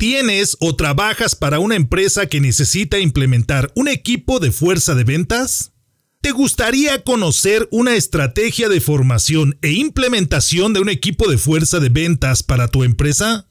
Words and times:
¿Tienes 0.00 0.56
o 0.60 0.74
trabajas 0.76 1.36
para 1.36 1.58
una 1.58 1.76
empresa 1.76 2.24
que 2.24 2.40
necesita 2.40 2.98
implementar 2.98 3.70
un 3.74 3.86
equipo 3.86 4.40
de 4.40 4.50
fuerza 4.50 4.94
de 4.94 5.04
ventas? 5.04 5.72
¿Te 6.22 6.30
gustaría 6.30 7.04
conocer 7.04 7.68
una 7.70 7.94
estrategia 7.94 8.70
de 8.70 8.80
formación 8.80 9.58
e 9.60 9.72
implementación 9.72 10.72
de 10.72 10.80
un 10.80 10.88
equipo 10.88 11.30
de 11.30 11.36
fuerza 11.36 11.80
de 11.80 11.90
ventas 11.90 12.42
para 12.42 12.68
tu 12.68 12.82
empresa? 12.82 13.50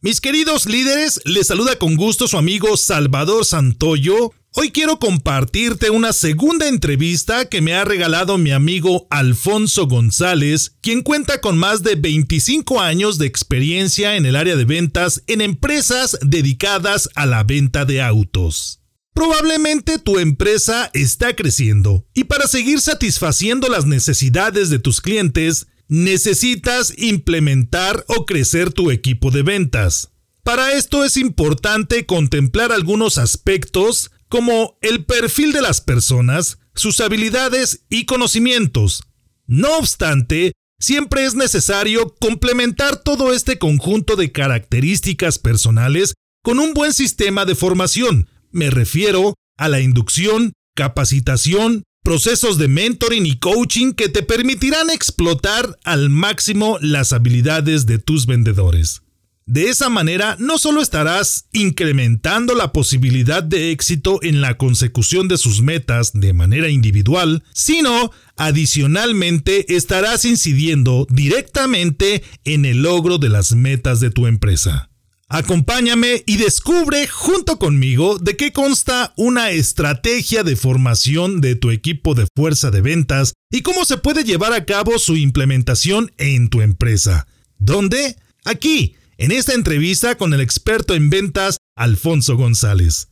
Mis 0.00 0.22
queridos 0.22 0.64
líderes, 0.64 1.20
les 1.26 1.48
saluda 1.48 1.76
con 1.76 1.96
gusto 1.96 2.28
su 2.28 2.38
amigo 2.38 2.78
Salvador 2.78 3.44
Santoyo 3.44 4.32
Hoy 4.52 4.72
quiero 4.72 4.98
compartirte 4.98 5.90
una 5.90 6.12
segunda 6.12 6.66
entrevista 6.66 7.44
que 7.44 7.60
me 7.60 7.74
ha 7.74 7.84
regalado 7.84 8.36
mi 8.36 8.50
amigo 8.50 9.06
Alfonso 9.08 9.86
González, 9.86 10.74
quien 10.80 11.02
cuenta 11.02 11.40
con 11.40 11.56
más 11.56 11.84
de 11.84 11.94
25 11.94 12.80
años 12.80 13.18
de 13.18 13.26
experiencia 13.26 14.16
en 14.16 14.26
el 14.26 14.34
área 14.34 14.56
de 14.56 14.64
ventas 14.64 15.22
en 15.28 15.40
empresas 15.40 16.18
dedicadas 16.22 17.08
a 17.14 17.26
la 17.26 17.44
venta 17.44 17.84
de 17.84 18.02
autos. 18.02 18.80
Probablemente 19.14 20.00
tu 20.00 20.18
empresa 20.18 20.90
está 20.94 21.36
creciendo 21.36 22.04
y 22.12 22.24
para 22.24 22.48
seguir 22.48 22.80
satisfaciendo 22.80 23.68
las 23.68 23.86
necesidades 23.86 24.68
de 24.68 24.80
tus 24.80 25.00
clientes, 25.00 25.68
necesitas 25.86 26.92
implementar 26.98 28.04
o 28.08 28.26
crecer 28.26 28.72
tu 28.72 28.90
equipo 28.90 29.30
de 29.30 29.44
ventas. 29.44 30.10
Para 30.42 30.72
esto 30.72 31.04
es 31.04 31.16
importante 31.16 32.04
contemplar 32.04 32.72
algunos 32.72 33.16
aspectos 33.16 34.10
como 34.30 34.78
el 34.80 35.04
perfil 35.04 35.52
de 35.52 35.60
las 35.60 35.82
personas, 35.82 36.60
sus 36.74 37.00
habilidades 37.00 37.84
y 37.90 38.06
conocimientos. 38.06 39.02
No 39.46 39.76
obstante, 39.76 40.52
siempre 40.78 41.24
es 41.24 41.34
necesario 41.34 42.14
complementar 42.20 43.02
todo 43.02 43.34
este 43.34 43.58
conjunto 43.58 44.14
de 44.14 44.30
características 44.30 45.38
personales 45.38 46.14
con 46.42 46.60
un 46.60 46.72
buen 46.74 46.92
sistema 46.92 47.44
de 47.44 47.56
formación. 47.56 48.30
Me 48.52 48.70
refiero 48.70 49.34
a 49.58 49.68
la 49.68 49.80
inducción, 49.80 50.52
capacitación, 50.76 51.82
procesos 52.04 52.56
de 52.56 52.68
mentoring 52.68 53.26
y 53.26 53.36
coaching 53.36 53.92
que 53.92 54.08
te 54.08 54.22
permitirán 54.22 54.90
explotar 54.90 55.76
al 55.82 56.08
máximo 56.08 56.78
las 56.80 57.12
habilidades 57.12 57.84
de 57.84 57.98
tus 57.98 58.26
vendedores. 58.26 59.02
De 59.50 59.68
esa 59.68 59.88
manera, 59.88 60.36
no 60.38 60.58
solo 60.58 60.80
estarás 60.80 61.46
incrementando 61.50 62.54
la 62.54 62.72
posibilidad 62.72 63.42
de 63.42 63.72
éxito 63.72 64.20
en 64.22 64.40
la 64.40 64.56
consecución 64.56 65.26
de 65.26 65.38
sus 65.38 65.60
metas 65.60 66.12
de 66.14 66.32
manera 66.32 66.68
individual, 66.68 67.42
sino 67.52 68.12
adicionalmente 68.36 69.74
estarás 69.74 70.24
incidiendo 70.24 71.04
directamente 71.10 72.22
en 72.44 72.64
el 72.64 72.82
logro 72.84 73.18
de 73.18 73.28
las 73.28 73.50
metas 73.56 73.98
de 73.98 74.12
tu 74.12 74.28
empresa. 74.28 74.88
Acompáñame 75.26 76.22
y 76.26 76.36
descubre 76.36 77.08
junto 77.08 77.58
conmigo 77.58 78.20
de 78.20 78.36
qué 78.36 78.52
consta 78.52 79.12
una 79.16 79.50
estrategia 79.50 80.44
de 80.44 80.54
formación 80.54 81.40
de 81.40 81.56
tu 81.56 81.72
equipo 81.72 82.14
de 82.14 82.28
fuerza 82.36 82.70
de 82.70 82.82
ventas 82.82 83.32
y 83.50 83.62
cómo 83.62 83.84
se 83.84 83.96
puede 83.96 84.22
llevar 84.22 84.52
a 84.52 84.64
cabo 84.64 84.96
su 85.00 85.16
implementación 85.16 86.12
en 86.18 86.50
tu 86.50 86.60
empresa. 86.60 87.26
¿Dónde? 87.58 88.14
Aquí 88.44 88.94
en 89.20 89.32
esta 89.32 89.52
entrevista 89.52 90.16
con 90.16 90.32
el 90.32 90.40
experto 90.40 90.94
en 90.94 91.10
ventas 91.10 91.58
Alfonso 91.76 92.36
González. 92.36 93.08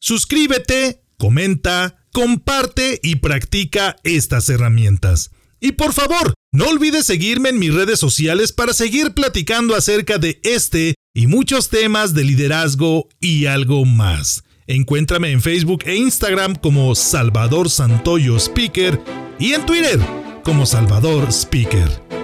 Suscríbete, 0.00 1.04
comenta, 1.16 2.04
comparte 2.12 2.98
y 3.02 3.16
practica 3.16 3.96
estas 4.02 4.48
herramientas. 4.48 5.30
Y 5.60 5.72
por 5.72 5.92
favor, 5.92 6.34
no 6.52 6.66
olvides 6.66 7.06
seguirme 7.06 7.50
en 7.50 7.60
mis 7.60 7.72
redes 7.72 8.00
sociales 8.00 8.52
para 8.52 8.74
seguir 8.74 9.12
platicando 9.12 9.76
acerca 9.76 10.18
de 10.18 10.40
este 10.42 10.96
y 11.14 11.28
muchos 11.28 11.68
temas 11.68 12.14
de 12.14 12.24
liderazgo 12.24 13.08
y 13.20 13.46
algo 13.46 13.84
más. 13.84 14.42
Encuéntrame 14.66 15.30
en 15.30 15.40
Facebook 15.40 15.84
e 15.86 15.94
Instagram 15.94 16.56
como 16.56 16.96
Salvador 16.96 17.70
Santoyo 17.70 18.36
Speaker 18.38 19.00
y 19.38 19.52
en 19.52 19.64
Twitter 19.64 20.00
como 20.42 20.66
Salvador 20.66 21.28
Speaker. 21.30 22.23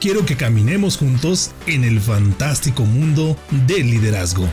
quiero 0.00 0.24
que 0.26 0.36
caminemos 0.36 0.96
juntos 0.96 1.52
en 1.66 1.84
el 1.84 2.00
fantástico 2.00 2.84
mundo 2.84 3.36
del 3.66 3.90
liderazgo. 3.90 4.48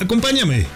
Acompáñame. 0.00 0.66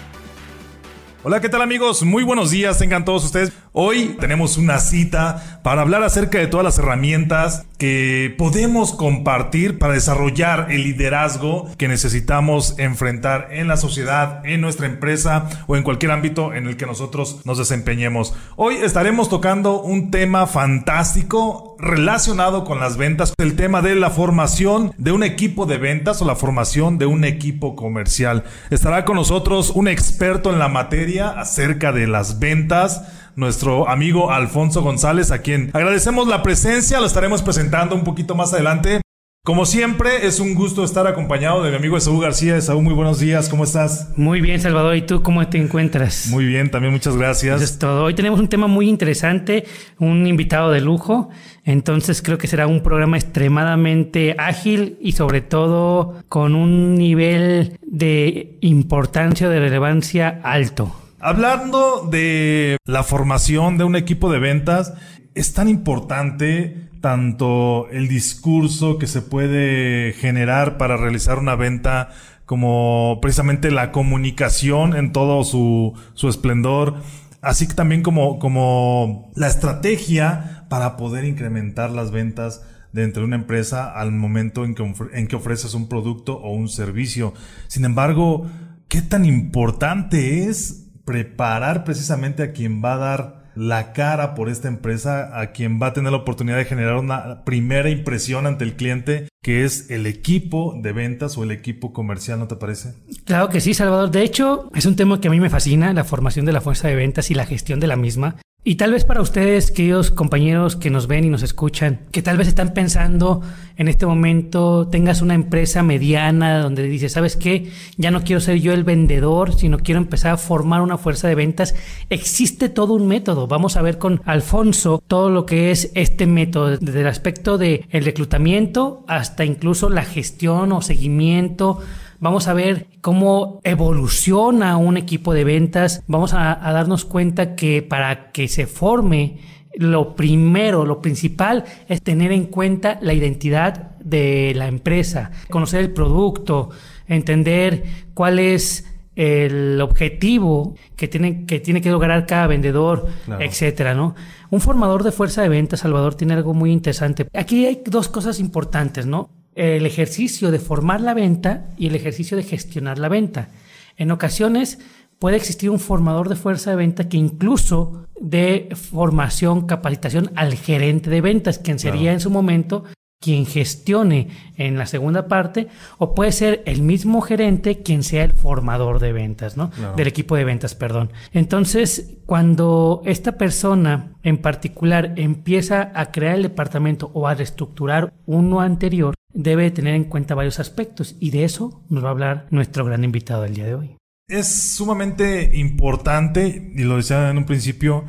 Hola, 1.23 1.39
¿qué 1.39 1.49
tal 1.49 1.61
amigos? 1.61 2.01
Muy 2.01 2.23
buenos 2.23 2.49
días, 2.49 2.79
tengan 2.79 3.05
todos 3.05 3.23
ustedes. 3.23 3.53
Hoy 3.73 4.17
tenemos 4.19 4.57
una 4.57 4.79
cita 4.79 5.61
para 5.63 5.81
hablar 5.81 6.01
acerca 6.03 6.39
de 6.39 6.47
todas 6.47 6.63
las 6.63 6.79
herramientas 6.79 7.65
que 7.81 8.35
podemos 8.37 8.93
compartir 8.93 9.79
para 9.79 9.95
desarrollar 9.95 10.67
el 10.69 10.83
liderazgo 10.83 11.67
que 11.79 11.87
necesitamos 11.87 12.75
enfrentar 12.77 13.47
en 13.49 13.67
la 13.67 13.75
sociedad, 13.75 14.45
en 14.45 14.61
nuestra 14.61 14.85
empresa 14.85 15.49
o 15.65 15.75
en 15.75 15.81
cualquier 15.81 16.11
ámbito 16.11 16.53
en 16.53 16.67
el 16.67 16.77
que 16.77 16.85
nosotros 16.85 17.41
nos 17.43 17.57
desempeñemos. 17.57 18.35
Hoy 18.55 18.75
estaremos 18.75 19.29
tocando 19.29 19.81
un 19.81 20.11
tema 20.11 20.45
fantástico 20.45 21.75
relacionado 21.79 22.65
con 22.65 22.79
las 22.79 22.97
ventas, 22.97 23.33
el 23.39 23.55
tema 23.55 23.81
de 23.81 23.95
la 23.95 24.11
formación 24.11 24.93
de 24.99 25.11
un 25.11 25.23
equipo 25.23 25.65
de 25.65 25.79
ventas 25.79 26.21
o 26.21 26.25
la 26.25 26.35
formación 26.35 26.99
de 26.99 27.07
un 27.07 27.23
equipo 27.23 27.75
comercial. 27.75 28.43
Estará 28.69 29.05
con 29.05 29.15
nosotros 29.15 29.71
un 29.71 29.87
experto 29.87 30.51
en 30.51 30.59
la 30.59 30.67
materia 30.67 31.29
acerca 31.29 31.91
de 31.91 32.05
las 32.05 32.37
ventas 32.37 33.01
nuestro 33.35 33.89
amigo 33.89 34.31
Alfonso 34.31 34.81
González, 34.81 35.31
a 35.31 35.41
quien 35.41 35.71
agradecemos 35.73 36.27
la 36.27 36.43
presencia, 36.43 36.99
lo 36.99 37.05
estaremos 37.05 37.41
presentando 37.41 37.95
un 37.95 38.03
poquito 38.03 38.35
más 38.35 38.53
adelante. 38.53 39.01
Como 39.43 39.65
siempre, 39.65 40.27
es 40.27 40.39
un 40.39 40.53
gusto 40.53 40.83
estar 40.83 41.07
acompañado 41.07 41.63
de 41.63 41.71
mi 41.71 41.77
amigo 41.77 41.97
Esaú 41.97 42.19
García. 42.19 42.55
Esaú, 42.57 42.79
muy 42.83 42.93
buenos 42.93 43.19
días, 43.19 43.49
¿cómo 43.49 43.63
estás? 43.63 44.11
Muy 44.15 44.39
bien, 44.39 44.61
Salvador, 44.61 44.95
¿y 44.95 45.01
tú 45.01 45.23
cómo 45.23 45.47
te 45.47 45.57
encuentras? 45.57 46.27
Muy 46.29 46.45
bien, 46.45 46.69
también 46.69 46.93
muchas 46.93 47.17
gracias. 47.17 47.55
Eso 47.55 47.63
es 47.63 47.79
todo. 47.79 48.03
Hoy 48.03 48.13
tenemos 48.13 48.39
un 48.39 48.49
tema 48.49 48.67
muy 48.67 48.87
interesante, 48.87 49.65
un 49.97 50.27
invitado 50.27 50.69
de 50.69 50.81
lujo, 50.81 51.29
entonces 51.63 52.21
creo 52.21 52.37
que 52.37 52.45
será 52.45 52.67
un 52.67 52.83
programa 52.83 53.17
extremadamente 53.17 54.35
ágil 54.37 54.99
y 55.01 55.13
sobre 55.13 55.41
todo 55.41 56.21
con 56.29 56.53
un 56.53 56.93
nivel 56.93 57.79
de 57.81 58.59
importancia, 58.61 59.49
de 59.49 59.59
relevancia 59.59 60.39
alto. 60.43 61.00
Hablando 61.23 62.07
de 62.09 62.77
la 62.85 63.03
formación 63.03 63.77
de 63.77 63.83
un 63.83 63.95
equipo 63.95 64.31
de 64.31 64.39
ventas, 64.39 64.95
es 65.35 65.53
tan 65.53 65.67
importante 65.67 66.89
tanto 66.99 67.87
el 67.89 68.07
discurso 68.07 68.97
que 68.97 69.05
se 69.05 69.21
puede 69.21 70.13
generar 70.13 70.77
para 70.77 70.97
realizar 70.97 71.37
una 71.37 71.55
venta 71.55 72.09
como 72.47 73.19
precisamente 73.21 73.69
la 73.69 73.91
comunicación 73.91 74.95
en 74.95 75.11
todo 75.11 75.43
su, 75.43 75.93
esplendor, 76.27 76.95
así 77.43 77.67
que 77.67 77.75
también 77.75 78.01
como, 78.01 78.39
como 78.39 79.31
la 79.35 79.45
estrategia 79.45 80.65
para 80.69 80.97
poder 80.97 81.25
incrementar 81.25 81.91
las 81.91 82.09
ventas 82.09 82.63
dentro 82.93 83.21
de 83.21 83.27
una 83.27 83.35
empresa 83.35 83.91
al 83.91 84.11
momento 84.11 84.65
en 84.65 84.73
que, 84.73 84.91
en 85.13 85.27
que 85.27 85.35
ofreces 85.35 85.75
un 85.75 85.87
producto 85.87 86.39
o 86.39 86.51
un 86.51 86.67
servicio. 86.67 87.35
Sin 87.67 87.85
embargo, 87.85 88.47
¿qué 88.87 89.03
tan 89.03 89.23
importante 89.25 90.49
es 90.49 90.80
preparar 91.05 91.83
precisamente 91.83 92.43
a 92.43 92.51
quien 92.51 92.83
va 92.83 92.93
a 92.93 92.97
dar 92.97 93.41
la 93.55 93.93
cara 93.93 94.33
por 94.33 94.49
esta 94.49 94.67
empresa, 94.67 95.39
a 95.39 95.51
quien 95.51 95.81
va 95.81 95.87
a 95.87 95.93
tener 95.93 96.11
la 96.11 96.19
oportunidad 96.19 96.57
de 96.57 96.65
generar 96.65 96.95
una 96.95 97.43
primera 97.43 97.89
impresión 97.89 98.47
ante 98.47 98.63
el 98.63 98.75
cliente 98.75 99.27
que 99.43 99.65
es 99.65 99.89
el 99.89 100.05
equipo 100.05 100.75
de 100.81 100.93
ventas 100.93 101.37
o 101.37 101.43
el 101.43 101.51
equipo 101.51 101.93
comercial, 101.93 102.39
¿no 102.39 102.47
te 102.47 102.55
parece? 102.55 102.93
Claro 103.25 103.49
que 103.49 103.59
sí, 103.59 103.73
Salvador. 103.73 104.11
De 104.11 104.21
hecho, 104.21 104.69
es 104.75 104.85
un 104.85 104.95
tema 104.95 105.19
que 105.19 105.29
a 105.29 105.31
mí 105.31 105.39
me 105.39 105.49
fascina, 105.49 105.93
la 105.93 106.03
formación 106.03 106.45
de 106.45 106.51
la 106.51 106.61
fuerza 106.61 106.87
de 106.87 106.95
ventas 106.95 107.31
y 107.31 107.33
la 107.33 107.45
gestión 107.45 107.79
de 107.79 107.87
la 107.87 107.95
misma. 107.95 108.37
Y 108.63 108.75
tal 108.75 108.91
vez 108.91 109.05
para 109.05 109.21
ustedes, 109.21 109.71
queridos 109.71 110.11
compañeros 110.11 110.75
que 110.75 110.91
nos 110.91 111.07
ven 111.07 111.23
y 111.23 111.29
nos 111.29 111.41
escuchan, 111.41 112.01
que 112.11 112.21
tal 112.21 112.37
vez 112.37 112.47
están 112.47 112.75
pensando 112.75 113.41
en 113.75 113.87
este 113.87 114.05
momento, 114.05 114.87
tengas 114.87 115.23
una 115.23 115.33
empresa 115.33 115.81
mediana 115.81 116.59
donde 116.59 116.83
dices, 116.83 117.13
¿sabes 117.13 117.37
qué? 117.37 117.71
Ya 117.97 118.11
no 118.11 118.21
quiero 118.21 118.39
ser 118.39 118.59
yo 118.59 118.71
el 118.73 118.83
vendedor, 118.83 119.55
sino 119.55 119.79
quiero 119.79 119.99
empezar 119.99 120.33
a 120.33 120.37
formar 120.37 120.83
una 120.83 120.99
fuerza 120.99 121.27
de 121.27 121.33
ventas. 121.33 121.73
Existe 122.11 122.69
todo 122.69 122.93
un 122.93 123.07
método. 123.07 123.47
Vamos 123.47 123.77
a 123.77 123.81
ver 123.81 123.97
con 123.97 124.21
Alfonso 124.25 125.01
todo 125.07 125.31
lo 125.31 125.47
que 125.47 125.71
es 125.71 125.91
este 125.95 126.27
método, 126.27 126.77
desde 126.77 127.01
el 127.01 127.07
aspecto 127.07 127.57
del 127.57 127.87
el 127.89 128.05
reclutamiento 128.05 129.03
hasta 129.07 129.43
incluso 129.43 129.89
la 129.89 130.03
gestión 130.03 130.71
o 130.71 130.83
seguimiento 130.83 131.79
Vamos 132.21 132.47
a 132.47 132.53
ver 132.53 132.85
cómo 133.01 133.61
evoluciona 133.63 134.77
un 134.77 134.95
equipo 134.95 135.33
de 135.33 135.43
ventas. 135.43 136.03
Vamos 136.05 136.35
a, 136.35 136.55
darnos 136.71 137.03
cuenta 137.03 137.55
que 137.55 137.81
para 137.81 138.31
que 138.31 138.47
se 138.47 138.67
forme 138.67 139.39
lo 139.73 140.15
primero, 140.15 140.85
lo 140.85 141.01
principal 141.01 141.65
es 141.89 142.03
tener 142.03 142.31
en 142.31 142.45
cuenta 142.45 142.99
la 143.01 143.15
identidad 143.15 143.97
de 143.99 144.53
la 144.55 144.67
empresa, 144.67 145.31
conocer 145.49 145.81
el 145.81 145.93
producto, 145.93 146.69
entender 147.07 147.85
cuál 148.13 148.37
es 148.37 148.87
el 149.15 149.81
objetivo 149.81 150.75
que 150.95 151.07
tiene 151.07 151.47
que, 151.47 151.59
tiene 151.59 151.81
que 151.81 151.89
lograr 151.89 152.27
cada 152.27 152.45
vendedor, 152.45 153.07
etcétera, 153.39 153.95
¿no? 153.95 154.13
Un 154.51 154.61
formador 154.61 155.01
de 155.01 155.11
fuerza 155.11 155.41
de 155.41 155.49
ventas, 155.49 155.79
Salvador, 155.79 156.13
tiene 156.13 156.35
algo 156.35 156.53
muy 156.53 156.71
interesante. 156.71 157.27
Aquí 157.33 157.65
hay 157.65 157.81
dos 157.83 158.09
cosas 158.09 158.39
importantes, 158.39 159.07
¿no? 159.07 159.40
El 159.55 159.85
ejercicio 159.85 160.51
de 160.51 160.59
formar 160.59 161.01
la 161.01 161.13
venta 161.13 161.67
y 161.77 161.87
el 161.87 161.95
ejercicio 161.95 162.37
de 162.37 162.43
gestionar 162.43 162.97
la 162.97 163.09
venta. 163.09 163.49
En 163.97 164.11
ocasiones 164.11 164.79
puede 165.19 165.37
existir 165.37 165.69
un 165.69 165.79
formador 165.79 166.29
de 166.29 166.35
fuerza 166.35 166.71
de 166.71 166.77
venta 166.77 167.07
que 167.07 167.17
incluso 167.17 168.07
dé 168.19 168.69
formación, 168.73 169.67
capacitación 169.67 170.31
al 170.35 170.55
gerente 170.55 171.09
de 171.09 171.21
ventas, 171.21 171.59
quien 171.59 171.79
sería 171.79 172.13
en 172.13 172.19
su 172.19 172.29
momento 172.29 172.85
quien 173.21 173.45
gestione 173.45 174.29
en 174.57 174.79
la 174.79 174.87
segunda 174.87 175.27
parte, 175.27 175.67
o 175.99 176.15
puede 176.15 176.31
ser 176.31 176.63
el 176.65 176.81
mismo 176.81 177.21
gerente 177.21 177.83
quien 177.83 178.01
sea 178.01 178.23
el 178.23 178.33
formador 178.33 178.99
de 178.99 179.13
ventas, 179.13 179.57
¿no? 179.57 179.69
Del 179.95 180.07
equipo 180.07 180.35
de 180.35 180.43
ventas, 180.43 180.73
perdón. 180.73 181.11
Entonces, 181.31 182.17
cuando 182.25 183.03
esta 183.05 183.33
persona 183.33 184.13
en 184.23 184.39
particular 184.39 185.13
empieza 185.17 185.91
a 185.93 186.11
crear 186.11 186.35
el 186.37 186.41
departamento 186.41 187.11
o 187.13 187.27
a 187.27 187.35
reestructurar 187.35 188.11
uno 188.25 188.59
anterior, 188.59 189.13
debe 189.33 189.71
tener 189.71 189.95
en 189.95 190.05
cuenta 190.05 190.35
varios 190.35 190.59
aspectos 190.59 191.15
y 191.19 191.31
de 191.31 191.43
eso 191.43 191.83
nos 191.89 192.03
va 192.03 192.09
a 192.09 192.11
hablar 192.11 192.47
nuestro 192.51 192.85
gran 192.85 193.03
invitado 193.03 193.43
del 193.43 193.55
día 193.55 193.65
de 193.65 193.75
hoy. 193.75 193.97
Es 194.27 194.47
sumamente 194.47 195.57
importante, 195.57 196.71
y 196.73 196.83
lo 196.83 196.97
decía 196.97 197.29
en 197.29 197.37
un 197.37 197.45
principio, 197.45 198.05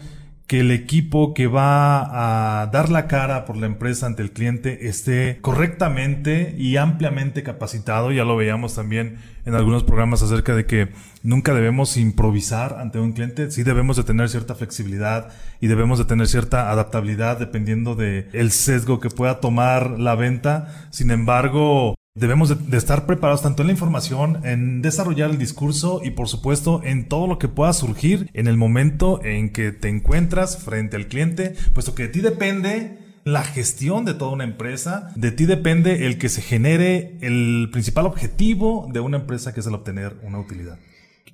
que 0.53 0.61
el 0.61 0.71
equipo 0.71 1.33
que 1.33 1.47
va 1.47 2.61
a 2.61 2.67
dar 2.67 2.91
la 2.91 3.07
cara 3.07 3.47
por 3.47 3.57
la 3.57 3.65
empresa 3.65 4.05
ante 4.05 4.21
el 4.21 4.33
cliente 4.33 4.87
esté 4.87 5.39
correctamente 5.41 6.55
y 6.59 6.77
ampliamente 6.77 7.43
capacitado. 7.43 8.13
Ya 8.13 8.27
lo 8.27 8.37
veíamos 8.37 8.75
también 8.75 9.17
en 9.47 9.55
algunos 9.55 9.83
programas 9.83 10.21
acerca 10.21 10.55
de 10.55 10.67
que 10.67 10.91
nunca 11.23 11.55
debemos 11.55 11.97
improvisar 11.97 12.77
ante 12.79 12.99
un 12.99 13.15
cliente. 13.15 13.51
Sí 13.51 13.63
debemos 13.63 13.97
de 13.97 14.05
tener 14.05 14.29
cierta 14.29 14.55
flexibilidad 14.55 15.31
y 15.63 15.69
debemos 15.69 15.99
de 15.99 16.05
tener 16.05 16.27
cierta 16.27 16.71
adaptabilidad 16.71 17.39
dependiendo 17.39 17.95
de 17.95 18.29
el 18.35 18.51
sesgo 18.51 19.01
que 19.01 19.09
pueda 19.09 19.41
tomar 19.41 19.99
la 19.99 20.17
venta. 20.17 20.87
Sin 20.91 21.11
embargo, 21.13 21.95
Debemos 22.15 22.71
de, 22.71 22.77
estar 22.77 23.07
preparados 23.07 23.41
tanto 23.41 23.63
en 23.63 23.69
la 23.69 23.73
información, 23.73 24.45
en 24.45 24.83
desarrollar 24.83 25.31
el 25.31 25.39
discurso 25.39 26.03
y 26.05 26.11
por 26.11 26.29
supuesto 26.29 26.83
en 26.85 27.09
todo 27.09 27.27
lo 27.27 27.39
que 27.39 27.49
pueda 27.49 27.73
surgir 27.73 28.29
en 28.35 28.49
el 28.49 28.59
momento 28.59 29.25
en 29.25 29.51
que 29.51 29.73
te 29.73 29.89
encuentras 29.89 30.63
frente 30.63 30.97
al 30.97 31.07
cliente, 31.07 31.55
puesto 31.73 31.95
que 31.95 32.03
de 32.03 32.09
ti 32.11 32.21
depende 32.21 32.99
la 33.25 33.43
gestión 33.43 34.05
de 34.05 34.13
toda 34.13 34.33
una 34.33 34.45
empresa, 34.45 35.11
de 35.17 35.33
ti 35.33 35.47
depende 35.47 36.05
el 36.05 36.19
que 36.19 36.29
se 36.29 36.43
genere 36.43 37.17
el 37.23 37.71
principal 37.73 38.05
objetivo 38.05 38.91
de 38.93 39.01
una 39.01 39.17
empresa 39.17 39.55
que 39.55 39.61
es 39.61 39.67
el 39.67 39.75
obtener 39.75 40.15
una 40.23 40.39
utilidad. 40.39 40.79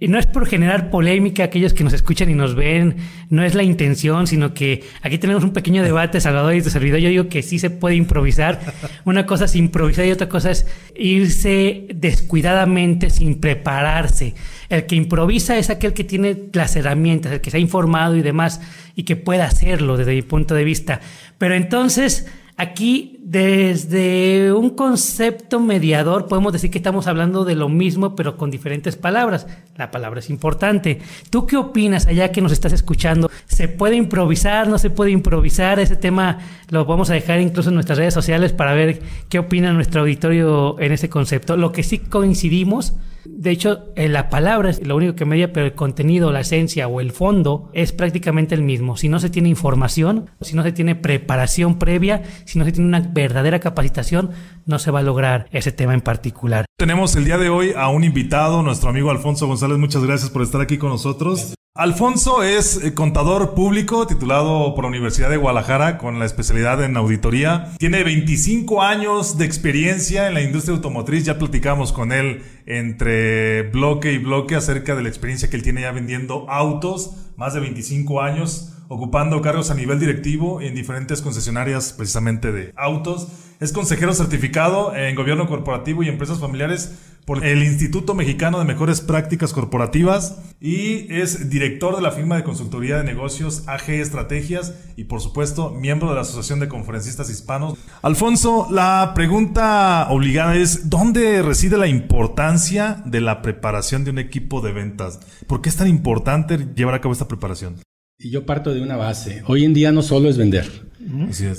Y 0.01 0.07
no 0.07 0.19
es 0.19 0.27
por 0.27 0.47
generar 0.47 0.91
polémica 0.91 1.43
aquellos 1.43 1.75
que 1.75 1.83
nos 1.83 1.93
escuchan 1.93 2.31
y 2.31 2.35
nos 2.35 2.55
ven, 2.55 2.97
no 3.31 3.43
es 3.43 3.57
la 3.57 3.65
intención, 3.65 4.29
sino 4.29 4.55
que 4.55 4.85
aquí 5.03 5.19
tenemos 5.19 5.43
un 5.43 5.53
pequeño 5.53 5.83
debate, 5.83 6.21
Salvador 6.21 6.55
y 6.55 6.63
tu 6.63 6.71
servidor. 6.71 7.01
Yo 7.01 7.09
digo 7.09 7.29
que 7.29 7.43
sí 7.43 7.59
se 7.59 7.71
puede 7.71 7.97
improvisar. 7.97 8.61
Una 9.05 9.27
cosa 9.27 9.47
es 9.47 9.57
improvisar 9.57 10.07
y 10.07 10.13
otra 10.13 10.29
cosa 10.29 10.53
es 10.53 10.67
irse 10.97 11.89
descuidadamente 11.93 13.11
sin 13.11 13.41
prepararse. 13.41 14.35
El 14.69 14.87
que 14.87 14.95
improvisa 14.95 15.59
es 15.59 15.69
aquel 15.69 15.95
que 15.95 16.05
tiene 16.05 16.45
las 16.53 16.77
herramientas, 16.77 17.33
el 17.33 17.41
que 17.41 17.51
se 17.51 17.57
ha 17.57 17.61
informado 17.61 18.15
y 18.15 18.23
demás 18.23 18.61
y 18.95 19.03
que 19.03 19.17
pueda 19.17 19.47
hacerlo 19.47 19.97
desde 19.97 20.15
mi 20.15 20.23
punto 20.23 20.55
de 20.55 20.63
vista. 20.63 21.01
Pero 21.39 21.55
entonces 21.57 22.27
Aquí, 22.61 23.18
desde 23.21 24.53
un 24.53 24.71
concepto 24.71 25.61
mediador, 25.61 26.29
podemos 26.29 26.53
decir 26.53 26.71
que 26.71 26.79
estamos 26.79 27.09
hablando 27.09 27.45
de 27.45 27.57
lo 27.57 27.69
mismo, 27.69 28.15
pero 28.15 28.37
con 28.37 28.51
diferentes 28.51 28.97
palabras. 28.97 29.47
La 29.77 29.91
palabra 29.91 30.21
es 30.21 30.31
importante. 30.31 31.01
¿Tú 31.29 31.47
qué 31.47 31.57
opinas 31.57 32.07
allá 32.07 32.31
que 32.31 32.41
nos 32.41 32.53
estás 32.53 32.73
escuchando? 32.73 33.29
¿Se 33.47 33.69
puede 33.69 33.97
improvisar? 33.97 34.69
¿No 34.69 34.79
se 34.79 34.91
puede 34.91 35.11
improvisar? 35.11 35.81
Ese 35.81 35.97
tema 35.97 36.39
lo 36.71 36.85
vamos 36.85 37.11
a 37.11 37.15
dejar 37.15 37.41
incluso 37.41 37.71
en 37.71 37.75
nuestras 37.75 37.99
redes 37.99 38.15
sociales 38.15 38.53
para 38.53 38.73
ver 38.73 39.03
qué 39.29 39.41
opina 39.41 39.73
nuestro 39.73 40.03
auditorio 40.03 40.79
en 40.79 40.93
ese 40.93 41.09
concepto. 41.09 41.57
Lo 41.57 41.73
que 41.73 41.83
sí 41.83 41.99
coincidimos 41.99 42.95
de 43.31 43.51
hecho, 43.51 43.85
la 43.95 44.31
palabra 44.31 44.71
es 44.71 44.85
lo 44.85 44.97
único 44.97 45.15
que 45.15 45.25
media, 45.25 45.53
pero 45.53 45.67
el 45.67 45.75
contenido, 45.75 46.33
la 46.33 46.41
esencia 46.41 46.89
o 46.89 47.01
el 47.01 47.13
fondo 47.13 47.71
es 47.73 47.93
prácticamente 47.93 48.55
el 48.55 48.63
mismo. 48.63 48.97
Si 48.97 49.09
no 49.09 49.21
se 49.21 49.29
tiene 49.29 49.49
información, 49.49 50.31
si 50.41 50.57
no 50.57 50.63
se 50.63 50.73
tiene 50.73 50.95
preparación 50.95 51.79
previa, 51.79 52.23
si 52.47 52.59
no 52.59 52.65
se 52.65 52.73
tiene 52.73 52.89
una 52.89 52.99
verdadera 53.23 53.61
capacitación, 53.61 54.31
no 54.67 54.79
se 54.79 54.91
va 54.91 55.01
a 55.01 55.03
lograr 55.03 55.49
ese 55.53 55.73
tema 55.73 55.95
en 55.95 56.01
particular. 56.01 56.65
Tenemos 56.77 57.17
el 57.17 57.25
día 57.25 57.39
de 57.39 57.49
hoy 57.49 57.73
a 57.77 57.89
un 57.89 58.05
invitado, 58.05 58.63
nuestro 58.63 58.91
amigo 58.91 59.11
Alfonso 59.11 59.47
González. 59.47 59.79
Muchas 59.79 60.05
gracias 60.05 60.31
por 60.31 60.43
estar 60.43 60.61
aquí 60.61 60.79
con 60.79 60.91
nosotros. 60.91 61.55
Alfonso 61.75 62.43
es 62.43 62.83
eh, 62.83 62.93
contador 62.93 63.55
público 63.55 64.07
titulado 64.09 64.75
por 64.75 64.83
la 64.83 64.89
Universidad 64.89 65.31
de 65.31 65.37
Guadalajara 65.37 65.97
con 65.97 66.19
la 66.19 66.25
especialidad 66.25 66.83
en 66.83 66.97
auditoría. 66.97 67.73
Tiene 67.79 68.03
25 68.03 68.83
años 68.83 69.39
de 69.39 69.45
experiencia 69.45 70.27
en 70.27 70.35
la 70.35 70.43
industria 70.43 70.75
automotriz. 70.75 71.25
Ya 71.25 71.39
platicamos 71.39 71.93
con 71.93 72.11
él 72.11 72.43
entre 72.67 73.63
bloque 73.71 74.13
y 74.13 74.19
bloque 74.19 74.57
acerca 74.57 74.97
de 74.97 75.03
la 75.03 75.09
experiencia 75.09 75.51
que 75.51 75.57
él 75.57 75.63
tiene 75.63 75.83
ya 75.83 75.93
vendiendo 75.93 76.51
autos. 76.51 77.13
Más 77.37 77.55
de 77.55 77.61
25 77.61 78.23
años 78.23 78.75
ocupando 78.89 79.41
cargos 79.43 79.71
a 79.71 79.75
nivel 79.75 80.01
directivo 80.01 80.61
en 80.61 80.75
diferentes 80.75 81.23
concesionarias 81.23 81.93
precisamente 81.93 82.53
de 82.53 82.73
autos. 82.77 83.29
Es 83.61 83.73
consejero 83.73 84.15
certificado 84.15 84.95
en 84.95 85.15
gobierno 85.15 85.47
corporativo 85.47 86.03
y 86.03 86.09
empresas 86.09 86.39
familiares 86.39 86.97
por 87.29 87.45
el 87.45 87.63
Instituto 87.63 88.15
Mexicano 88.15 88.59
de 88.59 88.65
Mejores 88.65 89.03
Prácticas 89.03 89.53
Corporativas 89.53 90.39
y 90.63 91.13
es 91.13 91.51
director 91.51 91.95
de 91.95 92.01
la 92.01 92.13
firma 92.13 92.37
de 92.37 92.43
consultoría 92.43 92.97
de 92.97 93.05
negocios 93.05 93.65
AG 93.69 93.91
Estrategias 93.91 94.75
y 94.97 95.05
por 95.05 95.21
supuesto 95.21 95.71
miembro 95.71 96.09
de 96.09 96.15
la 96.15 96.23
Asociación 96.23 96.59
de 96.59 96.69
Conferencistas 96.69 97.29
Hispanos. 97.29 97.77
Alfonso, 98.01 98.69
la 98.71 99.13
pregunta 99.15 100.07
obligada 100.09 100.57
es, 100.57 100.89
¿dónde 100.89 101.43
reside 101.43 101.77
la 101.77 101.87
importancia 101.87 103.03
de 103.05 103.21
la 103.21 103.43
preparación 103.43 104.05
de 104.05 104.13
un 104.13 104.19
equipo 104.19 104.63
de 104.63 104.73
ventas? 104.73 105.21
¿Por 105.47 105.61
qué 105.61 105.69
es 105.69 105.77
tan 105.77 105.89
importante 105.89 106.57
llevar 106.75 106.95
a 106.95 107.03
cabo 107.03 107.13
esta 107.13 107.29
preparación? 107.29 107.77
Y 108.21 108.31
yo 108.31 108.45
parto 108.45 108.75
de 108.75 108.83
una 108.83 108.97
base. 108.97 109.45
Hoy 109.47 109.65
en 109.65 109.75
día 109.75 109.93
no 109.93 110.03
solo 110.03 110.29
es 110.29 110.37
vender. 110.37 110.69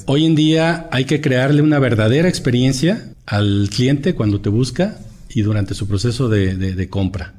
Hoy 0.07 0.25
en 0.25 0.35
día 0.35 0.89
hay 0.91 1.05
que 1.05 1.21
crearle 1.21 1.61
una 1.61 1.79
verdadera 1.79 2.27
experiencia 2.27 3.13
al 3.25 3.69
cliente 3.73 4.13
cuando 4.13 4.41
te 4.41 4.49
busca 4.49 4.99
y 5.29 5.41
durante 5.41 5.73
su 5.73 5.87
proceso 5.87 6.27
de, 6.27 6.89
compra. 6.89 7.33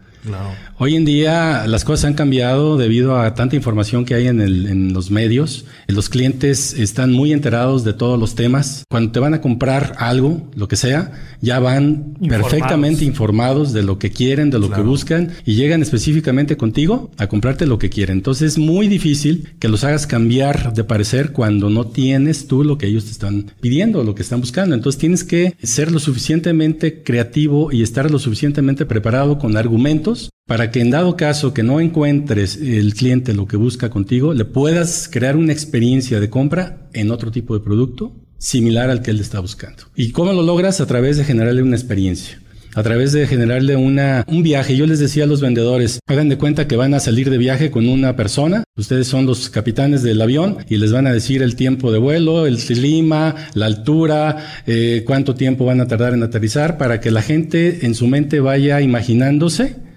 Hoy 0.76 0.96
en 0.96 1.04
día 1.04 1.66
las 1.66 1.84
cosas 1.84 2.06
han 2.06 2.14
cambiado 2.14 2.76
debido 2.76 3.18
a 3.18 3.34
tanta 3.34 3.56
información 3.56 4.04
que 4.04 4.14
hay 4.14 4.26
en, 4.26 4.40
en, 4.40 4.92
los 4.92 5.10
medios. 5.10 5.64
Los 5.86 6.08
clientes 6.08 6.74
están 6.74 7.12
muy 7.12 7.32
enterados 7.32 7.84
de 7.84 7.92
todos 7.92 8.18
los 8.18 8.34
temas. 8.34 8.84
Cuando 8.88 9.12
te 9.12 9.20
van 9.20 9.34
a 9.34 9.40
comprar 9.40 9.94
algo, 9.98 10.50
lo 10.54 10.68
que 10.68 10.76
sea, 10.76 11.12
ya 11.40 11.58
van 11.58 12.14
perfectamente 12.28 13.04
informados 13.04 13.72
de 13.72 13.82
lo 13.82 13.98
que 13.98 14.10
quieren, 14.10 14.50
de 14.50 14.58
lo 14.58 14.70
que 14.70 14.82
buscan 14.82 15.30
y 15.46 15.54
llegan 15.54 15.80
específicamente 15.82 16.56
contigo 16.56 17.10
a 17.16 17.26
comprarte 17.26 17.66
lo 17.66 17.78
que 17.78 17.88
quieren. 17.88 18.18
Entonces 18.18 18.52
es 18.52 18.58
muy 18.58 18.88
difícil 18.88 19.48
que 19.58 19.68
los 19.68 19.84
hagas 19.84 20.06
cambiar 20.06 20.74
de 20.74 20.84
parecer 20.84 21.32
cuando 21.32 21.70
no 21.70 21.86
tienes 21.86 22.46
tú 22.46 22.62
lo 22.64 22.76
que 22.76 22.86
ellos 22.86 23.04
te 23.04 23.12
están 23.12 23.52
pidiendo, 23.60 24.04
lo 24.04 24.14
que 24.14 24.22
están 24.22 24.40
buscando. 24.40 24.74
Entonces 24.74 24.98
tienes 24.98 25.24
que 25.24 25.54
ser 25.62 25.90
lo 25.92 25.98
suficientemente 25.98 27.02
creativo 27.02 27.72
y 27.72 27.82
estar 27.82 28.10
lo 28.10 28.18
suficientemente 28.18 28.84
preparado 28.84 29.38
con 29.38 29.56
argumentos 29.56 30.09
para 30.46 30.70
que 30.70 30.80
en 30.80 30.90
dado 30.90 31.16
caso 31.16 31.54
que 31.54 31.62
no 31.62 31.80
encuentres 31.80 32.56
el 32.56 32.94
cliente 32.94 33.34
lo 33.34 33.46
que 33.46 33.56
busca 33.56 33.90
contigo, 33.90 34.34
le 34.34 34.44
puedas 34.44 35.08
crear 35.10 35.36
una 35.36 35.52
experiencia 35.52 36.20
de 36.20 36.30
compra 36.30 36.88
en 36.92 37.10
otro 37.10 37.30
tipo 37.30 37.54
de 37.54 37.64
producto 37.64 38.16
similar 38.38 38.90
al 38.90 39.02
que 39.02 39.10
él 39.10 39.20
está 39.20 39.38
buscando. 39.40 39.84
¿Y 39.94 40.10
cómo 40.10 40.32
lo 40.32 40.42
logras? 40.42 40.80
A 40.80 40.86
través 40.86 41.16
de 41.16 41.24
generarle 41.24 41.62
una 41.62 41.76
experiencia 41.76 42.40
a 42.74 42.82
través 42.82 43.12
de 43.12 43.26
generarle 43.26 43.76
una, 43.76 44.24
un 44.28 44.42
viaje. 44.42 44.76
Yo 44.76 44.86
les 44.86 44.98
decía 44.98 45.24
a 45.24 45.26
los 45.26 45.40
vendedores, 45.40 46.00
hagan 46.06 46.28
de 46.28 46.38
cuenta 46.38 46.68
que 46.68 46.76
van 46.76 46.94
a 46.94 47.00
salir 47.00 47.30
de 47.30 47.38
viaje 47.38 47.70
con 47.70 47.88
una 47.88 48.16
persona, 48.16 48.64
ustedes 48.76 49.08
son 49.08 49.26
los 49.26 49.50
capitanes 49.50 50.02
del 50.02 50.20
avión 50.22 50.58
y 50.68 50.76
les 50.76 50.92
van 50.92 51.06
a 51.06 51.12
decir 51.12 51.42
el 51.42 51.56
tiempo 51.56 51.92
de 51.92 51.98
vuelo, 51.98 52.46
el 52.46 52.58
clima, 52.58 53.34
la 53.54 53.66
altura, 53.66 54.62
eh, 54.66 55.02
cuánto 55.06 55.34
tiempo 55.34 55.64
van 55.64 55.80
a 55.80 55.88
tardar 55.88 56.14
en 56.14 56.22
aterrizar, 56.22 56.78
para 56.78 57.00
que 57.00 57.10
la 57.10 57.22
gente 57.22 57.86
en 57.86 57.94
su 57.94 58.06
mente 58.06 58.40
vaya 58.40 58.80
imaginándose 58.80 59.89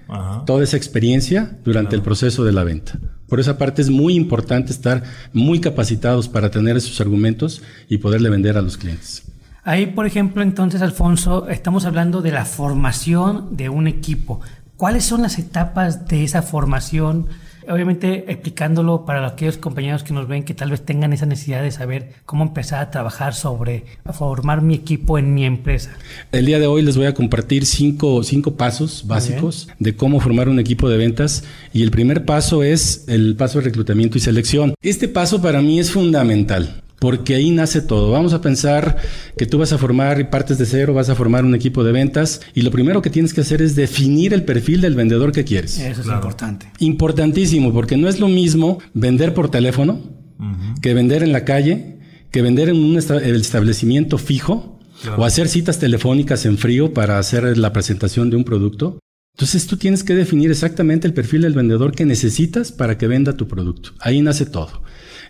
toda 0.46 0.64
esa 0.64 0.78
experiencia 0.78 1.58
durante 1.64 1.96
el 1.96 2.02
proceso 2.02 2.44
de 2.44 2.52
la 2.52 2.64
venta. 2.64 3.00
Por 3.28 3.40
esa 3.40 3.58
parte 3.58 3.82
es 3.82 3.90
muy 3.90 4.16
importante 4.16 4.72
estar 4.72 5.04
muy 5.34 5.60
capacitados 5.60 6.30
para 6.30 6.52
tener 6.52 6.78
esos 6.78 7.02
argumentos 7.02 7.62
y 7.90 7.98
poderle 7.98 8.30
vender 8.30 8.58
a 8.58 8.62
los 8.62 8.78
clientes. 8.78 9.24
Ahí, 9.64 9.88
por 9.88 10.06
ejemplo, 10.06 10.44
entonces, 10.44 10.82
Alfonso, 10.82 11.48
estamos 11.48 11.86
hablando 11.86 12.22
de 12.22 12.32
la 12.32 12.46
formación 12.46 13.56
de 13.56 13.70
un 13.70 13.88
equipo. 13.88 14.42
¿Cuáles 14.76 15.06
son 15.06 15.22
las 15.22 15.40
etapas 15.40 16.08
de 16.08 16.24
esa 16.24 16.42
formación? 16.42 17.28
Obviamente 17.70 18.32
explicándolo 18.32 19.06
para 19.06 19.26
aquellos 19.28 19.58
compañeros 19.58 20.04
que 20.04 20.14
nos 20.14 20.28
ven 20.28 20.44
que 20.44 20.54
tal 20.54 20.72
vez 20.72 20.82
tengan 20.82 21.14
esa 21.14 21.26
necesidad 21.26 21.62
de 21.62 21.72
saber 21.72 22.14
cómo 22.26 22.44
empezar 22.44 22.82
a 22.82 22.92
trabajar 22.92 23.34
sobre 23.34 23.86
formar 24.14 24.62
mi 24.62 24.76
equipo 24.76 25.18
en 25.18 25.34
mi 25.34 25.46
empresa. 25.46 25.92
El 26.32 26.46
día 26.46 26.60
de 26.60 26.68
hoy 26.68 26.82
les 26.82 26.98
voy 26.98 27.06
a 27.06 27.14
compartir 27.14 27.66
cinco, 27.66 28.24
cinco 28.24 28.56
pasos 28.56 29.06
básicos 29.08 29.70
de 29.80 29.96
cómo 29.96 30.20
formar 30.20 30.50
un 30.50 30.60
equipo 30.60 30.90
de 30.90 30.98
ventas 30.98 31.44
y 31.74 31.84
el 31.84 31.92
primer 31.92 32.26
paso 32.26 32.64
es 32.64 33.06
el 33.08 33.36
paso 33.36 33.60
de 33.60 33.66
reclutamiento 33.66 34.18
y 34.18 34.22
selección. 34.22 34.74
Este 34.82 35.08
paso 35.08 35.42
para 35.42 35.62
mí 35.62 35.80
es 35.80 35.92
fundamental 35.92 36.84
porque 37.04 37.36
ahí 37.36 37.52
nace 37.52 37.82
todo. 37.82 38.12
Vamos 38.12 38.32
a 38.32 38.40
pensar 38.40 38.96
que 39.38 39.46
tú 39.46 39.58
vas 39.58 39.74
a 39.74 39.78
formar 39.78 40.30
partes 40.30 40.58
de 40.58 40.66
cero, 40.66 40.94
vas 40.94 41.10
a 41.10 41.16
formar 41.16 41.44
un 41.44 41.54
equipo 41.54 41.84
de 41.84 41.92
ventas 41.92 42.40
y 42.54 42.62
lo 42.62 42.72
primero 42.72 43.02
que 43.02 43.10
tienes 43.10 43.34
que 43.34 43.42
hacer 43.42 43.62
es 43.62 43.76
definir 43.76 44.34
el 44.34 44.46
perfil 44.46 44.80
del 44.80 44.96
vendedor 44.96 45.34
que 45.34 45.44
quieres. 45.44 45.78
Eso 45.80 46.00
es 46.00 46.08
importante. 46.08 46.72
Importantísimo, 46.80 47.74
porque 47.74 47.98
no 47.98 48.08
es 48.08 48.22
lo 48.22 48.30
mismo 48.30 48.78
vender 48.94 49.34
por 49.34 49.52
teléfono 49.52 50.00
que 50.82 50.94
vender 50.94 51.24
en 51.24 51.34
la 51.34 51.44
calle, 51.44 52.00
que 52.32 52.42
vender 52.42 52.70
en 52.70 52.78
un 52.78 52.98
establecimiento 52.98 54.18
fijo 54.18 54.80
o 55.18 55.26
hacer 55.26 55.50
citas 55.50 55.80
telefónicas 55.80 56.46
en 56.46 56.58
frío 56.58 56.94
para 56.94 57.20
hacer 57.20 57.58
la 57.58 57.74
presentación 57.74 58.30
de 58.30 58.38
un 58.38 58.46
producto. 58.46 59.00
Entonces 59.36 59.68
tú 59.68 59.76
tienes 59.76 60.06
que 60.06 60.16
definir 60.16 60.52
exactamente 60.52 61.06
el 61.06 61.14
perfil 61.14 61.42
del 61.42 61.54
vendedor 61.54 61.92
que 61.92 62.06
necesitas 62.06 62.72
para 62.72 62.98
que 62.98 63.08
venda 63.08 63.36
tu 63.36 63.50
producto. 63.50 63.90
Ahí 64.00 64.22
nace 64.22 64.46
todo. 64.46 64.84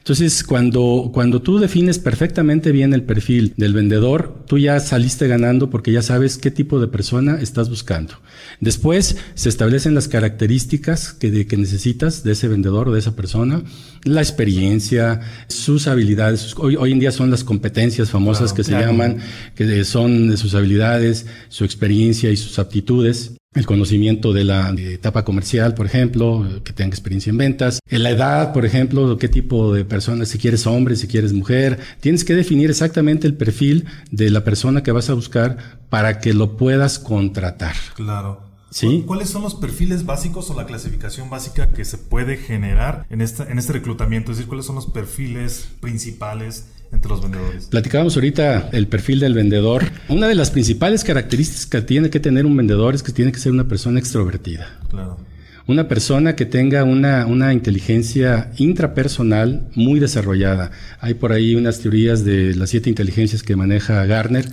Entonces, 0.04 0.44
cuando, 0.44 1.12
cuando 1.14 1.42
tú 1.42 1.60
defines 1.60 1.98
perfectamente 1.98 2.74
bien 2.74 2.94
el 2.94 3.04
perfil 3.04 3.54
del 3.56 3.74
vendedor, 3.74 4.44
tú 4.48 4.58
ya 4.58 4.82
saliste 4.82 5.30
ganando 5.30 5.70
porque 5.70 5.94
ya 5.94 6.02
sabes 6.02 6.38
qué 6.38 6.52
tipo 6.52 6.82
de 6.82 6.90
persona 6.90 7.40
estás 7.40 7.70
buscando. 7.70 8.16
Después 8.60 9.16
se 9.34 9.48
establecen 9.48 9.96
las 9.96 10.10
características 10.10 11.14
que, 11.14 11.48
que 11.48 11.56
necesitas 11.56 12.22
de 12.26 12.34
ese 12.34 12.50
vendedor 12.50 12.90
o 12.90 12.94
de 12.94 13.00
esa 13.00 13.16
persona, 13.16 13.64
la 14.04 14.20
experiencia, 14.20 15.22
sus 15.48 15.88
habilidades. 15.88 16.54
Hoy, 16.58 16.76
hoy 16.76 16.92
en 16.92 17.00
día 17.00 17.14
son 17.14 17.32
las 17.32 17.46
competencias 17.46 18.10
famosas 18.10 18.52
que 18.52 18.66
se 18.66 18.74
llaman, 18.74 19.20
que 19.56 19.86
son 19.86 20.28
de 20.28 20.36
sus 20.36 20.54
habilidades, 20.54 21.28
su 21.48 21.64
experiencia 21.64 22.30
y 22.30 22.36
sus 22.36 22.60
aptitudes 22.60 23.38
el 23.56 23.66
conocimiento 23.66 24.34
de 24.34 24.44
la 24.44 24.74
etapa 24.78 25.24
comercial, 25.24 25.74
por 25.74 25.86
ejemplo, 25.86 26.46
que 26.64 26.74
tenga 26.74 26.90
experiencia 26.90 27.30
en 27.30 27.38
ventas, 27.38 27.80
la 27.90 28.10
edad, 28.10 28.54
por 28.54 28.66
ejemplo, 28.66 29.18
qué 29.18 29.28
tipo 29.28 29.74
de 29.74 29.86
persona, 29.86 30.26
si 30.26 30.38
quieres 30.38 30.66
hombre, 30.66 30.96
si 30.96 31.08
quieres 31.08 31.34
mujer, 31.34 31.80
tienes 32.00 32.24
que 32.24 32.36
definir 32.36 32.70
exactamente 32.70 33.28
el 33.28 33.36
perfil 33.36 33.86
de 34.12 34.30
la 34.30 34.44
persona 34.44 34.84
que 34.84 34.92
vas 34.92 35.10
a 35.10 35.14
buscar 35.14 35.80
para 35.90 36.20
que 36.20 36.34
lo 36.34 36.58
puedas 36.58 37.00
contratar. 37.00 37.76
Claro. 37.96 38.53
¿Sí? 38.74 39.04
¿Cuáles 39.06 39.30
son 39.30 39.44
los 39.44 39.56
perfiles 39.56 40.06
básicos 40.06 40.50
o 40.50 40.56
la 40.56 40.66
clasificación 40.66 41.30
básica 41.30 41.70
que 41.70 41.86
se 41.86 41.98
puede 41.98 42.38
generar 42.38 43.06
en, 43.10 43.22
esta, 43.22 43.50
en 43.50 43.60
este 43.60 43.74
reclutamiento? 43.74 44.32
Es 44.32 44.38
decir, 44.38 44.50
¿cuáles 44.50 44.66
son 44.66 44.76
los 44.76 44.88
perfiles 44.88 45.70
principales 45.80 46.66
entre 46.94 47.10
los 47.10 47.22
vendedores. 47.22 47.66
Platicábamos 47.66 48.16
ahorita 48.16 48.70
el 48.72 48.88
perfil 48.88 49.20
del 49.20 49.34
vendedor. 49.34 49.86
Una 50.10 50.28
de 50.28 50.36
las 50.36 50.52
principales 50.52 51.04
características 51.04 51.66
que 51.66 51.82
tiene 51.82 52.10
que 52.10 52.20
tener 52.20 52.46
un 52.46 52.56
vendedor 52.56 52.96
es 52.96 53.04
que 53.04 53.12
tiene 53.12 53.32
que 53.32 53.40
ser 53.40 53.52
una 53.52 53.68
persona 53.68 54.00
extrovertida. 54.00 54.80
Claro. 54.90 55.18
Una 55.66 55.88
persona 55.88 56.36
que 56.36 56.46
tenga 56.46 56.84
una, 56.84 57.26
una 57.26 57.54
inteligencia 57.54 58.52
intrapersonal 58.58 59.70
muy 59.76 60.00
desarrollada. 60.00 60.72
Hay 61.00 61.14
por 61.14 61.32
ahí 61.32 61.56
unas 61.56 61.80
teorías 61.80 62.26
de 62.26 62.54
las 62.56 62.70
siete 62.70 62.90
inteligencias 62.90 63.44
que 63.44 63.56
maneja 63.56 64.06
Garner, 64.06 64.46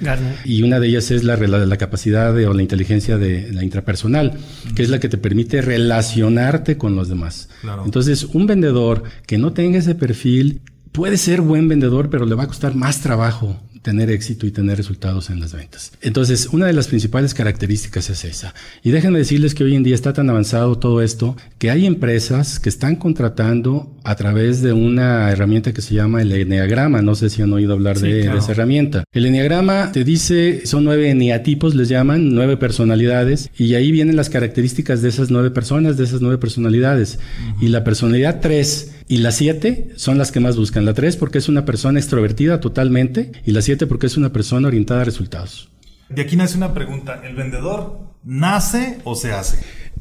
y 0.44 0.62
una 0.62 0.78
de 0.78 0.86
ellas 0.86 1.10
es 1.10 1.24
la, 1.24 1.36
la 1.36 1.76
capacidad 1.78 2.32
de, 2.32 2.46
o 2.46 2.54
la 2.54 2.62
inteligencia 2.62 3.18
de 3.18 3.52
la 3.52 3.64
intrapersonal, 3.64 4.34
que 4.76 4.82
es 4.82 4.88
la 4.88 5.00
que 5.00 5.08
te 5.08 5.18
permite 5.18 5.62
relacionarte 5.62 6.76
con 6.76 6.94
los 6.94 7.08
demás. 7.08 7.48
Claro. 7.60 7.84
Entonces, 7.84 8.24
un 8.24 8.46
vendedor 8.46 9.02
que 9.26 9.36
no 9.36 9.52
tenga 9.52 9.78
ese 9.78 9.96
perfil 9.96 10.60
puede 10.92 11.16
ser 11.16 11.40
buen 11.40 11.68
vendedor, 11.68 12.08
pero 12.08 12.24
le 12.24 12.34
va 12.34 12.44
a 12.44 12.48
costar 12.48 12.74
más 12.74 13.00
trabajo 13.00 13.60
tener 13.82 14.10
éxito 14.10 14.46
y 14.46 14.50
tener 14.50 14.76
resultados 14.76 15.30
en 15.30 15.40
las 15.40 15.52
ventas. 15.54 15.92
Entonces, 16.02 16.48
una 16.52 16.66
de 16.66 16.72
las 16.72 16.88
principales 16.88 17.34
características 17.34 18.10
es 18.10 18.24
esa. 18.24 18.54
Y 18.82 18.90
déjenme 18.90 19.18
decirles 19.18 19.54
que 19.54 19.64
hoy 19.64 19.74
en 19.74 19.82
día 19.82 19.94
está 19.94 20.12
tan 20.12 20.28
avanzado 20.28 20.78
todo 20.78 21.00
esto 21.02 21.36
que 21.58 21.70
hay 21.70 21.86
empresas 21.86 22.60
que 22.60 22.68
están 22.68 22.96
contratando 22.96 23.90
a 24.04 24.16
través 24.16 24.62
de 24.62 24.72
una 24.72 25.30
herramienta 25.30 25.72
que 25.72 25.82
se 25.82 25.94
llama 25.94 26.20
el 26.22 26.32
Enneagrama. 26.32 27.00
No 27.02 27.14
sé 27.14 27.30
si 27.30 27.42
han 27.42 27.52
oído 27.52 27.72
hablar 27.72 27.98
de, 27.98 28.20
esa 28.36 28.52
herramienta. 28.52 29.04
El 29.12 29.26
Enneagrama 29.26 29.92
te 29.92 30.04
dice, 30.04 30.66
son 30.66 30.84
nueve 30.84 31.10
eneatipos, 31.10 31.74
les 31.74 31.88
llaman, 31.88 32.34
nueve 32.34 32.56
personalidades, 32.56 33.50
y 33.56 33.74
ahí 33.74 33.92
vienen 33.92 34.16
las 34.16 34.30
características 34.30 35.02
de 35.02 35.08
esas 35.08 35.30
nueve 35.30 35.50
personas, 35.50 35.96
de 35.96 36.04
esas 36.04 36.20
nueve 36.20 36.38
personalidades. 36.38 37.18
Y 37.60 37.68
la 37.68 37.84
personalidad 37.84 38.40
tres 38.40 38.92
y 39.10 39.16
la 39.16 39.32
siete 39.32 39.88
son 39.96 40.18
las 40.18 40.30
que 40.30 40.38
más 40.38 40.56
buscan. 40.56 40.84
La 40.84 40.94
tres 40.94 41.16
porque 41.16 41.38
es 41.38 41.48
una 41.48 41.64
persona 41.64 41.98
extrovertida 41.98 42.60
totalmente, 42.60 43.32
y 43.44 43.50
la 43.50 43.60
siete 43.60 43.88
porque 43.88 44.06
es 44.06 44.16
una 44.16 44.32
persona 44.32 44.68
orientada 44.68 45.00
a 45.00 45.04
resultados. 45.04 45.68
De 46.08 46.22
aquí 46.22 46.36
nace 46.36 46.56
una 46.56 46.72
pregunta, 46.72 47.20
¿el 47.24 47.34
vendedor 47.34 47.98
nace 48.22 48.98
o 49.02 49.16
se 49.16 49.32
hace? 49.32 49.58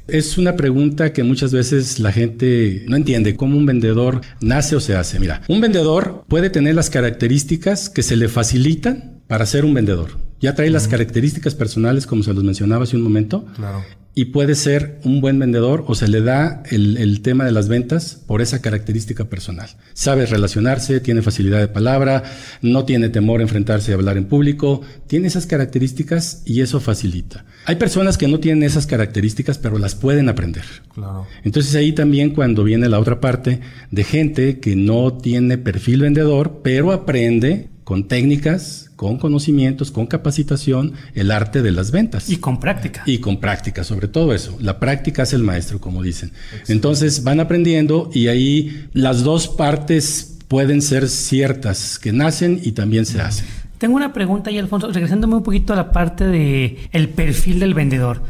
Es 0.07 0.37
una 0.37 0.55
pregunta 0.55 1.11
que 1.11 1.23
muchas 1.23 1.51
veces 1.51 1.99
la 1.99 2.11
gente 2.11 2.85
no 2.87 2.95
entiende 2.95 3.35
cómo 3.35 3.57
un 3.57 3.65
vendedor 3.65 4.21
nace 4.41 4.75
o 4.75 4.79
se 4.79 4.95
hace. 4.95 5.19
Mira, 5.19 5.41
un 5.47 5.59
vendedor 5.59 6.23
puede 6.27 6.51
tener 6.51 6.75
las 6.75 6.91
características 6.91 7.89
que 7.89 8.03
se 8.03 8.15
le 8.15 8.27
facilitan 8.27 9.23
para 9.25 9.47
ser 9.47 9.65
un 9.65 9.73
vendedor. 9.73 10.19
Ya 10.39 10.53
trae 10.53 10.69
las 10.69 10.87
características 10.87 11.55
personales, 11.55 12.05
como 12.05 12.21
se 12.21 12.33
los 12.35 12.43
mencionaba 12.43 12.83
hace 12.83 12.95
un 12.95 13.01
momento. 13.01 13.47
Claro 13.55 13.83
y 14.15 14.25
puede 14.25 14.55
ser 14.55 14.99
un 15.03 15.21
buen 15.21 15.39
vendedor 15.39 15.85
o 15.87 15.95
se 15.95 16.07
le 16.07 16.21
da 16.21 16.63
el, 16.69 17.21
tema 17.21 17.45
de 17.45 17.51
las 17.51 17.67
ventas 17.67 18.21
por 18.27 18.41
esa 18.41 18.61
característica 18.61 19.25
personal. 19.25 19.69
Sabe 19.93 20.25
relacionarse, 20.25 20.99
tiene 20.99 21.21
facilidad 21.21 21.59
de 21.59 21.67
palabra, 21.67 22.23
no 22.61 22.85
tiene 22.85 23.09
temor 23.09 23.39
a 23.39 23.43
enfrentarse 23.43 23.91
y 23.91 23.93
hablar 23.93 24.17
en 24.17 24.25
público, 24.25 24.81
tiene 25.07 25.27
esas 25.27 25.45
características 25.45 26.41
y 26.45 26.61
eso 26.61 26.79
facilita. 26.79 27.45
Hay 27.65 27.75
personas 27.75 28.17
que 28.17 28.27
no 28.27 28.39
tienen 28.39 28.63
esas 28.63 28.87
características 28.87 29.57
pero 29.57 29.77
las 29.77 29.95
pueden 29.95 30.27
aprender. 30.27 30.65
Claro. 30.93 31.27
Entonces 31.43 31.75
ahí 31.75 31.93
también 31.93 32.31
cuando 32.31 32.63
viene 32.63 32.89
la 32.89 32.99
otra 32.99 33.21
parte 33.21 33.61
de 33.91 34.03
gente 34.03 34.59
que 34.59 34.75
no 34.75 35.13
tiene 35.13 35.57
perfil 35.57 36.01
vendedor 36.01 36.61
pero 36.63 36.91
aprende 36.91 37.69
con 37.89 38.03
técnicas, 38.03 38.91
con 38.95 39.17
conocimientos, 39.17 39.89
con 39.89 40.05
capacitación, 40.05 40.93
el 41.15 41.31
arte 41.31 41.63
de 41.63 41.71
las 41.71 41.89
ventas. 41.89 42.29
Y 42.29 42.37
con 42.37 42.59
práctica. 42.59 43.01
Y 43.07 43.17
con 43.17 43.39
práctica, 43.39 43.83
sobre 43.83 44.07
todo 44.07 44.31
eso. 44.31 44.55
La 44.61 44.77
práctica 44.77 45.23
es 45.23 45.33
el 45.33 45.41
maestro, 45.41 45.81
como 45.81 46.03
dicen. 46.03 46.31
Entonces 46.67 47.23
van 47.23 47.39
aprendiendo 47.39 48.11
y 48.13 48.27
ahí 48.27 48.85
las 48.93 49.23
dos 49.23 49.47
partes 49.47 50.37
pueden 50.47 50.83
ser 50.83 51.09
ciertas, 51.09 51.97
que 51.97 52.13
nacen 52.13 52.61
y 52.63 52.73
también 52.73 53.07
se 53.07 53.21
hacen. 53.21 53.47
Tengo 53.79 53.95
una 53.95 54.13
pregunta 54.13 54.51
ahí, 54.51 54.59
Alfonso, 54.59 54.91
regresándome 54.91 55.37
un 55.37 55.43
poquito 55.43 55.73
a 55.73 55.75
la 55.75 55.91
parte 55.91 56.27
de 56.27 56.77
el 56.91 57.09
perfil 57.09 57.59
del 57.59 57.73
vendedor. 57.73 58.21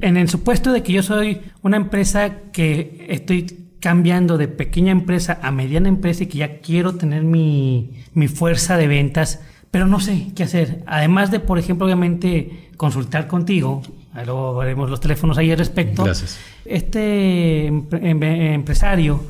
En 0.00 0.18
el 0.18 0.28
supuesto 0.28 0.70
de 0.70 0.82
que 0.82 0.92
yo 0.92 1.02
soy 1.02 1.40
una 1.62 1.78
empresa 1.78 2.42
que 2.52 3.06
estoy 3.08 3.67
cambiando 3.80 4.38
de 4.38 4.48
pequeña 4.48 4.92
empresa 4.92 5.38
a 5.42 5.50
mediana 5.50 5.88
empresa 5.88 6.24
y 6.24 6.26
que 6.26 6.38
ya 6.38 6.58
quiero 6.60 6.94
tener 6.96 7.22
mi, 7.22 7.90
fuerza 8.34 8.76
de 8.76 8.88
ventas, 8.88 9.40
pero 9.70 9.86
no 9.86 10.00
sé 10.00 10.28
qué 10.34 10.44
hacer. 10.44 10.82
Además 10.86 11.30
de, 11.30 11.40
por 11.40 11.58
ejemplo, 11.58 11.86
obviamente 11.86 12.70
consultar 12.76 13.26
contigo, 13.28 13.82
luego 14.24 14.56
veremos 14.56 14.90
los 14.90 15.00
teléfonos 15.00 15.38
ahí 15.38 15.50
al 15.50 15.58
respecto. 15.58 16.04
Gracias. 16.04 16.38
Este 16.64 17.66
empresario, 17.66 19.22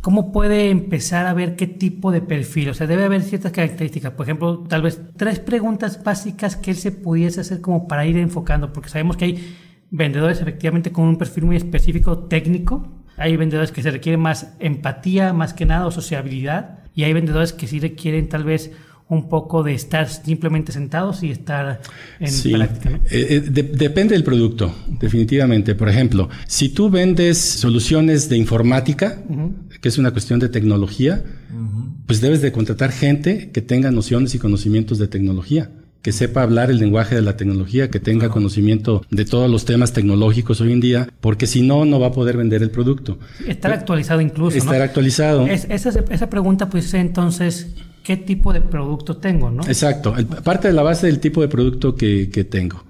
¿cómo 0.00 0.32
puede 0.32 0.70
empezar 0.70 1.26
a 1.26 1.34
ver 1.34 1.54
qué 1.54 1.68
tipo 1.68 2.10
de 2.10 2.20
perfil? 2.20 2.70
O 2.70 2.74
sea, 2.74 2.88
debe 2.88 3.04
haber 3.04 3.22
ciertas 3.22 3.52
características. 3.52 4.12
Por 4.12 4.26
ejemplo, 4.26 4.64
tal 4.68 4.82
vez 4.82 5.00
tres 5.16 5.38
preguntas 5.38 6.02
básicas 6.02 6.56
que 6.56 6.72
él 6.72 6.76
se 6.76 6.90
pudiese 6.90 7.40
hacer 7.40 7.60
como 7.60 7.86
para 7.86 8.04
ir 8.04 8.16
enfocando, 8.16 8.72
porque 8.72 8.88
sabemos 8.88 9.16
que 9.16 9.26
hay 9.26 9.56
vendedores 9.90 10.40
efectivamente 10.40 10.90
con 10.90 11.04
un 11.04 11.18
perfil 11.18 11.44
muy 11.44 11.56
específico 11.56 12.18
técnico 12.18 13.01
hay 13.16 13.36
vendedores 13.36 13.72
que 13.72 13.82
se 13.82 13.90
requieren 13.90 14.20
más 14.20 14.54
empatía, 14.58 15.32
más 15.32 15.54
que 15.54 15.66
nada, 15.66 15.86
o 15.86 15.90
sociabilidad, 15.90 16.78
y 16.94 17.04
hay 17.04 17.12
vendedores 17.12 17.52
que 17.52 17.66
sí 17.66 17.80
requieren 17.80 18.28
tal 18.28 18.44
vez 18.44 18.70
un 19.08 19.28
poco 19.28 19.62
de 19.62 19.74
estar 19.74 20.08
simplemente 20.08 20.72
sentados 20.72 21.22
y 21.22 21.30
estar 21.30 21.82
en 22.18 22.52
práctica. 22.52 23.00
Eh, 23.10 23.26
eh, 23.30 23.40
depende 23.40 24.14
del 24.14 24.24
producto, 24.24 24.74
definitivamente. 25.00 25.74
Por 25.74 25.90
ejemplo, 25.90 26.30
si 26.46 26.70
tú 26.70 26.88
vendes 26.88 27.36
soluciones 27.36 28.30
de 28.30 28.38
informática, 28.38 29.22
que 29.82 29.88
es 29.88 29.98
una 29.98 30.12
cuestión 30.12 30.40
de 30.40 30.48
tecnología, 30.48 31.22
pues 32.06 32.22
debes 32.22 32.40
de 32.40 32.52
contratar 32.52 32.90
gente 32.90 33.50
que 33.50 33.60
tenga 33.60 33.90
nociones 33.90 34.34
y 34.34 34.38
conocimientos 34.38 34.98
de 34.98 35.08
tecnología 35.08 35.70
que 36.02 36.12
sepa 36.12 36.42
hablar 36.42 36.70
el 36.70 36.78
lenguaje 36.78 37.14
de 37.14 37.22
la 37.22 37.36
tecnología, 37.36 37.90
que 37.90 38.00
tenga 38.00 38.28
conocimiento 38.28 39.04
de 39.10 39.24
todos 39.24 39.48
los 39.48 39.64
temas 39.64 39.92
tecnológicos 39.92 40.60
hoy 40.60 40.72
en 40.72 40.80
día, 40.80 41.08
porque 41.20 41.46
si 41.46 41.62
no, 41.62 41.84
no 41.84 42.00
va 42.00 42.08
a 42.08 42.12
poder 42.12 42.36
vender 42.36 42.62
el 42.62 42.70
producto. 42.70 43.18
Estar 43.46 43.72
actualizado 43.72 44.20
incluso. 44.20 44.58
Estar 44.58 44.82
actualizado. 44.82 45.46
esa, 45.46 45.90
esa 46.10 46.28
pregunta, 46.28 46.68
pues 46.68 46.92
entonces, 46.94 47.68
qué 48.02 48.16
tipo 48.16 48.52
de 48.52 48.60
producto 48.60 49.16
tengo, 49.16 49.50
¿no? 49.50 49.62
Exacto, 49.64 50.14
parte 50.42 50.68
de 50.68 50.74
la 50.74 50.82
base 50.82 51.06
del 51.06 51.20
tipo 51.20 51.40
de 51.40 51.48
producto 51.48 51.94
que, 51.94 52.30
que 52.30 52.44
tengo. 52.44 52.84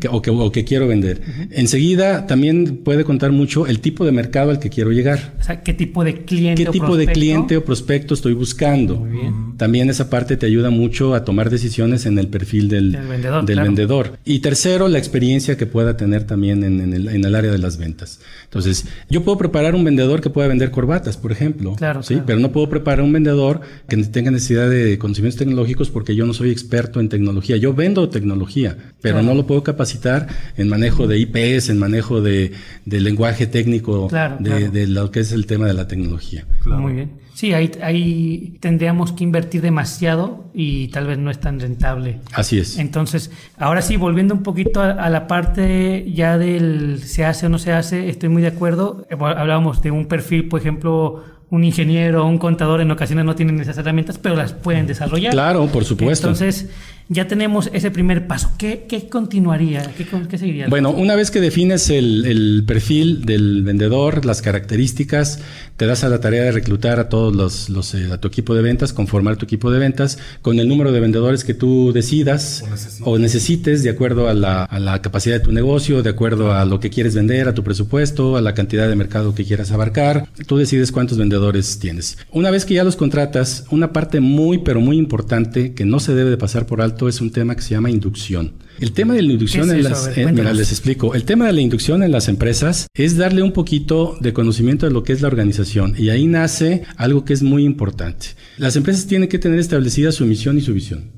Que, 0.00 0.08
o, 0.08 0.22
que, 0.22 0.30
o, 0.30 0.52
que, 0.52 0.64
quiero 0.64 0.86
vender. 0.86 1.20
Enseguida 1.50 2.26
también 2.26 2.78
puede 2.84 3.04
contar 3.04 3.32
mucho 3.32 3.66
el 3.66 3.80
tipo 3.80 4.04
de 4.04 4.12
mercado 4.12 4.50
al 4.50 4.60
que 4.60 4.70
quiero 4.70 4.92
llegar. 4.92 5.34
O 5.40 5.42
sea, 5.42 5.62
qué 5.62 5.74
tipo 5.74 6.04
de 6.04 6.24
cliente. 6.24 6.64
¿Qué 6.64 6.70
tipo 6.70 6.96
de 6.96 7.08
cliente 7.08 7.56
o 7.56 7.64
prospecto 7.64 8.14
estoy 8.14 8.34
buscando? 8.34 8.96
Muy 8.96 9.10
bien. 9.10 9.56
También 9.56 9.90
esa 9.90 10.10
parte 10.10 10.36
te 10.36 10.46
ayuda 10.46 10.70
mucho 10.70 11.14
a 11.14 11.24
tomar 11.24 11.50
decisiones 11.50 12.06
en 12.06 12.18
el 12.18 12.28
perfil 12.28 12.68
del, 12.68 12.96
vendedor, 12.96 13.44
del 13.44 13.60
vendedor, 13.60 14.18
Y 14.24 14.40
tercero, 14.40 14.88
la 14.88 14.98
experiencia 14.98 15.56
que 15.56 15.66
pueda 15.66 15.96
tener 15.96 16.24
también 16.24 16.62
en, 16.62 16.92
el, 16.92 17.08
en, 17.08 17.24
el, 17.24 17.34
área 17.34 17.50
de 17.50 17.58
las 17.58 17.78
ventas. 17.78 18.20
Entonces, 18.44 18.86
yo 19.10 19.24
puedo 19.24 19.38
preparar 19.38 19.74
un 19.74 19.84
vendedor 19.84 20.20
que 20.20 20.30
pueda 20.30 20.48
vender 20.48 20.70
corbatas, 20.70 21.16
por 21.16 21.32
ejemplo. 21.32 21.74
Claro, 21.74 22.02
¿sí? 22.02 22.20
Pero 22.26 22.38
no 22.38 22.52
puedo 22.52 22.68
preparar 22.68 23.02
un 23.02 23.12
vendedor 23.12 23.60
que 23.88 23.96
tenga 24.04 24.30
necesidad 24.30 24.68
de 24.68 24.98
conocimientos 24.98 25.38
tecnológicos 25.38 25.90
porque 25.90 26.14
yo 26.14 26.26
no 26.26 26.34
soy 26.34 26.50
experto 26.50 27.00
en 27.00 27.08
tecnología. 27.08 27.56
Yo 27.56 27.72
vendo 27.72 28.08
tecnología, 28.08 28.76
pero 29.00 29.22
no 29.22 29.34
lo 29.34 29.46
puedo 29.46 29.55
capacitar 29.62 30.28
en 30.56 30.68
manejo 30.68 31.06
de 31.06 31.18
IPs, 31.18 31.68
en 31.68 31.78
manejo 31.78 32.20
de, 32.20 32.52
lenguaje 32.84 33.46
técnico 33.46 34.08
de, 34.40 34.86
lo 34.86 35.10
que 35.10 35.20
es 35.20 35.32
el 35.32 35.46
tema 35.46 35.66
de 35.66 35.74
la 35.74 35.86
tecnología. 35.88 36.44
Muy 36.64 36.92
bien. 36.92 37.26
Sí, 37.36 37.52
ahí, 37.52 37.70
ahí 37.82 38.56
tendríamos 38.60 39.12
que 39.12 39.22
invertir 39.22 39.60
demasiado 39.60 40.46
y 40.54 40.88
tal 40.88 41.06
vez 41.06 41.18
no 41.18 41.30
es 41.30 41.38
tan 41.38 41.60
rentable. 41.60 42.20
Así 42.32 42.58
es. 42.58 42.78
Entonces, 42.78 43.30
ahora 43.58 43.82
sí, 43.82 43.98
volviendo 43.98 44.32
un 44.32 44.42
poquito 44.42 44.80
a, 44.80 45.10
la 45.10 45.26
parte 45.26 46.10
ya 46.10 46.38
del 46.38 47.02
se 47.04 47.26
hace 47.26 47.44
o 47.44 47.48
no 47.50 47.58
se 47.58 47.72
hace, 47.72 48.08
estoy 48.08 48.30
muy 48.30 48.40
de 48.40 48.48
acuerdo. 48.48 49.06
Eh, 49.10 49.16
hablábamos 49.20 49.82
de 49.82 49.90
un 49.90 50.06
perfil, 50.06 50.48
por 50.48 50.60
ejemplo, 50.60 51.24
un 51.50 51.62
ingeniero 51.62 52.24
o 52.24 52.26
un 52.26 52.38
contador 52.38 52.80
en 52.80 52.90
ocasiones 52.90 53.26
no 53.26 53.36
tienen 53.36 53.60
esas 53.60 53.76
herramientas, 53.76 54.16
pero 54.16 54.34
las 54.34 54.54
pueden 54.54 54.86
desarrollar. 54.86 55.32
Claro, 55.32 55.66
por 55.66 55.84
supuesto. 55.84 56.28
Entonces, 56.28 56.70
ya 57.08 57.28
tenemos 57.28 57.70
ese 57.72 57.90
primer 57.90 58.26
paso. 58.26 58.50
¿Qué, 58.58 59.08
continuaría? 59.10 59.92
¿Qué, 59.96 60.38
seguiría? 60.38 60.68
Bueno, 60.68 60.90
una 60.90 61.14
vez 61.14 61.30
que 61.30 61.40
defines 61.40 61.88
el, 61.90 62.64
perfil 62.66 63.24
del 63.24 63.62
vendedor, 63.62 64.24
las 64.24 64.42
características, 64.42 65.40
te 65.76 65.86
das 65.86 66.04
a 66.04 66.08
la 66.08 66.20
tarea 66.20 66.42
de 66.44 66.52
reclutar 66.52 66.98
a 66.98 67.08
todos 67.08 67.68
los, 67.68 67.94
eh, 67.94 68.08
a 68.12 68.18
tu 68.18 68.28
equipo 68.28 68.54
de 68.54 68.62
ventas, 68.62 68.92
conformar 68.92 69.36
tu 69.36 69.44
equipo 69.44 69.70
de 69.70 69.78
ventas 69.78 70.18
con 70.42 70.58
el 70.58 70.68
número 70.68 70.90
de 70.90 71.00
vendedores 71.00 71.44
que 71.44 71.54
tú 71.54 71.92
decidas 71.92 72.64
o, 73.02 73.18
necesites 73.18 73.82
de 73.82 73.90
acuerdo 73.90 74.28
a 74.28 74.34
la, 74.34 74.64
a 74.64 74.80
la, 74.80 75.00
capacidad 75.02 75.36
de 75.36 75.40
tu 75.40 75.52
negocio, 75.52 76.02
de 76.02 76.10
acuerdo 76.10 76.52
a 76.52 76.64
lo 76.64 76.80
que 76.80 76.90
quieres 76.90 77.14
vender, 77.14 77.46
a 77.46 77.54
tu 77.54 77.62
presupuesto, 77.62 78.36
a 78.36 78.40
la 78.40 78.54
cantidad 78.54 78.88
de 78.88 78.96
mercado 78.96 79.34
que 79.34 79.44
quieras 79.44 79.70
abarcar. 79.70 80.28
Tú 80.46 80.56
decides 80.56 80.90
cuántos 80.90 81.18
vendedores 81.18 81.78
tienes. 81.78 82.18
Una 82.32 82.50
vez 82.50 82.64
que 82.64 82.74
ya 82.74 82.84
los 82.84 82.96
contratas, 82.96 83.64
una 83.70 83.92
parte 83.92 84.20
muy, 84.20 84.58
pero 84.58 84.80
muy 84.80 84.96
importante 84.96 85.74
que 85.74 85.84
no 85.84 86.00
se 86.00 86.14
debe 86.14 86.30
de 86.30 86.36
pasar 86.36 86.66
por 86.66 86.80
alto 86.80 86.95
es 87.08 87.20
un 87.20 87.30
tema 87.30 87.54
que 87.54 87.62
se 87.62 87.70
llama 87.70 87.90
inducción. 87.90 88.54
El 88.80 88.92
tema 88.92 89.14
de 89.14 89.22
la 89.22 89.32
inducción 89.32 89.70
en 89.70 89.82
las, 89.82 90.08
eh, 90.16 90.32
les 90.32 90.70
explico. 90.70 91.14
El 91.14 91.24
tema 91.24 91.46
de 91.46 91.52
la 91.52 91.60
inducción 91.60 92.02
en 92.02 92.12
las 92.12 92.28
empresas 92.28 92.88
es 92.94 93.16
darle 93.16 93.42
un 93.42 93.52
poquito 93.52 94.16
de 94.20 94.32
conocimiento 94.32 94.86
de 94.86 94.92
lo 94.92 95.02
que 95.02 95.12
es 95.12 95.22
la 95.22 95.28
organización 95.28 95.94
y 95.96 96.10
ahí 96.10 96.26
nace 96.26 96.82
algo 96.96 97.24
que 97.24 97.32
es 97.32 97.42
muy 97.42 97.64
importante. 97.64 98.28
Las 98.58 98.76
empresas 98.76 99.06
tienen 99.06 99.28
que 99.28 99.38
tener 99.38 99.58
establecida 99.58 100.12
su 100.12 100.26
misión 100.26 100.58
y 100.58 100.60
su 100.60 100.74
visión. 100.74 101.15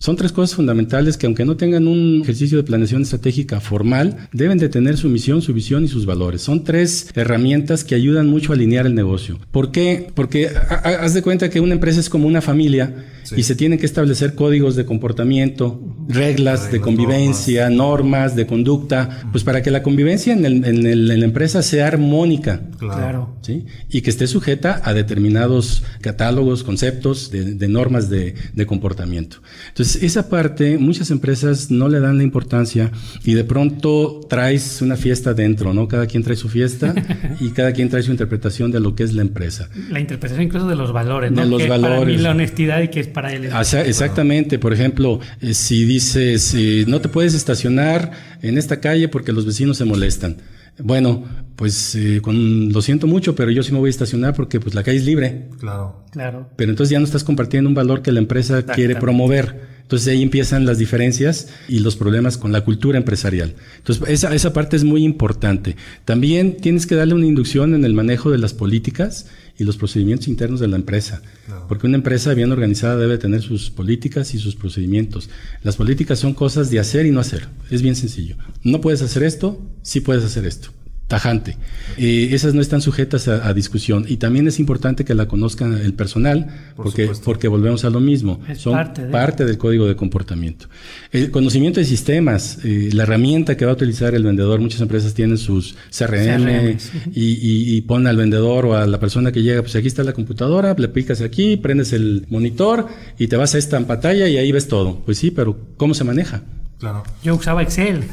Son 0.00 0.16
tres 0.16 0.32
cosas 0.32 0.56
fundamentales 0.56 1.18
que 1.18 1.26
aunque 1.26 1.44
no 1.44 1.58
tengan 1.58 1.86
un 1.86 2.22
ejercicio 2.22 2.56
de 2.56 2.64
planeación 2.64 3.02
estratégica 3.02 3.60
formal, 3.60 4.28
deben 4.32 4.56
de 4.56 4.70
tener 4.70 4.96
su 4.96 5.10
misión, 5.10 5.42
su 5.42 5.52
visión 5.52 5.84
y 5.84 5.88
sus 5.88 6.06
valores. 6.06 6.40
Son 6.40 6.64
tres 6.64 7.10
herramientas 7.14 7.84
que 7.84 7.96
ayudan 7.96 8.26
mucho 8.26 8.52
a 8.52 8.54
alinear 8.54 8.86
el 8.86 8.94
negocio. 8.94 9.38
¿Por 9.50 9.72
qué? 9.72 10.10
Porque 10.14 10.48
haz 10.48 11.12
de 11.12 11.20
cuenta 11.20 11.50
que 11.50 11.60
una 11.60 11.74
empresa 11.74 12.00
es 12.00 12.08
como 12.08 12.26
una 12.26 12.40
familia 12.40 13.04
y 13.36 13.42
se 13.42 13.54
tienen 13.54 13.78
que 13.78 13.86
establecer 13.86 14.34
códigos 14.34 14.76
de 14.76 14.84
comportamiento, 14.84 15.80
reglas 16.08 16.72
de 16.72 16.80
convivencia, 16.80 17.70
normas, 17.70 18.34
de 18.34 18.46
conducta, 18.46 19.28
pues 19.30 19.44
para 19.44 19.62
que 19.62 19.70
la 19.70 19.82
convivencia 19.82 20.32
en, 20.32 20.44
el, 20.44 20.64
en, 20.64 21.20
la 21.20 21.24
empresa 21.24 21.62
sea 21.62 21.86
armónica. 21.86 22.62
Claro. 22.78 23.36
¿sí? 23.42 23.66
Y 23.90 24.00
que 24.00 24.10
esté 24.10 24.26
sujeta 24.26 24.80
a 24.84 24.94
determinados 24.94 25.82
catálogos, 26.00 26.64
conceptos 26.64 27.30
de, 27.30 27.68
normas 27.68 28.08
de, 28.08 28.34
de, 28.54 28.66
comportamiento. 28.66 29.38
Entonces, 29.68 29.89
esa 29.96 30.28
parte 30.28 30.78
muchas 30.78 31.10
empresas 31.10 31.70
no 31.70 31.88
le 31.88 32.00
dan 32.00 32.18
la 32.18 32.22
importancia 32.22 32.90
y 33.24 33.34
de 33.34 33.44
pronto 33.44 34.20
traes 34.28 34.82
una 34.82 34.96
fiesta 34.96 35.34
dentro, 35.34 35.72
¿no? 35.74 35.88
Cada 35.88 36.06
quien 36.06 36.22
trae 36.22 36.36
su 36.36 36.48
fiesta 36.48 36.94
y 37.40 37.50
cada 37.50 37.72
quien 37.72 37.88
trae 37.88 38.02
su 38.02 38.10
interpretación 38.10 38.70
de 38.70 38.80
lo 38.80 38.94
que 38.94 39.04
es 39.04 39.12
la 39.12 39.22
empresa. 39.22 39.68
La 39.90 40.00
interpretación 40.00 40.44
incluso 40.44 40.66
de 40.68 40.76
los 40.76 40.92
valores, 40.92 41.32
¿no? 41.32 41.42
De 41.42 41.48
los 41.48 41.66
valores. 41.68 41.98
Para 41.98 42.10
mí 42.10 42.16
la 42.16 42.30
honestidad 42.30 42.82
y 42.82 42.88
que 42.88 43.00
es 43.00 43.06
para 43.06 43.30
Ah, 43.52 43.62
exactamente, 43.84 44.58
por 44.58 44.72
ejemplo, 44.72 45.20
eh, 45.40 45.54
si 45.54 45.84
dices, 45.84 46.54
eh, 46.56 46.84
no 46.88 47.00
te 47.00 47.08
puedes 47.08 47.34
estacionar 47.34 48.10
en 48.42 48.58
esta 48.58 48.80
calle 48.80 49.08
porque 49.08 49.32
los 49.32 49.46
vecinos 49.46 49.78
se 49.78 49.84
molestan. 49.84 50.36
Bueno, 50.78 51.24
pues 51.56 51.94
eh, 51.94 52.20
con, 52.22 52.72
lo 52.72 52.80
siento 52.80 53.06
mucho, 53.06 53.34
pero 53.34 53.50
yo 53.50 53.62
sí 53.62 53.72
me 53.72 53.78
voy 53.78 53.88
a 53.88 53.90
estacionar 53.90 54.34
porque 54.34 54.60
pues 54.60 54.74
la 54.74 54.82
calle 54.82 54.98
es 54.98 55.04
libre. 55.04 55.48
Claro. 55.58 56.04
Claro. 56.10 56.48
Pero 56.56 56.70
entonces 56.70 56.90
ya 56.90 56.98
no 56.98 57.04
estás 57.04 57.22
compartiendo 57.22 57.68
un 57.68 57.74
valor 57.74 58.02
que 58.02 58.12
la 58.12 58.20
empresa 58.20 58.64
quiere 58.64 58.96
promover. 58.96 59.80
Entonces 59.82 60.08
ahí 60.08 60.22
empiezan 60.22 60.64
las 60.64 60.78
diferencias 60.78 61.48
y 61.68 61.80
los 61.80 61.96
problemas 61.96 62.38
con 62.38 62.52
la 62.52 62.62
cultura 62.62 62.96
empresarial. 62.96 63.56
Entonces 63.76 64.08
esa, 64.08 64.34
esa 64.34 64.52
parte 64.52 64.76
es 64.76 64.84
muy 64.84 65.04
importante. 65.04 65.76
También 66.04 66.56
tienes 66.56 66.86
que 66.86 66.94
darle 66.94 67.14
una 67.14 67.26
inducción 67.26 67.74
en 67.74 67.84
el 67.84 67.92
manejo 67.92 68.30
de 68.30 68.38
las 68.38 68.54
políticas 68.54 69.26
y 69.60 69.64
los 69.64 69.76
procedimientos 69.76 70.26
internos 70.26 70.58
de 70.58 70.68
la 70.68 70.76
empresa. 70.76 71.20
Porque 71.68 71.86
una 71.86 71.98
empresa 71.98 72.32
bien 72.32 72.50
organizada 72.50 72.96
debe 72.96 73.18
tener 73.18 73.42
sus 73.42 73.70
políticas 73.70 74.32
y 74.34 74.38
sus 74.38 74.56
procedimientos. 74.56 75.28
Las 75.62 75.76
políticas 75.76 76.18
son 76.18 76.32
cosas 76.32 76.70
de 76.70 76.80
hacer 76.80 77.04
y 77.04 77.10
no 77.10 77.20
hacer. 77.20 77.46
Es 77.70 77.82
bien 77.82 77.94
sencillo. 77.94 78.36
No 78.64 78.80
puedes 78.80 79.02
hacer 79.02 79.22
esto, 79.22 79.60
sí 79.82 80.00
puedes 80.00 80.24
hacer 80.24 80.46
esto 80.46 80.70
tajante. 81.10 81.56
Eh, 81.98 82.28
esas 82.30 82.54
no 82.54 82.62
están 82.62 82.80
sujetas 82.80 83.26
a, 83.26 83.52
discusión 83.52 84.04
y 84.08 84.18
también 84.18 84.46
es 84.46 84.60
importante 84.60 85.04
que 85.04 85.12
la 85.16 85.26
conozcan 85.26 85.76
el 85.76 85.92
personal 85.92 86.46
porque, 86.76 87.10
porque 87.24 87.48
volvemos 87.48 87.84
a 87.84 87.90
lo 87.90 87.98
mismo. 87.98 88.40
Son 88.56 88.74
parte, 89.10 89.44
del 89.44 89.58
código 89.58 89.88
de 89.88 89.96
comportamiento. 89.96 90.66
El 91.10 91.32
conocimiento 91.32 91.80
de 91.80 91.86
sistemas, 91.86 92.60
eh, 92.64 92.90
la 92.92 93.02
herramienta 93.02 93.56
que 93.56 93.64
va 93.64 93.72
a 93.72 93.74
utilizar 93.74 94.14
el 94.14 94.22
vendedor, 94.22 94.60
muchas 94.60 94.80
empresas 94.82 95.12
tienen 95.12 95.36
sus 95.36 95.74
CRM, 95.90 96.78
y, 97.12 97.76
y, 97.76 97.80
ponen 97.80 98.06
al 98.06 98.16
vendedor 98.16 98.66
o 98.66 98.76
a 98.76 98.86
la 98.86 99.00
persona 99.00 99.32
que 99.32 99.42
llega, 99.42 99.62
pues 99.62 99.74
aquí 99.74 99.88
está 99.88 100.04
la 100.04 100.12
computadora, 100.12 100.76
le 100.78 100.88
picas 100.88 101.20
aquí, 101.22 101.56
prendes 101.56 101.92
el 101.92 102.26
monitor 102.30 102.86
y 103.18 103.26
te 103.26 103.34
vas 103.34 103.56
a 103.56 103.58
esta 103.58 103.80
pantalla 103.80 104.28
y 104.28 104.36
ahí 104.36 104.52
ves 104.52 104.68
todo. 104.68 105.02
Pues 105.04 105.18
sí, 105.18 105.32
pero 105.32 105.58
¿cómo 105.76 105.92
se 105.92 106.04
maneja? 106.04 106.42
Claro. 106.80 107.02
Yo 107.22 107.34
usaba 107.34 107.62
Excel. 107.62 108.08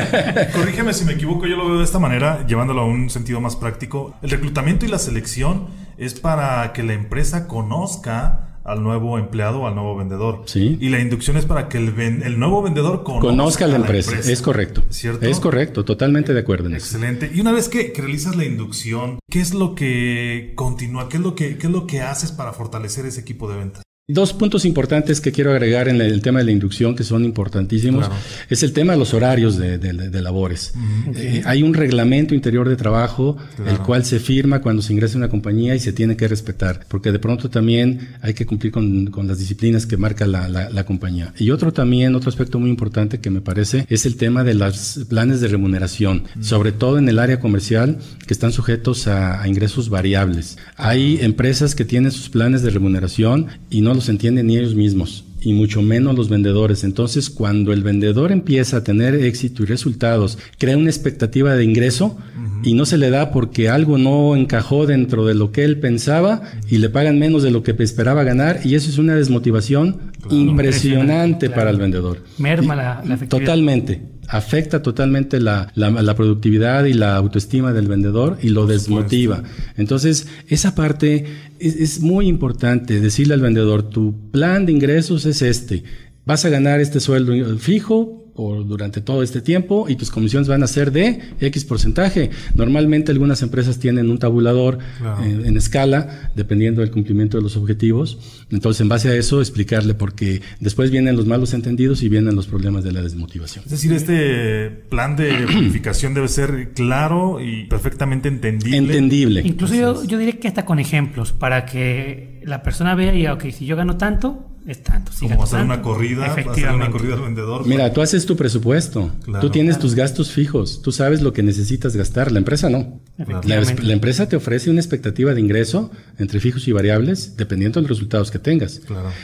Corrígeme 0.54 0.94
si 0.94 1.04
me 1.04 1.14
equivoco, 1.14 1.46
yo 1.48 1.56
lo 1.56 1.66
veo 1.66 1.78
de 1.78 1.84
esta 1.84 1.98
manera, 1.98 2.46
llevándolo 2.46 2.82
a 2.82 2.84
un 2.86 3.10
sentido 3.10 3.40
más 3.40 3.56
práctico. 3.56 4.14
El 4.22 4.30
reclutamiento 4.30 4.86
y 4.86 4.88
la 4.88 5.00
selección 5.00 5.66
es 5.98 6.14
para 6.14 6.72
que 6.72 6.84
la 6.84 6.92
empresa 6.92 7.48
conozca 7.48 8.60
al 8.64 8.84
nuevo 8.84 9.18
empleado 9.18 9.62
o 9.62 9.66
al 9.66 9.74
nuevo 9.74 9.96
vendedor. 9.96 10.42
Sí. 10.46 10.78
Y 10.80 10.88
la 10.90 11.00
inducción 11.00 11.36
es 11.36 11.46
para 11.46 11.68
que 11.68 11.78
el, 11.78 11.98
el 11.98 12.38
nuevo 12.38 12.62
vendedor 12.62 13.02
conozca, 13.02 13.64
a 13.64 13.68
la, 13.68 13.76
empresa. 13.76 14.16
Es 14.16 14.40
correcto. 14.40 14.84
¿Cierto? 14.88 15.26
Es 15.26 15.40
correcto, 15.40 15.84
totalmente 15.84 16.32
de 16.32 16.40
acuerdo 16.40 16.68
en 16.68 16.74
Excelente. 16.74 17.28
Y 17.34 17.40
una 17.40 17.50
vez 17.50 17.68
que, 17.68 17.92
que, 17.92 18.02
realizas 18.02 18.36
la 18.36 18.44
inducción, 18.44 19.18
¿qué 19.28 19.40
es 19.40 19.52
lo 19.52 19.74
que 19.74 20.52
continúa? 20.54 21.08
¿Qué 21.08 21.16
es 21.16 21.22
lo 21.22 21.34
que, 21.34 21.58
qué 21.58 21.66
es 21.66 21.72
lo 21.72 21.88
que 21.88 22.02
haces 22.02 22.30
para 22.30 22.52
fortalecer 22.52 23.04
ese 23.04 23.20
equipo 23.20 23.50
de 23.50 23.56
ventas? 23.56 23.82
Dos 24.08 24.32
puntos 24.32 24.64
importantes 24.64 25.20
que 25.20 25.30
quiero 25.30 25.52
agregar 25.52 25.86
en 25.86 26.00
el 26.00 26.22
tema 26.22 26.40
de 26.40 26.46
la 26.46 26.50
inducción, 26.50 26.96
que 26.96 27.04
son 27.04 27.24
importantísimos, 27.24 28.10
es 28.50 28.64
el 28.64 28.72
tema 28.72 28.94
de 28.94 28.98
los 28.98 29.14
horarios 29.14 29.58
de, 29.58 30.20
labores. 30.20 30.74
Eh, 31.14 31.42
hay 31.44 31.62
un 31.62 31.72
reglamento 31.72 32.34
interior 32.34 32.68
de 32.68 32.74
trabajo, 32.74 33.36
el 33.64 33.78
cual 33.78 34.04
se 34.04 34.18
firma 34.18 34.60
cuando 34.60 34.82
se 34.82 34.92
ingresa 34.92 35.14
a 35.14 35.18
una 35.18 35.28
compañía 35.28 35.76
y 35.76 35.78
se 35.78 35.92
tiene 35.92 36.16
que 36.16 36.26
respetar, 36.26 36.84
porque 36.88 37.12
de 37.12 37.20
pronto 37.20 37.48
también 37.48 38.16
hay 38.22 38.34
que 38.34 38.44
cumplir 38.44 38.72
con, 38.72 39.08
las 39.24 39.38
disciplinas 39.38 39.86
que 39.86 39.96
marca 39.96 40.26
la, 40.26 40.84
compañía. 40.84 41.32
Y 41.38 41.52
otro 41.52 41.72
también, 41.72 42.16
otro 42.16 42.28
aspecto 42.28 42.58
muy 42.58 42.70
importante 42.70 43.20
que 43.20 43.30
me 43.30 43.40
parece, 43.40 43.86
es 43.88 44.04
el 44.04 44.16
tema 44.16 44.42
de 44.42 44.54
los 44.54 45.06
planes 45.08 45.40
de 45.40 45.46
remuneración, 45.46 46.24
sobre 46.40 46.72
todo 46.72 46.98
en 46.98 47.08
el 47.08 47.20
área 47.20 47.38
comercial, 47.38 47.98
que 48.26 48.34
están 48.34 48.50
sujetos 48.50 49.06
a 49.06 49.46
ingresos 49.46 49.90
variables. 49.90 50.58
Hay 50.74 51.20
empresas 51.20 51.76
que 51.76 51.84
tienen 51.84 52.10
sus 52.10 52.30
planes 52.30 52.62
de 52.62 52.70
remuneración 52.70 53.46
y 53.70 53.80
no 53.80 53.91
los 53.94 54.08
entienden 54.08 54.46
ni 54.46 54.58
ellos 54.58 54.74
mismos. 54.74 55.24
y 55.44 55.54
mucho 55.54 55.82
menos 55.82 56.14
los 56.14 56.28
vendedores. 56.28 56.84
Entonces, 56.84 57.28
cuando 57.28 57.72
el 57.72 57.82
vendedor 57.82 58.30
empieza 58.30 58.76
a 58.76 58.84
tener 58.84 59.16
éxito 59.16 59.64
y 59.64 59.66
resultados, 59.66 60.38
crea 60.56 60.76
una 60.76 60.88
expectativa 60.88 61.56
de 61.56 61.64
ingreso 61.64 62.16
y 62.62 62.74
no 62.74 62.86
se 62.86 62.96
le 62.96 63.10
da 63.10 63.32
porque 63.32 63.68
algo 63.68 63.98
no 63.98 64.36
encajó 64.36 64.86
dentro 64.86 65.26
de 65.26 65.34
lo 65.34 65.50
que 65.50 65.64
él 65.64 65.80
pensaba 65.80 66.42
y 66.70 66.78
le 66.78 66.90
pagan 66.90 67.18
menos 67.18 67.42
de 67.42 67.50
lo 67.50 67.64
que 67.64 67.74
esperaba 67.76 68.22
ganar 68.22 68.60
y 68.64 68.76
eso 68.76 68.88
es 68.88 68.98
una 68.98 69.16
desmotivación 69.16 70.12
impresionante, 70.30 71.50
para 71.50 71.70
el 71.70 71.76
vendedor. 71.76 72.22
Merma 72.38 72.76
la, 72.76 73.02
la 73.04 73.16
Totalmente 73.16 74.11
afecta 74.32 74.80
totalmente 74.80 75.40
la, 75.40 75.70
productividad 76.16 76.86
y 76.86 76.94
la 76.94 77.16
autoestima 77.16 77.74
del 77.74 77.86
vendedor 77.86 78.38
y 78.40 78.48
lo 78.48 78.66
desmotiva. 78.66 79.42
Entonces, 79.76 80.26
esa 80.48 80.74
parte 80.74 81.26
es, 81.58 81.76
es, 81.76 82.00
muy 82.00 82.28
importante, 82.28 82.98
decirle 82.98 83.34
al 83.34 83.42
vendedor, 83.42 83.82
tu 83.82 84.14
plan 84.30 84.64
de 84.64 84.72
ingresos 84.72 85.26
es 85.26 85.42
este, 85.42 85.84
vas 86.24 86.46
a 86.46 86.48
ganar 86.48 86.80
este 86.80 86.98
sueldo 86.98 87.34
fijo, 87.58 88.21
por 88.34 88.66
durante 88.66 89.00
todo 89.00 89.22
este 89.22 89.40
tiempo 89.40 89.88
y 89.88 89.96
tus 89.96 90.10
comisiones 90.10 90.48
van 90.48 90.62
a 90.62 90.66
ser 90.66 90.92
de 90.92 91.20
X 91.40 91.64
porcentaje. 91.64 92.30
Normalmente 92.54 93.12
algunas 93.12 93.42
empresas 93.42 93.78
tienen 93.78 94.10
un 94.10 94.18
tabulador 94.18 94.78
eh, 95.22 95.42
en, 95.44 95.56
escala, 95.56 96.30
dependiendo 96.34 96.80
del 96.80 96.90
cumplimiento 96.90 97.36
de 97.36 97.42
los 97.42 97.56
objetivos. 97.56 98.44
Entonces, 98.50 98.80
en 98.80 98.88
base 98.88 99.08
a 99.08 99.14
eso, 99.14 99.40
explicarle 99.40 99.94
porque 99.94 100.42
después 100.60 100.90
vienen 100.90 101.16
los 101.16 101.26
malos 101.26 101.54
entendidos 101.54 102.02
y 102.02 102.08
vienen 102.08 102.34
los 102.34 102.46
problemas 102.46 102.84
de 102.84 102.92
la 102.92 103.02
desmotivación. 103.02 103.64
Es 103.64 103.70
decir, 103.70 103.92
este 103.92 104.70
plan 104.70 105.16
de 105.16 105.32
planificación 105.46 106.14
debe 106.14 106.28
ser 106.28 106.72
claro 106.74 107.40
y 107.40 107.66
perfectamente 107.66 108.28
entendible. 108.28 108.76
Entendible. 108.76 109.42
Incluso 109.44 109.74
yo, 109.74 110.04
yo 110.04 110.18
diría 110.18 110.38
que 110.38 110.48
hasta 110.48 110.64
con 110.64 110.78
ejemplos, 110.78 111.32
para 111.32 111.66
que 111.66 112.40
la 112.44 112.62
persona 112.62 112.94
vea 112.94 113.14
y, 113.14 113.26
ok, 113.26 113.50
si 113.50 113.66
yo 113.66 113.76
gano 113.76 113.96
tanto, 113.96 114.51
es 114.66 114.82
tanto. 114.82 115.12
Como 115.18 115.42
hacer 115.42 115.62
una 115.62 115.82
corrida, 115.82 116.26
hacer 116.26 116.72
una 116.72 116.90
corrida 116.90 117.14
al 117.14 117.22
vendedor. 117.22 117.66
Mira, 117.66 117.92
tú 117.92 118.00
haces 118.00 118.26
tu 118.26 118.36
presupuesto, 118.36 119.10
tú 119.40 119.50
tienes 119.50 119.78
tus 119.78 119.94
gastos 119.94 120.30
fijos, 120.30 120.82
tú 120.82 120.92
sabes 120.92 121.22
lo 121.22 121.32
que 121.32 121.42
necesitas 121.42 121.96
gastar, 121.96 122.32
la 122.32 122.38
empresa 122.38 122.68
no. 122.70 123.00
La, 123.18 123.92
empresa 123.92 124.28
te 124.28 124.36
ofrece 124.36 124.70
una 124.70 124.80
expectativa 124.80 125.34
de 125.34 125.40
ingreso 125.40 125.90
entre 126.18 126.40
fijos 126.40 126.66
y 126.66 126.72
variables, 126.72 127.36
dependiendo 127.36 127.80
de 127.80 127.82
los 127.82 127.98
resultados 127.98 128.30
que 128.30 128.38
tengas. 128.38 128.80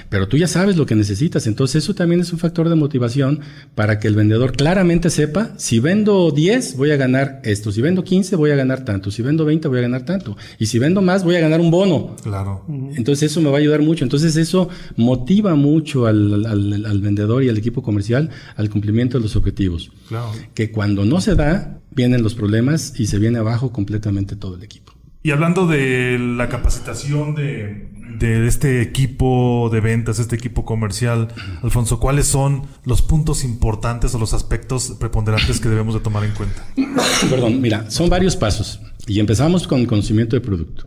Pero 0.09 0.29
tú 0.29 0.37
ya 0.37 0.46
sabes 0.46 0.77
lo 0.77 0.85
que 0.85 0.94
necesitas, 0.94 1.46
entonces 1.46 1.85
eso 1.85 1.94
también 1.94 2.20
es 2.20 2.33
un 2.33 2.38
factor 2.38 2.68
de 2.68 2.74
motivación 2.74 3.40
para 3.74 3.98
que 3.98 4.09
el 4.09 4.14
vendedor 4.14 4.53
claramente 4.53 5.09
sepa, 5.11 5.53
si 5.57 5.81
vendo 5.81 6.31
10 6.31 6.77
voy 6.77 6.90
a 6.90 6.96
ganar 6.96 7.40
esto, 7.44 7.72
si 7.72 7.81
vendo 7.81 8.05
15 8.05 8.37
voy 8.37 8.51
a 8.51 8.57
ganar 8.57 8.85
tanto, 8.85 9.11
si 9.11 9.22
vendo 9.22 9.44
20 9.44 9.68
voy 9.68 9.79
a 9.79 9.83
ganar 9.83 10.05
tanto, 10.05 10.37
y 10.59 10.66
si 10.66 10.79
vendo 10.79 11.01
más 11.01 11.24
voy 11.24 11.37
a 11.37 11.40
ganar 11.40 11.61
un 11.61 11.70
bono. 11.70 12.16
Claro. 12.22 12.64
Entonces 12.94 13.31
eso 13.31 13.40
me 13.40 13.48
va 13.51 13.57
a 13.57 13.61
ayudar 13.61 13.81
mucho, 13.81 14.05
entonces 14.05 14.37
eso 14.37 14.68
motiva 14.96 15.18
motiva 15.29 15.55
mucho 15.57 16.07
al, 16.07 17.01
vendedor 17.03 17.42
y 17.42 17.48
al 17.48 17.59
equipo 17.59 17.83
comercial 17.83 18.31
al 18.57 18.70
cumplimiento 18.70 19.18
de 19.18 19.24
los 19.24 19.37
objetivos. 19.37 19.90
Que 20.55 20.70
cuando 20.70 21.05
no 21.05 21.20
se 21.20 21.35
da, 21.35 21.81
vienen 21.90 22.22
los 22.22 22.35
problemas 22.35 22.98
y 22.98 23.07
se 23.07 23.18
viene 23.18 23.38
abajo 23.38 23.72
completamente 23.72 24.37
todo 24.37 24.57
el 24.57 24.62
equipo. 24.62 24.92
Y 25.22 25.31
hablando 25.31 25.66
de 25.66 26.18
la 26.18 26.48
capacitación 26.48 27.35
de, 27.35 27.88
este 28.46 28.81
equipo 28.83 29.68
de 29.72 29.81
ventas, 29.81 30.18
este 30.18 30.37
equipo 30.37 30.64
comercial, 30.64 31.29
Alfonso, 31.62 31.98
¿cuáles 31.98 32.27
son 32.27 32.62
los 32.85 33.03
puntos 33.03 33.44
importantes 33.44 34.14
o 34.14 34.18
los 34.18 34.33
aspectos 34.33 34.96
preponderantes 34.98 35.61
que 35.61 35.68
debemos 35.68 35.94
de 35.94 36.01
tomar 36.01 36.24
en 36.24 36.31
cuenta? 36.33 36.64
Perdón, 37.31 37.61
mira, 37.61 37.90
son 37.90 38.09
varios 38.09 38.37
pasos. 38.37 38.81
Y 39.07 39.20
empezamos 39.20 39.66
con 39.66 39.81
el 39.81 39.87
conocimiento 39.87 40.37
de 40.37 40.40
producto. 40.40 40.87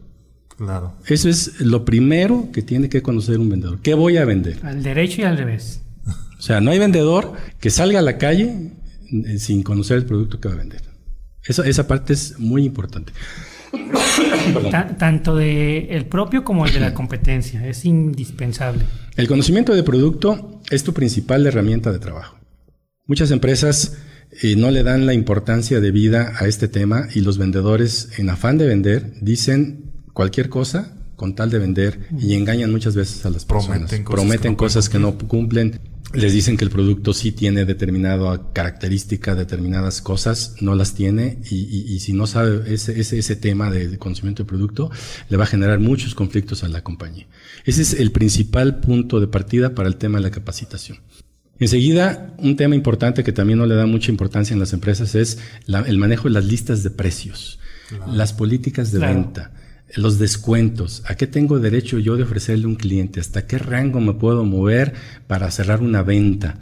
Claro. 0.57 0.93
Eso 1.07 1.27
es 1.27 1.59
lo 1.59 1.85
primero 1.85 2.49
que 2.53 2.61
tiene 2.61 2.87
que 2.87 3.01
conocer 3.01 3.39
un 3.39 3.49
vendedor. 3.49 3.79
¿Qué 3.81 3.93
voy 3.93 4.17
a 4.17 4.25
vender? 4.25 4.59
Al 4.63 4.81
derecho 4.81 5.21
y 5.21 5.23
al 5.25 5.37
revés. 5.37 5.81
O 6.07 6.41
sea, 6.41 6.61
no 6.61 6.71
hay 6.71 6.79
vendedor 6.79 7.33
que 7.59 7.69
salga 7.69 7.99
a 7.99 8.01
la 8.01 8.17
calle 8.17 8.71
eh, 9.11 9.39
sin 9.39 9.61
conocer 9.61 9.97
el 9.97 10.05
producto 10.05 10.39
que 10.39 10.47
va 10.47 10.55
a 10.55 10.57
vender. 10.57 10.90
Eso, 11.45 11.63
esa 11.63 11.87
parte 11.87 12.13
es 12.13 12.39
muy 12.39 12.65
importante. 12.65 13.13
tanto 14.97 15.35
de 15.35 15.87
el 15.91 16.05
propio 16.05 16.43
como 16.43 16.65
el 16.65 16.73
de 16.73 16.79
la 16.79 16.93
competencia. 16.95 17.65
Es 17.67 17.85
indispensable. 17.85 18.83
El 19.15 19.27
conocimiento 19.27 19.73
de 19.73 19.83
producto 19.83 20.61
es 20.69 20.83
tu 20.83 20.93
principal 20.93 21.45
herramienta 21.45 21.91
de 21.91 21.99
trabajo. 21.99 22.37
Muchas 23.05 23.31
empresas 23.31 23.97
eh, 24.41 24.55
no 24.55 24.71
le 24.71 24.83
dan 24.83 25.05
la 25.05 25.13
importancia 25.13 25.81
de 25.81 25.91
vida 25.91 26.33
a 26.37 26.47
este 26.47 26.67
tema 26.67 27.07
y 27.13 27.21
los 27.21 27.37
vendedores, 27.37 28.17
en 28.17 28.29
afán 28.29 28.57
de 28.57 28.67
vender, 28.67 29.13
dicen 29.21 29.91
cualquier 30.13 30.49
cosa 30.49 30.97
con 31.15 31.35
tal 31.35 31.49
de 31.49 31.59
vender 31.59 31.99
y 32.17 32.33
engañan 32.33 32.71
muchas 32.71 32.95
veces 32.95 33.25
a 33.25 33.29
las 33.29 33.45
personas. 33.45 33.91
Prometen 34.05 34.55
cosas, 34.55 34.89
que, 34.89 34.97
no 34.97 35.17
cumplen. 35.17 35.79
Les 36.13 36.33
dicen 36.33 36.57
que 36.57 36.65
el 36.65 36.71
producto 36.71 37.13
sí 37.13 37.31
tiene 37.31 37.63
determinada 37.63 38.51
característica, 38.51 39.33
determinadas 39.33 40.01
cosas, 40.01 40.55
no 40.59 40.75
las 40.75 40.93
tiene 40.93 41.39
y, 41.49 41.99
si 41.99 42.11
no 42.11 42.27
sabe 42.27 42.73
ese, 42.73 42.99
ese, 42.99 43.17
ese 43.17 43.35
tema 43.37 43.71
de, 43.71 43.97
conocimiento 43.97 44.43
de 44.43 44.47
producto, 44.47 44.91
le 45.29 45.37
va 45.37 45.45
a 45.45 45.47
generar 45.47 45.79
muchos 45.79 46.13
conflictos 46.13 46.63
a 46.63 46.67
la 46.67 46.83
compañía. 46.83 47.27
Ese 47.65 47.81
es 47.81 47.93
el 47.93 48.11
principal 48.11 48.81
punto 48.81 49.19
de 49.19 49.27
partida 49.27 49.73
para 49.73 49.87
el 49.87 49.95
tema 49.95 50.17
de 50.17 50.23
la 50.23 50.31
capacitación. 50.31 50.99
Enseguida, 51.59 52.35
un 52.39 52.55
tema 52.57 52.75
importante 52.75 53.23
que 53.23 53.31
también 53.31 53.59
no 53.59 53.65
le 53.65 53.75
da 53.75 53.85
mucha 53.85 54.11
importancia 54.11 54.53
en 54.53 54.59
las 54.59 54.73
empresas 54.73 55.15
es 55.15 55.37
el 55.67 55.97
manejo 55.97 56.23
de 56.23 56.33
las 56.33 56.45
listas 56.45 56.83
de 56.83 56.89
precios, 56.89 57.59
las 58.07 58.33
políticas 58.33 58.91
de 58.91 58.99
venta 58.99 59.51
los 59.95 60.19
descuentos, 60.19 61.03
¿a 61.07 61.15
qué 61.15 61.27
tengo 61.27 61.59
derecho 61.59 61.99
yo 61.99 62.17
de 62.17 62.23
ofrecerle 62.23 62.65
a 62.65 62.69
un 62.69 62.75
cliente? 62.75 63.19
¿Hasta 63.19 63.47
qué 63.47 63.57
rango 63.57 63.99
me 63.99 64.13
puedo 64.13 64.45
mover 64.45 64.93
para 65.27 65.51
cerrar 65.51 65.81
una 65.81 66.03
venta? 66.03 66.57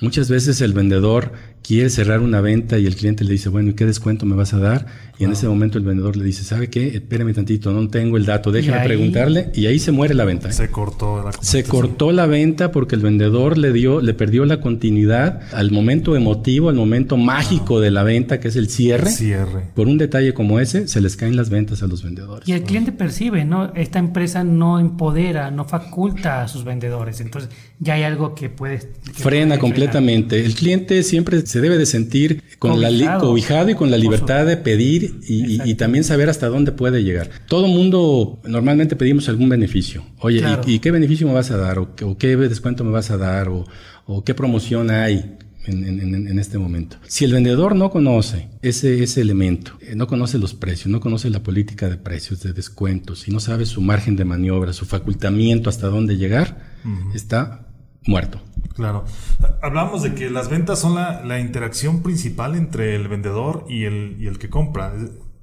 Muchas 0.00 0.30
veces 0.30 0.60
el 0.60 0.72
vendedor 0.72 1.32
quiere 1.62 1.90
cerrar 1.90 2.20
una 2.20 2.40
venta 2.40 2.78
y 2.78 2.86
el 2.86 2.96
cliente 2.96 3.24
le 3.24 3.32
dice, 3.32 3.48
bueno, 3.48 3.70
¿y 3.70 3.74
qué 3.74 3.86
descuento 3.86 4.26
me 4.26 4.36
vas 4.36 4.54
a 4.54 4.58
dar? 4.58 4.86
Y 5.20 5.24
en 5.24 5.32
ese 5.32 5.46
momento 5.46 5.76
el 5.76 5.84
vendedor 5.84 6.16
le 6.16 6.24
dice, 6.24 6.44
¿sabe 6.44 6.70
qué? 6.70 6.96
Espérame 6.96 7.34
tantito, 7.34 7.70
no 7.72 7.86
tengo 7.88 8.16
el 8.16 8.24
dato, 8.24 8.50
déjeme 8.50 8.80
preguntarle. 8.80 9.50
Y 9.54 9.66
ahí 9.66 9.78
se 9.78 9.92
muere 9.92 10.14
la 10.14 10.24
venta. 10.24 10.48
¿eh? 10.48 10.52
Se 10.54 10.70
cortó 10.70 11.22
la 11.22 11.32
Se 11.42 11.62
cortó 11.62 12.10
la 12.10 12.24
venta 12.24 12.72
porque 12.72 12.94
el 12.94 13.02
vendedor 13.02 13.58
le 13.58 13.70
dio, 13.70 14.00
le 14.00 14.14
perdió 14.14 14.46
la 14.46 14.62
continuidad 14.62 15.42
al 15.52 15.72
momento 15.72 16.16
emotivo, 16.16 16.70
al 16.70 16.74
momento 16.76 17.18
mágico 17.18 17.80
de 17.80 17.90
la 17.90 18.02
venta, 18.02 18.40
que 18.40 18.48
es 18.48 18.56
el 18.56 18.70
cierre. 18.70 19.10
Cierre. 19.10 19.64
Por 19.74 19.88
un 19.88 19.98
detalle 19.98 20.32
como 20.32 20.58
ese, 20.58 20.88
se 20.88 21.02
les 21.02 21.16
caen 21.16 21.36
las 21.36 21.50
ventas 21.50 21.82
a 21.82 21.86
los 21.86 22.02
vendedores. 22.02 22.48
Y 22.48 22.52
el 22.52 22.62
cliente 22.62 22.90
percibe, 22.90 23.44
¿no? 23.44 23.74
Esta 23.74 23.98
empresa 23.98 24.42
no 24.42 24.80
empodera, 24.80 25.50
no 25.50 25.66
faculta 25.66 26.42
a 26.42 26.48
sus 26.48 26.64
vendedores. 26.64 27.20
Entonces, 27.20 27.50
ya 27.78 27.92
hay 27.92 28.04
algo 28.04 28.34
que 28.34 28.48
puede... 28.48 28.80
Frena 29.12 29.58
completamente. 29.58 30.42
El 30.42 30.54
cliente 30.54 31.02
siempre 31.02 31.42
se 31.50 31.60
debe 31.60 31.78
de 31.78 31.86
sentir 31.86 32.44
con 32.58 32.80
la 32.80 33.18
cobijado 33.18 33.70
y 33.70 33.74
con 33.74 33.90
la 33.90 33.96
libertad 33.96 34.46
de 34.46 34.56
pedir 34.56 35.20
y, 35.26 35.74
también 35.74 36.04
saber 36.04 36.28
hasta 36.28 36.46
dónde 36.48 36.72
puede 36.72 37.02
llegar. 37.02 37.30
Todo 37.48 37.66
mundo 37.66 38.40
normalmente 38.44 38.96
pedimos 38.96 39.28
algún 39.28 39.48
beneficio. 39.48 40.04
Oye, 40.20 40.44
¿y, 40.66 40.78
qué 40.78 40.90
beneficio 40.90 41.26
me 41.26 41.32
vas 41.32 41.50
a 41.50 41.56
dar? 41.56 41.78
¿O, 41.78 41.94
qué 42.18 42.36
descuento 42.36 42.84
me 42.84 42.90
vas 42.90 43.10
a 43.10 43.16
dar? 43.16 43.48
¿O, 43.48 44.24
qué 44.24 44.34
promoción 44.34 44.90
hay? 44.90 45.36
En, 45.66 46.38
este 46.38 46.58
momento. 46.58 46.96
Si 47.06 47.24
el 47.24 47.32
vendedor 47.32 47.76
no 47.76 47.90
conoce 47.90 48.48
ese, 48.62 49.04
ese 49.04 49.20
elemento, 49.20 49.72
eh, 49.82 49.94
no 49.94 50.06
conoce 50.08 50.38
los 50.38 50.54
precios, 50.54 50.88
no 50.88 51.00
conoce 51.00 51.30
la 51.30 51.42
política 51.42 51.88
de 51.88 51.96
precios, 51.96 52.42
de 52.42 52.52
descuentos, 52.52 53.28
y 53.28 53.30
no 53.30 53.38
sabe 53.40 53.66
su 53.66 53.80
margen 53.80 54.16
de 54.16 54.24
maniobra, 54.24 54.72
su 54.72 54.86
facultamiento 54.86 55.68
hasta 55.68 55.86
dónde 55.88 56.16
llegar, 56.16 56.58
está 57.14 57.69
muerto. 58.06 58.40
Claro. 58.74 59.04
Hablamos 59.62 60.02
de 60.02 60.14
que 60.14 60.30
las 60.30 60.48
ventas 60.48 60.78
son 60.78 60.94
la, 60.94 61.40
interacción 61.40 62.02
principal 62.02 62.54
entre 62.54 62.94
el 62.94 63.08
vendedor 63.08 63.66
y 63.68 63.84
el, 63.84 64.16
y 64.18 64.26
el, 64.26 64.38
que 64.38 64.48
compra. 64.48 64.94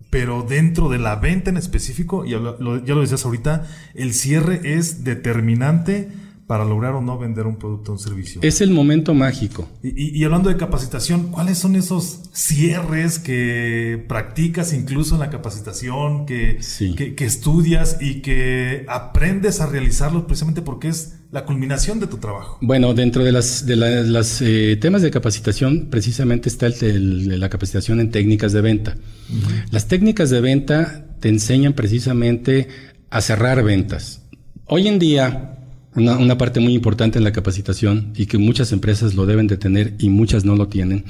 Pero 0.10 0.44
dentro 0.44 0.90
de 0.90 1.00
la 1.00 1.18
venta 1.18 1.50
en 1.50 1.58
específico, 1.58 2.26
ya 2.26 2.38
lo, 2.40 2.84
ya 2.84 2.96
lo 2.96 3.02
decías 3.02 3.26
ahorita, 3.26 3.68
el 3.94 4.14
cierre 4.14 4.62
es 4.64 5.04
determinante 5.04 6.10
para 6.48 6.64
lograr 6.64 6.94
o 6.94 7.02
no 7.02 7.20
vender 7.20 7.46
un 7.46 7.58
producto 7.58 7.92
o 7.92 7.96
un 7.96 8.00
servicio. 8.00 8.40
Es 8.42 8.62
el 8.62 8.72
momento 8.72 9.14
mágico. 9.14 9.68
Y, 9.84 10.24
hablando 10.24 10.50
de 10.50 10.56
capacitación, 10.56 11.30
¿cuáles 11.30 11.58
son 11.58 11.76
esos 11.76 12.22
cierres 12.32 13.20
que 13.20 14.04
practicas 14.08 14.72
incluso 14.72 15.16
en 15.16 15.20
la 15.20 15.30
capacitación, 15.30 16.26
que, 16.26 16.60
que, 16.96 17.26
estudias 17.26 17.98
y 18.00 18.22
que 18.22 18.86
aprendes 18.88 19.60
a 19.60 19.68
realizarlos 19.68 20.24
precisamente 20.24 20.62
porque 20.62 20.88
es 20.88 21.17
la 21.32 21.46
culminación 21.46 22.00
de 22.00 22.08
tu 22.08 22.18
trabajo? 22.18 22.58
Bueno, 22.62 22.94
dentro 22.94 23.24
de 23.24 23.32
las, 23.32 23.66
de 23.66 23.76
las 23.76 24.42
eh, 24.42 24.78
temas 24.80 25.02
de 25.02 25.12
capacitación, 25.12 25.88
precisamente 25.90 26.50
está 26.50 26.68
el, 26.68 27.40
la 27.40 27.50
capacitación 27.50 28.00
en 28.00 28.12
técnicas 28.12 28.54
de 28.54 28.62
venta. 28.62 28.96
Las 29.72 29.88
técnicas 29.88 30.30
de 30.30 30.42
venta 30.42 31.06
te 31.20 31.30
enseñan 31.30 31.74
precisamente 31.74 32.68
a 33.10 33.22
cerrar 33.22 33.64
ventas. 33.64 34.22
Hoy 34.66 34.88
en 34.88 35.00
día, 35.00 35.58
una, 35.96 36.38
parte 36.38 36.60
muy 36.60 36.74
importante 36.74 37.18
en 37.18 37.24
la 37.24 37.32
capacitación 37.32 38.14
y 38.16 38.26
que 38.26 38.38
muchas 38.38 38.72
empresas 38.72 39.16
lo 39.16 39.26
deben 39.26 39.48
de 39.48 39.58
tener 39.58 39.96
y 40.00 40.10
muchas 40.10 40.46
no 40.46 40.56
lo 40.56 40.68
tienen, 40.68 41.06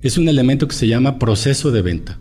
es 0.00 0.16
un 0.16 0.28
elemento 0.28 0.68
que 0.68 0.74
se 0.74 0.86
llama 0.86 1.18
proceso 1.18 1.70
de 1.70 1.82
venta. 1.82 2.18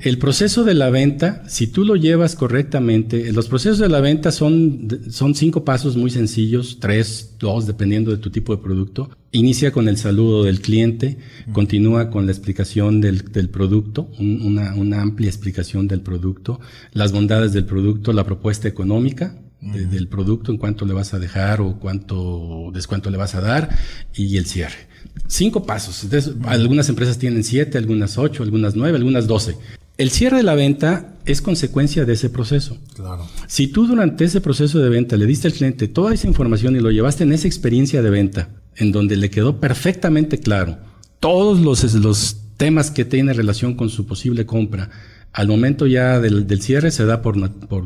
El 0.00 0.18
proceso 0.18 0.64
de 0.64 0.74
la 0.74 0.90
venta, 0.90 1.42
si 1.48 1.66
tú 1.66 1.84
lo 1.84 1.96
llevas 1.96 2.36
correctamente, 2.36 3.32
los 3.32 3.48
procesos 3.48 3.78
de 3.78 3.88
la 3.88 4.00
venta 4.00 4.32
son, 4.32 4.88
son 5.10 5.34
cinco 5.34 5.64
pasos 5.64 5.96
muy 5.96 6.10
sencillos, 6.10 6.78
tres, 6.80 7.34
dos, 7.38 7.66
dependiendo 7.66 8.10
de 8.10 8.18
tu 8.18 8.30
tipo 8.30 8.54
de 8.54 8.62
producto. 8.62 9.10
Inicia 9.32 9.72
con 9.72 9.88
el 9.88 9.96
saludo 9.96 10.44
del 10.44 10.60
cliente, 10.60 11.18
continúa 11.52 12.10
con 12.10 12.26
la 12.26 12.32
explicación 12.32 13.00
del, 13.00 13.22
producto, 13.50 14.10
una, 14.18 14.74
una, 14.74 15.02
amplia 15.02 15.28
explicación 15.28 15.88
del 15.88 16.00
producto, 16.00 16.60
las 16.92 17.12
bondades 17.12 17.52
del 17.52 17.64
producto, 17.64 18.12
la 18.12 18.24
propuesta 18.24 18.68
económica, 18.68 19.38
del 19.72 20.08
producto, 20.08 20.52
en 20.52 20.58
cuánto 20.58 20.84
le 20.84 20.92
vas 20.92 21.14
a 21.14 21.18
dejar 21.18 21.60
o 21.60 21.78
cuánto 21.78 22.70
descuento 22.72 23.10
le 23.10 23.16
vas 23.16 23.34
a 23.34 23.40
dar 23.40 23.76
y 24.14 24.36
el 24.36 24.46
cierre. 24.46 24.88
Cinco 25.28 25.64
pasos. 25.64 26.06
algunas 26.44 26.88
empresas 26.88 27.18
tienen 27.18 27.44
siete, 27.44 27.78
algunas 27.78 28.18
ocho, 28.18 28.42
algunas 28.42 28.76
nueve, 28.76 28.96
algunas 28.96 29.26
doce. 29.26 29.56
El 29.98 30.10
cierre 30.10 30.38
de 30.38 30.42
la 30.42 30.54
venta 30.54 31.14
es 31.24 31.40
consecuencia 31.40 32.04
de 32.04 32.12
ese 32.12 32.28
proceso. 32.28 32.76
Claro. 32.94 33.26
Si 33.46 33.66
tú 33.68 33.86
durante 33.86 34.24
ese 34.24 34.40
proceso 34.40 34.78
de 34.78 34.90
venta 34.90 35.16
le 35.16 35.26
diste 35.26 35.48
al 35.48 35.54
cliente 35.54 35.88
toda 35.88 36.12
esa 36.12 36.26
información 36.26 36.76
y 36.76 36.80
lo 36.80 36.90
llevaste 36.90 37.24
en 37.24 37.32
esa 37.32 37.46
experiencia 37.46 38.02
de 38.02 38.10
venta, 38.10 38.50
en 38.76 38.92
donde 38.92 39.16
le 39.16 39.30
quedó 39.30 39.58
perfectamente 39.58 40.38
claro 40.38 40.78
todos 41.18 41.60
los, 41.60 41.94
los 41.94 42.36
temas 42.56 42.90
que 42.90 43.04
tiene 43.04 43.32
relación 43.32 43.74
con 43.74 43.88
su 43.88 44.06
posible 44.06 44.46
compra, 44.46 44.90
al 45.36 45.48
momento 45.48 45.86
ya 45.86 46.18
del, 46.18 46.62
cierre 46.62 46.90
se 46.90 47.04
da 47.04 47.20
por, 47.20 47.36
por, 47.68 47.84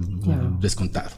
descontado. 0.61 1.11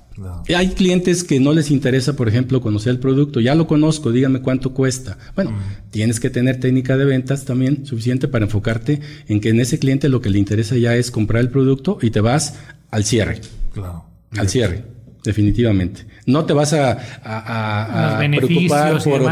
Hay 0.57 0.69
clientes 0.71 1.25
que 1.25 1.39
no 1.41 1.53
les 1.53 1.71
interesa, 1.71 2.17
por 2.17 2.27
ejemplo, 2.27 2.63
conocer 2.63 2.93
el 2.93 3.01
producto. 3.01 3.39
Ya 3.39 3.55
lo 3.55 3.67
conozco, 3.67 4.13
dígame 4.13 4.41
cuánto 4.41 4.73
cuesta. 4.73 5.19
Bueno, 5.35 5.51
mm. 5.51 5.91
tienes 5.91 6.21
que 6.21 6.31
tener 6.31 6.59
técnica 6.59 6.97
de 6.97 7.05
ventas 7.05 7.45
también 7.45 7.85
suficiente 7.85 8.29
para 8.29 8.47
enfocarte 8.47 9.01
en 9.29 9.41
que 9.41 9.51
en 9.51 9.61
ese 9.61 9.79
cliente 9.79 10.09
lo 10.09 10.23
que 10.23 10.31
le 10.31 10.39
interesa 10.39 10.75
ya 10.79 10.97
es 10.97 11.11
comprar 11.11 11.43
el 11.43 11.51
producto 11.51 11.99
y 12.01 12.09
te 12.09 12.23
vas 12.23 12.55
al 12.91 13.05
cierre. 13.05 13.43
Claro. 13.75 14.07
Al 14.35 14.49
cierre 14.49 14.85
definitivamente. 15.25 16.05
No 16.27 16.45
te 16.45 16.53
vas 16.53 16.73
a, 16.73 16.99
a, 17.25 18.17
a, 18.17 18.19
preocupar 18.19 19.03
por 19.03 19.23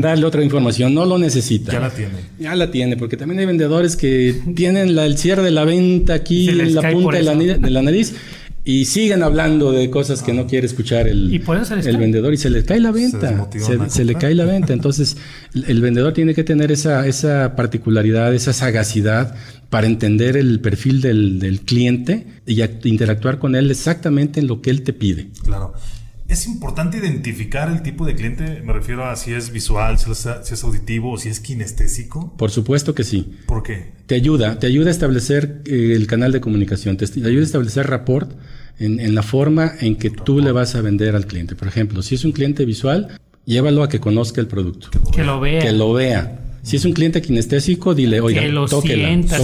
darle 0.00 0.26
otra 0.26 0.42
información, 0.42 0.94
no 0.94 1.04
lo 1.04 1.18
necesita. 1.18 1.72
Ya 1.72 1.80
la 1.80 1.90
tiene. 1.90 2.14
Ya 2.38 2.54
la 2.54 2.70
tiene, 2.70 2.96
porque 2.96 3.16
también 3.16 3.40
hay 3.40 3.46
vendedores 3.46 3.96
que 3.96 4.34
tienen 4.54 4.98
el 4.98 5.18
cierre 5.18 5.42
de 5.42 5.50
la 5.50 5.64
venta 5.64 6.14
aquí 6.14 6.48
en 6.48 6.74
la 6.74 6.90
punta 6.90 7.16
de 7.16 7.22
la, 7.22 7.34
de 7.34 7.70
la, 7.70 7.82
nariz 7.86 8.14
y 8.64 8.86
siguen 8.86 9.22
hablando 9.22 9.70
de 9.70 9.88
cosas 9.90 10.24
que 10.24 10.32
no 10.32 10.48
quiere 10.48 10.66
escuchar 10.66 11.06
el, 11.06 11.32
el 11.32 11.96
vendedor 11.98 12.34
y 12.34 12.36
se 12.36 12.50
le 12.50 12.64
cae 12.64 12.80
la 12.80 12.90
venta. 12.90 13.48
Se, 13.88 14.04
le 14.04 14.16
cae 14.16 14.34
la 14.34 14.44
venta. 14.44 14.72
Entonces, 14.72 15.16
el, 15.54 15.80
vendedor 15.80 16.12
tiene 16.12 16.34
que 16.34 16.42
tener 16.42 16.72
esa, 16.72 17.06
esa 17.06 17.54
particularidad, 17.54 18.34
esa 18.34 18.52
sagacidad 18.52 19.36
para 19.70 19.86
entender 19.86 20.36
el 20.36 20.60
perfil 20.60 21.00
del, 21.00 21.38
del 21.38 21.60
cliente 21.60 22.26
y 22.46 22.62
interactuar 22.88 23.38
con 23.38 23.56
él 23.56 23.70
exactamente 23.70 24.40
en 24.40 24.46
lo 24.46 24.62
que 24.62 24.70
él 24.70 24.82
te 24.82 24.92
pide. 24.92 25.28
Claro. 25.42 25.74
Es 26.28 26.46
importante 26.46 26.98
identificar 26.98 27.70
el 27.70 27.82
tipo 27.82 28.04
de 28.04 28.16
cliente, 28.16 28.60
me 28.64 28.72
refiero 28.72 29.04
a 29.04 29.14
si 29.14 29.32
es 29.32 29.52
visual, 29.52 29.96
si 29.96 30.10
es, 30.10 30.64
auditivo 30.64 31.12
o 31.12 31.18
si 31.18 31.28
es 31.28 31.38
kinestésico. 31.38 32.34
Por 32.36 32.50
supuesto 32.50 32.96
que 32.96 33.04
sí. 33.04 33.38
¿Por 33.46 33.62
qué? 33.62 33.92
Te 34.06 34.16
ayuda, 34.16 34.58
te 34.58 34.66
ayuda 34.66 34.88
a 34.88 34.90
establecer 34.90 35.62
eh, 35.66 35.92
el 35.94 36.08
canal 36.08 36.32
de 36.32 36.40
comunicación, 36.40 36.96
te, 36.96 37.04
ayuda 37.04 37.42
a 37.42 37.44
establecer 37.44 37.86
rapport 37.86 38.32
en, 38.78 39.14
la 39.14 39.22
forma 39.22 39.72
en 39.80 39.94
que 39.96 40.10
tú 40.10 40.40
le 40.40 40.50
vas 40.50 40.74
a 40.74 40.80
vender 40.80 41.14
al 41.14 41.26
cliente. 41.26 41.54
Por 41.54 41.68
ejemplo, 41.68 42.02
si 42.02 42.16
es 42.16 42.24
un 42.24 42.32
cliente 42.32 42.64
visual, 42.64 43.16
llévalo 43.44 43.84
a 43.84 43.88
que 43.88 44.00
conozca 44.00 44.40
el 44.40 44.48
producto. 44.48 44.90
Que 45.12 45.22
lo 45.22 45.38
vea. 45.38 45.60
Que 45.60 45.72
lo 45.72 45.92
vea. 45.92 46.40
Si 46.66 46.74
es 46.74 46.84
un 46.84 46.94
cliente 46.94 47.22
kinestésico, 47.22 47.94
dile, 47.94 48.20
oiga, 48.20 48.40
que 48.40 48.48
lo 48.48 48.66
sienta, 48.66 49.38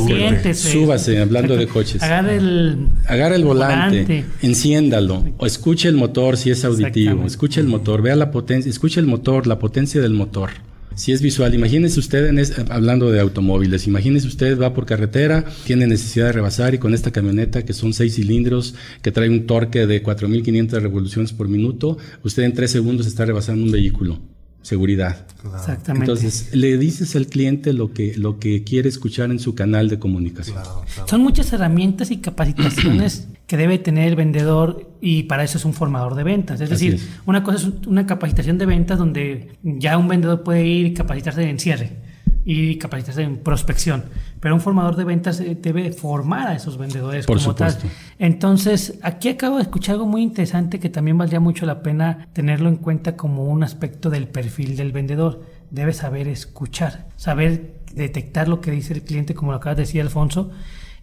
súbase, 0.54 1.20
hablando 1.20 1.56
de 1.56 1.68
coches. 1.68 2.02
Agarra 2.02 2.34
el, 2.34 2.88
Agarra 3.06 3.36
el 3.36 3.44
volante, 3.44 4.24
enciéndalo, 4.42 5.24
o 5.38 5.46
escuche 5.46 5.88
el 5.88 5.94
motor 5.94 6.36
si 6.36 6.50
es 6.50 6.64
auditivo, 6.64 7.24
escuche 7.24 7.60
el 7.60 7.68
motor, 7.68 8.02
vea 8.02 8.16
la 8.16 8.32
potencia, 8.32 8.68
escuche 8.68 8.98
el 8.98 9.06
motor, 9.06 9.46
la 9.46 9.60
potencia 9.60 10.00
del 10.00 10.14
motor. 10.14 10.50
Si 10.96 11.12
es 11.12 11.22
visual, 11.22 11.54
imagínese 11.54 12.00
usted, 12.00 12.26
en 12.26 12.42
hablando 12.72 13.12
de 13.12 13.20
automóviles, 13.20 13.86
imagínese 13.86 14.26
usted 14.26 14.60
va 14.60 14.74
por 14.74 14.84
carretera, 14.84 15.44
tiene 15.64 15.86
necesidad 15.86 16.26
de 16.26 16.32
rebasar 16.32 16.74
y 16.74 16.78
con 16.78 16.92
esta 16.92 17.12
camioneta 17.12 17.64
que 17.64 17.72
son 17.72 17.92
seis 17.92 18.16
cilindros, 18.16 18.74
que 19.00 19.12
trae 19.12 19.30
un 19.30 19.46
torque 19.46 19.86
de 19.86 20.02
4.500 20.02 20.80
revoluciones 20.80 21.32
por 21.32 21.46
minuto, 21.46 21.98
usted 22.24 22.42
en 22.42 22.52
tres 22.52 22.72
segundos 22.72 23.06
está 23.06 23.24
rebasando 23.24 23.64
un 23.64 23.70
vehículo 23.70 24.18
seguridad. 24.62 25.26
Exactamente. 25.44 26.10
Entonces, 26.10 26.54
le 26.54 26.78
dices 26.78 27.14
al 27.16 27.26
cliente 27.26 27.72
lo 27.72 27.92
que, 27.92 28.14
lo 28.16 28.38
que 28.38 28.64
quiere 28.64 28.88
escuchar 28.88 29.30
en 29.30 29.38
su 29.38 29.54
canal 29.54 29.88
de 29.88 29.98
comunicación. 29.98 30.58
Son 31.06 31.20
muchas 31.20 31.52
herramientas 31.52 32.10
y 32.10 32.18
capacitaciones 32.18 33.28
que 33.46 33.56
debe 33.56 33.78
tener 33.78 34.08
el 34.08 34.16
vendedor 34.16 34.90
y 35.00 35.24
para 35.24 35.44
eso 35.44 35.58
es 35.58 35.64
un 35.64 35.74
formador 35.74 36.14
de 36.14 36.22
ventas. 36.22 36.60
Es 36.60 36.70
decir, 36.70 37.00
una 37.26 37.42
cosa 37.42 37.58
es 37.58 37.86
una 37.86 38.06
capacitación 38.06 38.56
de 38.58 38.66
ventas 38.66 38.98
donde 38.98 39.52
ya 39.62 39.98
un 39.98 40.08
vendedor 40.08 40.42
puede 40.42 40.64
ir 40.66 40.86
y 40.86 40.94
capacitarse 40.94 41.48
en 41.48 41.58
cierre 41.58 42.11
y 42.44 42.76
capacitarse 42.76 43.22
en 43.22 43.38
prospección. 43.38 44.04
Pero 44.40 44.54
un 44.54 44.60
formador 44.60 44.96
de 44.96 45.04
ventas 45.04 45.40
eh, 45.40 45.56
debe 45.60 45.92
formar 45.92 46.48
a 46.48 46.54
esos 46.54 46.76
vendedores 46.76 47.26
Por 47.26 47.38
como 47.38 47.54
tal. 47.54 47.76
Entonces, 48.18 48.98
aquí 49.02 49.28
acabo 49.28 49.56
de 49.56 49.62
escuchar 49.62 49.94
algo 49.94 50.06
muy 50.06 50.22
interesante 50.22 50.80
que 50.80 50.88
también 50.88 51.16
valdría 51.18 51.40
mucho 51.40 51.66
la 51.66 51.82
pena 51.82 52.28
tenerlo 52.32 52.68
en 52.68 52.76
cuenta 52.76 53.16
como 53.16 53.44
un 53.44 53.62
aspecto 53.62 54.10
del 54.10 54.26
perfil 54.28 54.76
del 54.76 54.92
vendedor. 54.92 55.42
Debe 55.70 55.92
saber 55.92 56.28
escuchar, 56.28 57.06
saber 57.16 57.74
detectar 57.94 58.48
lo 58.48 58.60
que 58.60 58.70
dice 58.70 58.94
el 58.94 59.02
cliente, 59.02 59.34
como 59.34 59.52
lo 59.52 59.58
acaba 59.58 59.74
de 59.74 59.82
decir 59.82 60.00
Alfonso, 60.00 60.50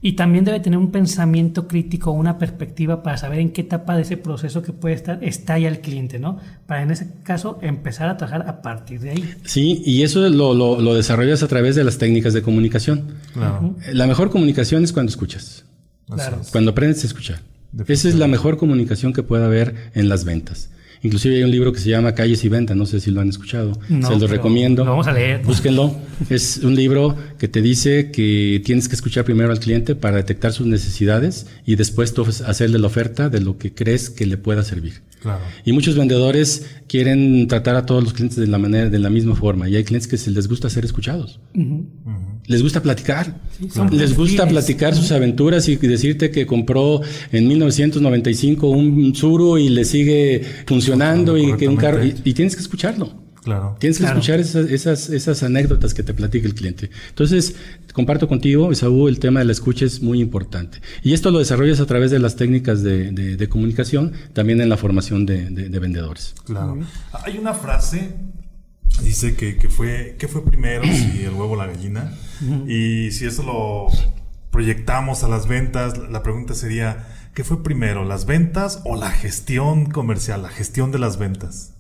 y 0.02 0.14
también 0.14 0.46
debe 0.46 0.60
tener 0.60 0.80
un 0.80 0.92
pensamiento 0.92 1.68
crítico, 1.68 2.12
una 2.12 2.38
perspectiva 2.38 3.04
para 3.04 3.18
saber 3.18 3.40
en 3.40 3.52
qué 3.52 3.62
etapa 3.62 3.96
de 3.96 4.04
ese 4.04 4.16
proceso 4.16 4.62
que 4.62 4.72
puede 4.72 4.96
estar 4.96 5.22
está 5.24 5.60
ya 5.60 5.68
el 5.68 5.82
cliente, 5.82 6.20
¿no? 6.20 6.38
Para 6.68 6.84
en 6.84 6.92
ese 6.92 7.10
caso 7.24 7.60
empezar 7.62 8.08
a 8.08 8.16
trabajar 8.16 8.48
a 8.48 8.62
partir 8.62 9.02
de 9.02 9.12
ahí. 9.12 9.36
Sí, 9.44 9.82
y 9.86 10.04
eso 10.04 10.30
lo, 10.30 10.54
lo, 10.54 10.96
desarrollas 10.96 11.44
a 11.44 11.48
través 11.48 11.76
de 11.76 11.84
las 11.84 11.98
técnicas 11.98 12.34
de 12.34 12.42
comunicación. 12.42 13.16
Claro. 13.34 13.76
La 13.92 14.08
mejor 14.08 14.30
comunicación 14.30 14.84
es 14.84 14.94
cuando 14.94 15.10
escuchas. 15.10 15.66
Claro. 16.08 16.42
Cuando 16.52 16.72
aprendes 16.72 17.04
a 17.04 17.08
escuchar. 17.08 17.42
Esa 17.88 18.08
es 18.08 18.16
la 18.16 18.28
mejor 18.28 18.58
comunicación 18.58 19.14
que 19.14 19.22
puede 19.22 19.44
haber 19.44 19.92
en 19.94 20.10
las 20.10 20.24
ventas. 20.24 20.70
Inclusive 21.02 21.38
hay 21.38 21.44
un 21.44 21.52
libro 21.52 21.72
que 21.72 21.80
se 21.80 21.90
llama 21.90 22.14
Calles 22.14 22.44
y 22.44 22.50
Venta, 22.50 22.76
no 22.76 22.86
sé 22.86 23.00
si 23.00 23.12
lo 23.12 23.22
han 23.22 23.30
escuchado. 23.30 23.80
se 23.88 24.16
lo 24.18 24.28
recomiendo. 24.28 24.84
Lo 24.84 24.92
vamos 24.92 25.08
a 25.08 25.14
leer. 25.14 25.42
Búsquenlo. 25.44 25.96
es 26.30 26.58
un 26.58 26.76
libro 26.76 27.16
que 27.38 27.48
te 27.48 27.62
dice 27.62 28.12
que 28.12 28.62
tienes 28.66 28.90
que 28.90 28.96
escuchar 28.96 29.24
primero 29.24 29.52
al 29.52 29.60
cliente 29.60 29.96
para 29.96 30.18
detectar 30.18 30.52
sus 30.52 30.68
necesidades 30.68 31.48
y 31.66 31.76
después 31.76 32.14
hacerle 32.46 32.80
la 32.80 32.88
oferta 32.88 33.30
de 33.30 33.40
lo 33.40 33.58
que 33.58 33.74
crees 33.74 34.10
que 34.10 34.26
le 34.26 34.38
pueda 34.38 34.64
servir. 34.64 35.02
Y 35.66 35.74
muchos 35.74 35.96
vendedores 35.96 36.66
quieren 36.88 37.48
tratar 37.48 37.76
a 37.76 37.86
todos 37.86 38.04
los 38.04 38.14
clientes 38.14 38.38
de 38.38 38.48
la 38.48 38.58
manera, 38.58 38.90
de 38.90 39.00
la 39.00 39.10
misma 39.10 39.36
forma. 39.36 39.68
Y 39.68 39.76
hay 39.76 39.84
clientes 39.84 40.08
que 40.08 40.18
se 40.18 40.32
les 40.32 40.48
gusta 40.48 40.70
ser 40.70 40.86
escuchados. 40.86 41.40
Les 42.48 42.62
gusta 42.62 42.82
platicar. 42.82 43.40
Les 43.92 44.16
gusta 44.16 44.48
platicar 44.48 44.96
sus 44.96 45.12
aventuras 45.12 45.68
y 45.68 45.76
decirte 45.76 46.32
que 46.32 46.46
compró 46.46 47.02
en 47.32 47.48
1995 47.48 48.70
un 48.70 49.14
Zuru 49.16 49.58
y 49.58 49.70
le 49.70 49.86
sigue 49.86 50.42
funcionando 50.66 51.38
y 51.38 51.56
que 51.58 51.68
un 51.68 51.76
carro. 51.76 52.04
y 52.04 52.34
tienes 52.34 52.56
que 52.56 52.62
escucharlo. 52.62 53.29
Claro. 53.50 53.76
Tienes 53.80 53.98
que 53.98 54.06
escuchar 54.06 54.40
esas, 54.40 55.10
esas, 55.10 55.42
anécdotas 55.42 55.96
que 55.96 56.04
te 56.04 56.14
platica 56.14 56.48
el 56.48 56.54
cliente. 56.54 56.92
Entonces, 57.10 57.56
comparto 57.94 58.28
contigo, 58.28 58.72
Esaú, 58.72 59.08
el 59.08 59.18
tema 59.18 59.40
de 59.40 59.48
la 59.48 59.54
escucha 59.54 59.86
es 59.86 60.04
muy 60.04 60.22
importante. 60.22 60.82
Y 61.02 61.14
esto 61.14 61.32
lo 61.32 61.40
desarrollas 61.40 61.80
a 61.80 61.88
través 61.88 62.12
de 62.12 62.20
las 62.20 62.36
técnicas 62.36 62.84
de, 62.84 63.48
comunicación, 63.50 64.14
también 64.34 64.62
en 64.62 64.70
la 64.70 64.78
formación 64.78 65.26
de, 65.26 65.80
vendedores. 65.80 66.36
Claro. 66.46 66.78
Hay 67.26 67.40
una 67.40 67.56
frase, 67.56 68.14
dice 69.02 69.36
que, 69.36 69.68
fue, 69.68 70.16
que 70.20 70.28
fue 70.28 70.46
primero, 70.46 70.84
si 70.84 71.22
el 71.26 71.32
huevo 71.32 71.54
o 71.54 71.56
la 71.56 71.66
gallina. 71.66 72.14
Y 72.68 73.10
si 73.10 73.26
eso 73.26 73.42
lo 73.42 73.88
proyectamos 74.52 75.24
a 75.24 75.28
las 75.28 75.48
ventas, 75.48 75.98
la 75.98 76.22
pregunta 76.22 76.54
sería, 76.54 77.08
¿qué 77.34 77.44
fue 77.44 77.64
primero, 77.64 78.06
las 78.06 78.28
ventas 78.28 78.82
o 78.86 78.96
la 78.96 79.10
gestión 79.10 79.88
comercial, 79.88 80.44
la 80.44 80.50
gestión 80.50 80.92
de 80.92 81.00
las 81.00 81.18
ventas? 81.18 81.74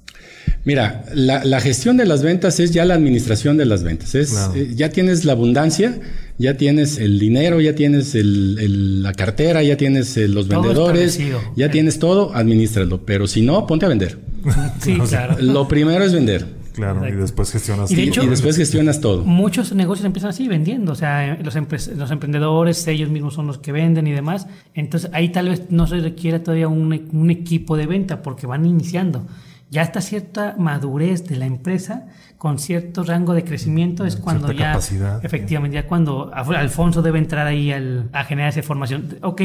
Mira, 0.65 1.06
la, 1.13 1.62
gestión 1.62 1.98
de 1.98 2.06
las 2.06 2.22
ventas 2.22 2.60
es 2.60 2.72
ya 2.72 2.86
la 2.86 2.93
administración 2.93 3.58
de 3.58 3.65
las 3.65 3.84
ventas. 3.84 4.13
Es, 4.15 4.34
eh, 4.56 4.72
ya 4.76 4.89
tienes 4.89 5.24
la 5.26 5.32
abundancia, 5.32 6.00
ya 6.38 6.58
tienes 6.58 6.98
el 6.98 7.17
dinero, 7.17 7.62
ya 7.62 7.76
tienes 7.76 8.13
la 8.15 9.13
cartera, 9.13 9.63
ya 9.63 9.78
tienes 9.78 10.15
eh, 10.17 10.28
los 10.28 10.48
vendedores, 10.48 11.19
ya 11.56 11.72
tienes 11.72 12.00
todo, 12.00 12.36
administralo. 12.36 13.06
Pero 13.06 13.26
si 13.28 13.41
no, 13.41 13.65
ponte 13.67 13.86
a 13.86 13.89
vender. 13.89 14.19
sí, 14.82 14.98
claro. 15.10 15.38
Lo 15.39 15.67
primero 15.67 16.04
es 16.04 16.13
vender. 16.13 16.60
Claro, 16.74 17.06
y 17.10 17.12
después 17.12 17.52
gestionas 17.52 17.91
y, 17.91 18.00
y 18.04 18.28
después 18.28 18.56
gestionas 18.56 19.02
todo. 19.02 19.26
Muchos 19.26 19.74
negocios 19.74 20.06
empiezan 20.06 20.30
así, 20.30 20.48
vendiendo. 20.48 20.93
O 20.93 20.95
sea, 20.95 21.38
los, 21.43 21.56
los 21.98 22.12
emprendedores, 22.12 22.88
ellos 22.88 23.10
mismos 23.10 23.34
son 23.34 23.48
los 23.48 23.58
que 23.58 23.74
venden 23.74 24.08
y 24.08 24.12
demás. 24.12 24.48
Entonces 24.74 25.10
ahí 25.13 25.30
tal 25.30 25.50
vez 25.50 25.63
no 25.69 25.88
se 25.88 25.98
requiere 25.98 26.39
todavía 26.39 26.69
un, 26.69 27.10
un 27.12 27.32
equipo 27.32 27.76
de 27.76 27.86
venta 27.86 28.22
porque 28.22 28.48
van 28.48 28.65
iniciando 28.65 29.26
Ya 29.72 29.84
hasta 29.84 30.02
cierta 30.02 30.56
madurez 30.58 31.28
de 31.28 31.36
la 31.36 31.46
empresa, 31.46 32.08
con 32.38 32.58
cierto 32.58 33.04
rango 33.04 33.34
de 33.34 33.44
crecimiento, 33.44 34.06
es 34.06 34.16
cuando 34.16 34.52
ya, 34.52 34.80
efectivamente, 35.22 35.76
ya 35.76 35.86
cuando 35.86 36.32
Alfonso 36.34 37.02
debe 37.02 37.20
entrar 37.20 37.46
ahí 37.46 37.72
a 37.72 38.24
generar 38.24 38.50
esa 38.50 38.64
formación. 38.64 39.18
Ok, 39.22 39.42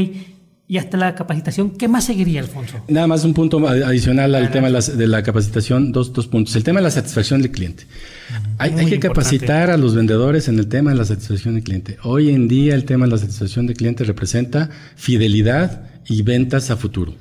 y 0.67 0.79
hasta 0.79 0.97
la 0.97 1.15
capacitación, 1.15 1.73
¿qué 1.73 1.89
más 1.89 2.05
seguiría, 2.05 2.41
Alfonso? 2.41 2.79
Nada 2.89 3.07
más 3.07 3.23
un 3.25 3.35
punto 3.35 3.69
adicional 3.69 4.35
al 4.35 4.51
tema 4.51 4.71
de 4.71 5.07
la, 5.07 5.23
capacitación, 5.23 5.93
dos, 5.93 6.11
dos, 6.15 6.27
puntos. 6.27 6.57
El 6.57 6.65
tema 6.65 6.81
de 6.81 6.85
la 6.85 6.91
satisfacción 6.91 7.43
del 7.43 7.51
cliente. 7.51 7.85
Hay, 8.57 8.73
hay, 8.73 8.87
que 8.87 8.99
capacitar 8.99 9.69
a 9.69 9.77
los 9.77 9.95
vendedores 9.95 10.49
en 10.49 10.59
el 10.59 10.69
tema 10.69 10.93
de 10.93 10.97
la 10.97 11.05
satisfacción 11.05 11.55
del 11.55 11.65
cliente. 11.65 11.99
Hoy 12.03 12.31
en 12.31 12.49
día 12.49 12.75
el 12.75 12.87
tema 12.87 13.05
de 13.05 13.13
la 13.13 13.19
satisfacción 13.19 13.67
del 13.67 13.77
cliente 13.77 14.05
representa 14.05 14.71
fidelidad 14.97 15.83
y 16.07 16.23
ventas 16.23 16.71
a 16.71 16.77
futuro. 16.77 17.15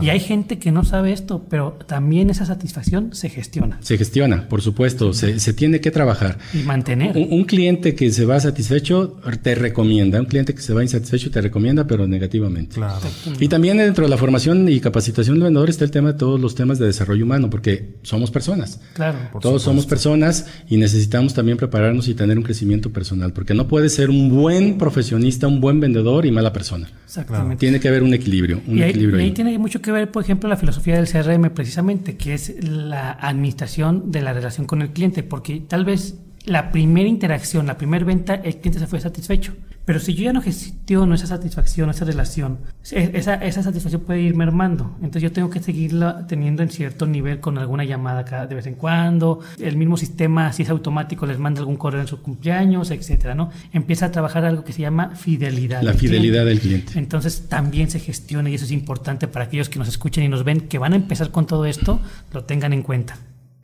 Y 0.00 0.10
hay 0.10 0.20
gente 0.20 0.58
que 0.58 0.72
no 0.72 0.84
sabe 0.84 1.12
esto, 1.12 1.46
pero 1.48 1.78
también 1.86 2.30
esa 2.30 2.46
satisfacción 2.46 3.14
se 3.14 3.28
gestiona. 3.28 3.78
Se 3.80 3.96
gestiona, 3.96 4.48
por 4.48 4.62
supuesto, 4.62 5.12
se, 5.12 5.40
se 5.40 5.52
tiene 5.52 5.80
que 5.80 5.90
trabajar. 5.90 6.38
Y 6.52 6.58
mantener. 6.58 7.16
Un, 7.16 7.44
cliente 7.44 7.94
que 7.94 8.10
se 8.10 8.24
va 8.24 8.38
satisfecho 8.40 9.16
te 9.42 9.54
recomienda, 9.54 10.20
un 10.20 10.26
cliente 10.26 10.54
que 10.54 10.60
se 10.60 10.74
va 10.74 10.82
insatisfecho 10.82 11.30
te 11.30 11.40
recomienda, 11.40 11.86
pero 11.86 12.06
negativamente. 12.06 12.74
Claro. 12.74 13.06
Y 13.38 13.48
también 13.48 13.78
dentro 13.78 14.04
de 14.04 14.10
la 14.10 14.16
formación 14.16 14.68
y 14.68 14.80
capacitación 14.80 15.36
del 15.36 15.44
vendedor 15.44 15.70
está 15.70 15.84
el 15.84 15.90
tema 15.90 16.12
de 16.12 16.18
todos 16.18 16.40
los 16.40 16.54
temas 16.54 16.78
de 16.78 16.86
desarrollo 16.86 17.24
humano, 17.24 17.48
porque 17.50 17.96
somos 18.02 18.30
personas. 18.30 18.80
Claro. 18.94 19.18
Todos 19.40 19.62
somos 19.62 19.86
personas 19.86 20.46
y 20.68 20.76
necesitamos 20.76 21.34
también 21.34 21.56
prepararnos 21.56 22.08
y 22.08 22.14
tener 22.14 22.36
un 22.36 22.44
crecimiento 22.44 22.90
personal, 22.90 23.32
porque 23.32 23.54
no 23.54 23.68
puede 23.68 23.88
ser 23.88 24.10
un 24.10 24.28
buen 24.30 24.78
profesionista, 24.78 25.46
un 25.46 25.60
buen 25.60 25.80
vendedor 25.80 26.26
y 26.26 26.30
mala 26.30 26.52
persona. 26.52 26.90
Exactamente. 27.04 27.56
Tiene 27.56 27.80
que 27.80 27.88
haber 27.88 28.02
un 28.02 28.12
equilibrio. 28.12 28.60
Un 28.66 28.78
y 28.78 28.82
ahí, 28.82 28.90
equilibrio 28.90 29.20
y 29.20 29.24
ahí 29.24 29.30
tiene 29.32 29.52
mucho 29.68 29.82
que 29.82 29.92
ver, 29.92 30.10
por 30.10 30.22
ejemplo, 30.22 30.48
la 30.48 30.56
filosofía 30.56 30.94
del 30.94 31.06
CRM 31.06 31.50
precisamente, 31.50 32.16
que 32.16 32.32
es 32.32 32.64
la 32.64 33.12
administración 33.12 34.10
de 34.10 34.22
la 34.22 34.32
relación 34.32 34.66
con 34.66 34.80
el 34.80 34.94
cliente, 34.94 35.22
porque 35.22 35.60
tal 35.60 35.84
vez 35.84 36.18
la 36.44 36.70
primera 36.70 37.08
interacción, 37.08 37.66
la 37.66 37.76
primera 37.76 38.04
venta, 38.04 38.34
el 38.34 38.56
cliente 38.56 38.78
se 38.78 38.86
fue 38.86 39.00
satisfecho. 39.00 39.54
Pero 39.88 40.00
si 40.00 40.12
yo 40.12 40.24
ya 40.24 40.34
no 40.34 40.42
gestiono 40.42 41.14
esa 41.14 41.26
satisfacción, 41.26 41.88
esa 41.88 42.04
relación, 42.04 42.58
esa, 42.90 43.36
esa 43.36 43.62
satisfacción 43.62 44.02
puede 44.02 44.20
ir 44.20 44.34
mermando. 44.34 44.94
Entonces 44.96 45.22
yo 45.22 45.32
tengo 45.32 45.48
que 45.48 45.60
seguirla 45.60 46.26
teniendo 46.26 46.62
en 46.62 46.68
cierto 46.68 47.06
nivel 47.06 47.40
con 47.40 47.56
alguna 47.56 47.84
llamada 47.84 48.26
cada, 48.26 48.46
de 48.46 48.54
vez 48.54 48.66
en 48.66 48.74
cuando. 48.74 49.40
El 49.58 49.78
mismo 49.78 49.96
sistema, 49.96 50.52
si 50.52 50.64
es 50.64 50.68
automático, 50.68 51.24
les 51.24 51.38
manda 51.38 51.60
algún 51.60 51.78
correo 51.78 52.02
en 52.02 52.06
su 52.06 52.20
cumpleaños, 52.20 52.90
etcétera, 52.90 53.34
¿no? 53.34 53.48
Empieza 53.72 54.04
a 54.04 54.12
trabajar 54.12 54.44
algo 54.44 54.62
que 54.62 54.74
se 54.74 54.82
llama 54.82 55.16
fidelidad. 55.16 55.80
La 55.80 55.94
fidelidad 55.94 56.44
del 56.44 56.60
cliente. 56.60 56.98
Entonces 56.98 57.48
también 57.48 57.90
se 57.90 57.98
gestiona 57.98 58.50
y 58.50 58.56
eso 58.56 58.66
es 58.66 58.72
importante 58.72 59.26
para 59.26 59.46
aquellos 59.46 59.70
que 59.70 59.78
nos 59.78 59.88
escuchen 59.88 60.22
y 60.22 60.28
nos 60.28 60.44
ven 60.44 60.60
que 60.68 60.76
van 60.76 60.92
a 60.92 60.96
empezar 60.96 61.30
con 61.30 61.46
todo 61.46 61.64
esto, 61.64 61.98
lo 62.34 62.44
tengan 62.44 62.74
en 62.74 62.82
cuenta. 62.82 63.16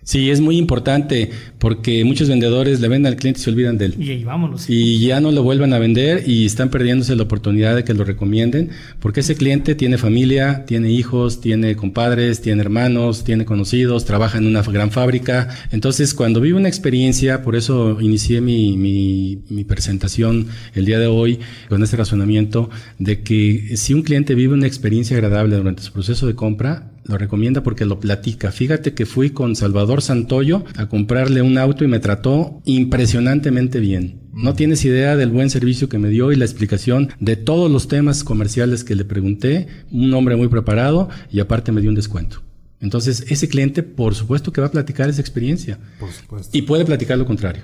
Sí, 0.04 0.30
es 0.30 0.40
muy 0.40 0.58
importante 0.58 1.30
porque 1.58 2.04
muchos 2.04 2.28
vendedores 2.28 2.80
le 2.80 2.88
venden 2.88 3.12
al 3.12 3.18
cliente 3.18 3.40
y 3.40 3.42
se 3.42 3.50
olvidan 3.50 3.78
de 3.78 3.86
él. 3.86 3.94
Y 3.98 4.10
ahí 4.10 4.22
vámonos. 4.22 4.68
Y 4.68 4.98
ya 4.98 5.18
no 5.20 5.32
lo 5.32 5.42
vuelven 5.42 5.72
a 5.72 5.78
vender 5.78 6.28
y 6.28 6.44
están 6.44 6.68
perdiéndose 6.68 7.16
la 7.16 7.22
oportunidad 7.22 7.74
de 7.74 7.84
que 7.84 7.94
lo 7.94 8.04
recomienden 8.04 8.70
porque 9.00 9.20
ese 9.20 9.34
cliente 9.34 9.74
tiene 9.74 9.96
familia, 9.96 10.66
tiene 10.66 10.90
hijos, 10.90 11.40
tiene 11.40 11.74
compadres, 11.74 12.42
tiene 12.42 12.60
hermanos, 12.60 13.24
tiene 13.24 13.46
conocidos, 13.46 14.04
trabaja 14.04 14.36
en 14.36 14.46
una 14.46 14.60
gran 14.60 14.90
fábrica. 14.90 15.48
Entonces, 15.72 16.12
cuando 16.12 16.42
vive 16.42 16.58
una 16.58 16.68
experiencia, 16.68 17.42
por 17.42 17.56
eso 17.56 17.98
inicié 18.00 18.42
mi, 18.42 18.76
mi, 18.76 19.38
mi 19.48 19.64
presentación 19.64 20.48
el 20.74 20.84
día 20.84 20.98
de 20.98 21.06
hoy 21.06 21.40
con 21.70 21.82
este 21.82 21.96
razonamiento 21.96 22.68
de 22.98 23.22
que 23.22 23.78
si 23.78 23.94
un 23.94 24.02
cliente 24.02 24.34
vive 24.34 24.52
una 24.52 24.66
experiencia 24.66 25.16
agradable 25.16 25.56
durante 25.56 25.82
su 25.82 25.92
proceso 25.92 26.26
de 26.26 26.34
compra, 26.34 26.90
lo 27.04 27.18
recomienda 27.18 27.62
porque 27.62 27.84
lo 27.84 28.00
platica. 28.00 28.50
Fíjate 28.50 28.94
que 28.94 29.06
fui 29.06 29.30
con 29.30 29.56
Salvador 29.56 30.02
Santoyo 30.02 30.64
a 30.76 30.86
comprarle 30.86 31.42
un 31.42 31.58
auto 31.58 31.84
y 31.84 31.88
me 31.88 32.00
trató 32.00 32.60
impresionantemente 32.64 33.80
bien. 33.80 34.20
No 34.32 34.54
tienes 34.54 34.84
idea 34.84 35.16
del 35.16 35.30
buen 35.30 35.50
servicio 35.50 35.88
que 35.88 35.98
me 35.98 36.08
dio 36.08 36.32
y 36.32 36.36
la 36.36 36.44
explicación 36.44 37.10
de 37.20 37.36
todos 37.36 37.70
los 37.70 37.88
temas 37.88 38.24
comerciales 38.24 38.82
que 38.84 38.96
le 38.96 39.04
pregunté. 39.04 39.68
Un 39.92 40.12
hombre 40.14 40.36
muy 40.36 40.48
preparado 40.48 41.08
y 41.30 41.40
aparte 41.40 41.72
me 41.72 41.80
dio 41.80 41.90
un 41.90 41.96
descuento. 41.96 42.42
Entonces, 42.80 43.24
ese 43.28 43.48
cliente, 43.48 43.82
por 43.82 44.14
supuesto 44.14 44.52
que 44.52 44.60
va 44.60 44.66
a 44.66 44.70
platicar 44.70 45.08
esa 45.08 45.20
experiencia. 45.20 45.78
Por 45.98 46.10
supuesto. 46.10 46.56
Y 46.56 46.62
puede 46.62 46.84
platicar 46.84 47.16
lo 47.16 47.24
contrario. 47.24 47.62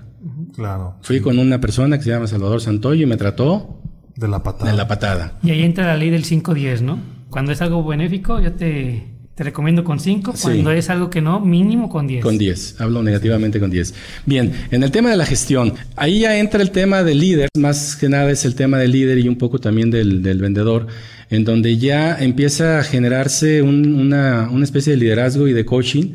Claro. 0.55 0.97
Fui 1.03 1.21
con 1.21 1.39
una 1.39 1.61
persona 1.61 1.99
que 1.99 2.05
se 2.05 2.11
llama 2.11 2.27
Salvador 2.27 2.61
Santoyo 2.61 3.03
y 3.03 3.07
me 3.07 3.17
trató... 3.17 3.83
De 4.17 4.29
la 4.29 4.43
patada. 4.43 4.71
De 4.71 4.77
la 4.77 4.87
patada. 4.87 5.39
Y 5.43 5.51
ahí 5.51 5.63
entra 5.63 5.87
la 5.87 5.97
ley 5.97 6.11
del 6.11 6.25
5-10, 6.25 6.83
¿no? 6.83 7.01
Cuando 7.31 7.53
es 7.53 7.61
algo 7.63 7.85
benéfico, 7.85 8.41
yo 8.41 8.53
te 8.53 9.20
te 9.41 9.45
recomiendo 9.45 9.85
con 9.85 9.99
5. 9.99 10.35
Cuando 10.43 10.71
es 10.71 10.91
algo 10.91 11.09
que 11.09 11.23
no, 11.23 11.41
mínimo 11.41 11.89
con 11.89 12.07
10. 12.07 12.23
Con 12.23 12.37
10. 12.37 12.79
Hablo 12.79 13.03
negativamente 13.03 13.59
con 13.59 13.71
10. 13.71 13.95
Bien, 14.27 14.53
en 14.71 14.83
el 14.83 14.91
tema 14.91 15.09
de 15.09 15.17
la 15.17 15.25
gestión, 15.25 15.73
ahí 15.97 16.21
ya 16.21 16.39
entra 16.39 16.61
el 16.61 16.71
tema 16.73 17.03
del 17.05 17.21
líder. 17.21 17.49
Más 17.57 17.97
que 17.97 18.11
nada 18.11 18.31
es 18.31 18.45
el 18.45 18.55
tema 18.55 18.77
del 18.77 18.93
líder 18.93 19.17
y 19.17 19.29
un 19.29 19.39
poco 19.39 19.59
también 19.59 19.91
del, 19.91 20.23
del 20.23 20.41
vendedor 20.41 20.89
en 21.31 21.45
donde 21.45 21.79
ya 21.79 22.17
empieza 22.19 22.81
a 22.81 22.83
generarse 22.83 23.63
una, 23.63 24.49
una, 24.51 24.65
especie 24.65 24.93
de 24.93 24.99
liderazgo 24.99 25.47
y 25.47 25.53
de 25.53 25.65
coaching 25.65 26.13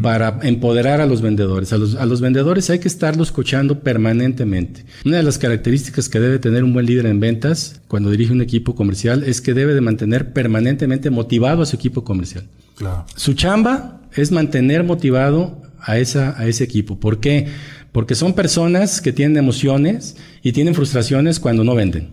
para 0.00 0.38
empoderar 0.42 1.00
a 1.00 1.06
los 1.06 1.20
vendedores. 1.20 1.72
A 1.72 1.78
los, 1.78 1.96
a 1.96 2.06
los 2.06 2.20
vendedores 2.20 2.70
hay 2.70 2.78
que 2.78 2.86
estarlos 2.86 3.32
coachando 3.32 3.80
permanentemente. 3.80 4.84
Una 5.04 5.16
de 5.16 5.24
las 5.24 5.38
características 5.38 6.08
que 6.08 6.20
debe 6.20 6.38
tener 6.38 6.62
un 6.62 6.72
buen 6.72 6.86
líder 6.86 7.06
en 7.06 7.18
ventas 7.18 7.82
cuando 7.88 8.10
dirige 8.10 8.32
un 8.32 8.40
equipo 8.40 8.76
comercial 8.76 9.24
es 9.24 9.40
que 9.40 9.52
debe 9.52 9.74
de 9.74 9.80
mantener 9.80 10.32
permanentemente 10.32 11.10
motivado 11.10 11.62
a 11.62 11.66
su 11.66 11.74
equipo 11.74 12.04
comercial. 12.04 12.44
Claro. 12.76 13.04
Su 13.16 13.34
chamba 13.34 14.00
es 14.14 14.30
mantener 14.30 14.84
motivado 14.84 15.60
a, 15.80 15.98
esa, 15.98 16.38
a 16.38 16.46
ese 16.46 16.62
equipo. 16.62 17.00
¿Por 17.00 17.18
qué? 17.18 17.48
Porque 17.90 18.14
son 18.14 18.34
personas 18.34 19.00
que 19.00 19.12
tienen 19.12 19.36
emociones 19.36 20.16
y 20.40 20.52
tienen 20.52 20.74
frustraciones 20.74 21.40
cuando 21.40 21.64
no 21.64 21.74
venden. 21.74 22.10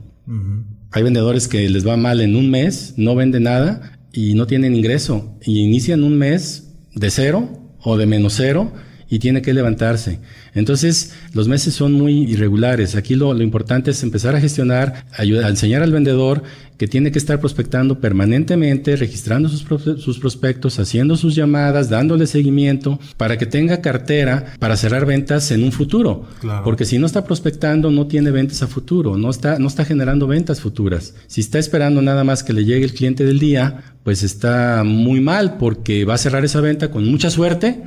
Hay 0.92 1.04
vendedores 1.04 1.48
que 1.48 1.70
les 1.70 1.88
va 1.88 1.98
mal 1.98 2.20
en 2.20 2.36
un 2.36 2.50
mes, 2.50 2.96
no 2.98 3.16
venden 3.16 3.44
nada 3.44 4.00
y 4.12 4.34
no 4.34 4.48
tienen 4.48 4.76
ingreso 4.76 5.38
y 5.44 5.60
inician 5.60 6.04
un 6.04 6.18
mes 6.18 6.74
de 6.96 7.12
cero 7.12 7.48
o 7.82 7.96
de 7.96 8.08
menos 8.08 8.34
cero 8.36 8.72
y 9.10 9.20
tiene 9.20 9.42
que 9.42 9.54
levantarse. 9.54 10.20
Entonces, 10.54 11.14
los 11.34 11.48
meses 11.48 11.74
son 11.74 11.94
muy 11.94 12.24
irregulares. 12.24 12.96
Aquí 12.96 13.16
lo, 13.16 13.34
lo 13.34 13.44
importante 13.44 13.92
es 13.92 14.04
empezar 14.04 14.36
a 14.36 14.42
gestionar, 14.42 15.06
ayudar, 15.18 15.46
a 15.46 15.50
enseñar 15.50 15.82
al 15.82 15.92
vendedor 15.92 16.44
que 16.80 16.88
tiene 16.88 17.12
que 17.12 17.20
estar 17.20 17.42
prospectando 17.42 18.00
permanentemente, 18.00 18.96
registrando 18.96 19.50
sus, 19.50 19.66
sus 20.02 20.18
prospectos, 20.18 20.80
haciendo 20.80 21.18
sus 21.18 21.36
llamadas, 21.36 21.90
dándole 21.90 22.26
seguimiento, 22.26 23.00
para 23.18 23.38
que 23.38 23.46
tenga 23.46 23.82
cartera 23.82 24.54
para 24.60 24.78
cerrar 24.78 25.06
ventas 25.06 25.52
en 25.52 25.64
un 25.64 25.74
futuro. 25.74 26.26
Porque 26.64 26.86
si 26.86 26.98
no 26.98 27.06
está 27.06 27.26
prospectando, 27.26 27.92
no 27.92 28.08
tiene 28.08 28.32
ventas 28.32 28.64
a 28.64 28.68
futuro, 28.68 29.18
no 29.18 29.30
está, 29.30 29.60
no 29.60 29.68
está 29.68 29.84
generando 29.84 30.26
ventas 30.26 30.62
futuras. 30.62 31.16
Si 31.28 31.42
está 31.42 31.60
esperando 31.60 32.02
nada 32.02 32.24
más 32.24 32.44
que 32.44 32.54
le 32.54 32.64
llegue 32.64 32.86
el 32.86 32.94
cliente 32.94 33.26
del 33.26 33.40
día, 33.40 33.82
pues 34.04 34.24
está 34.24 34.84
muy 34.86 35.20
mal 35.20 35.58
porque 35.58 36.06
va 36.06 36.14
a 36.14 36.18
cerrar 36.18 36.46
esa 36.46 36.62
venta 36.62 36.92
con 36.92 37.06
mucha 37.12 37.30
suerte 37.30 37.84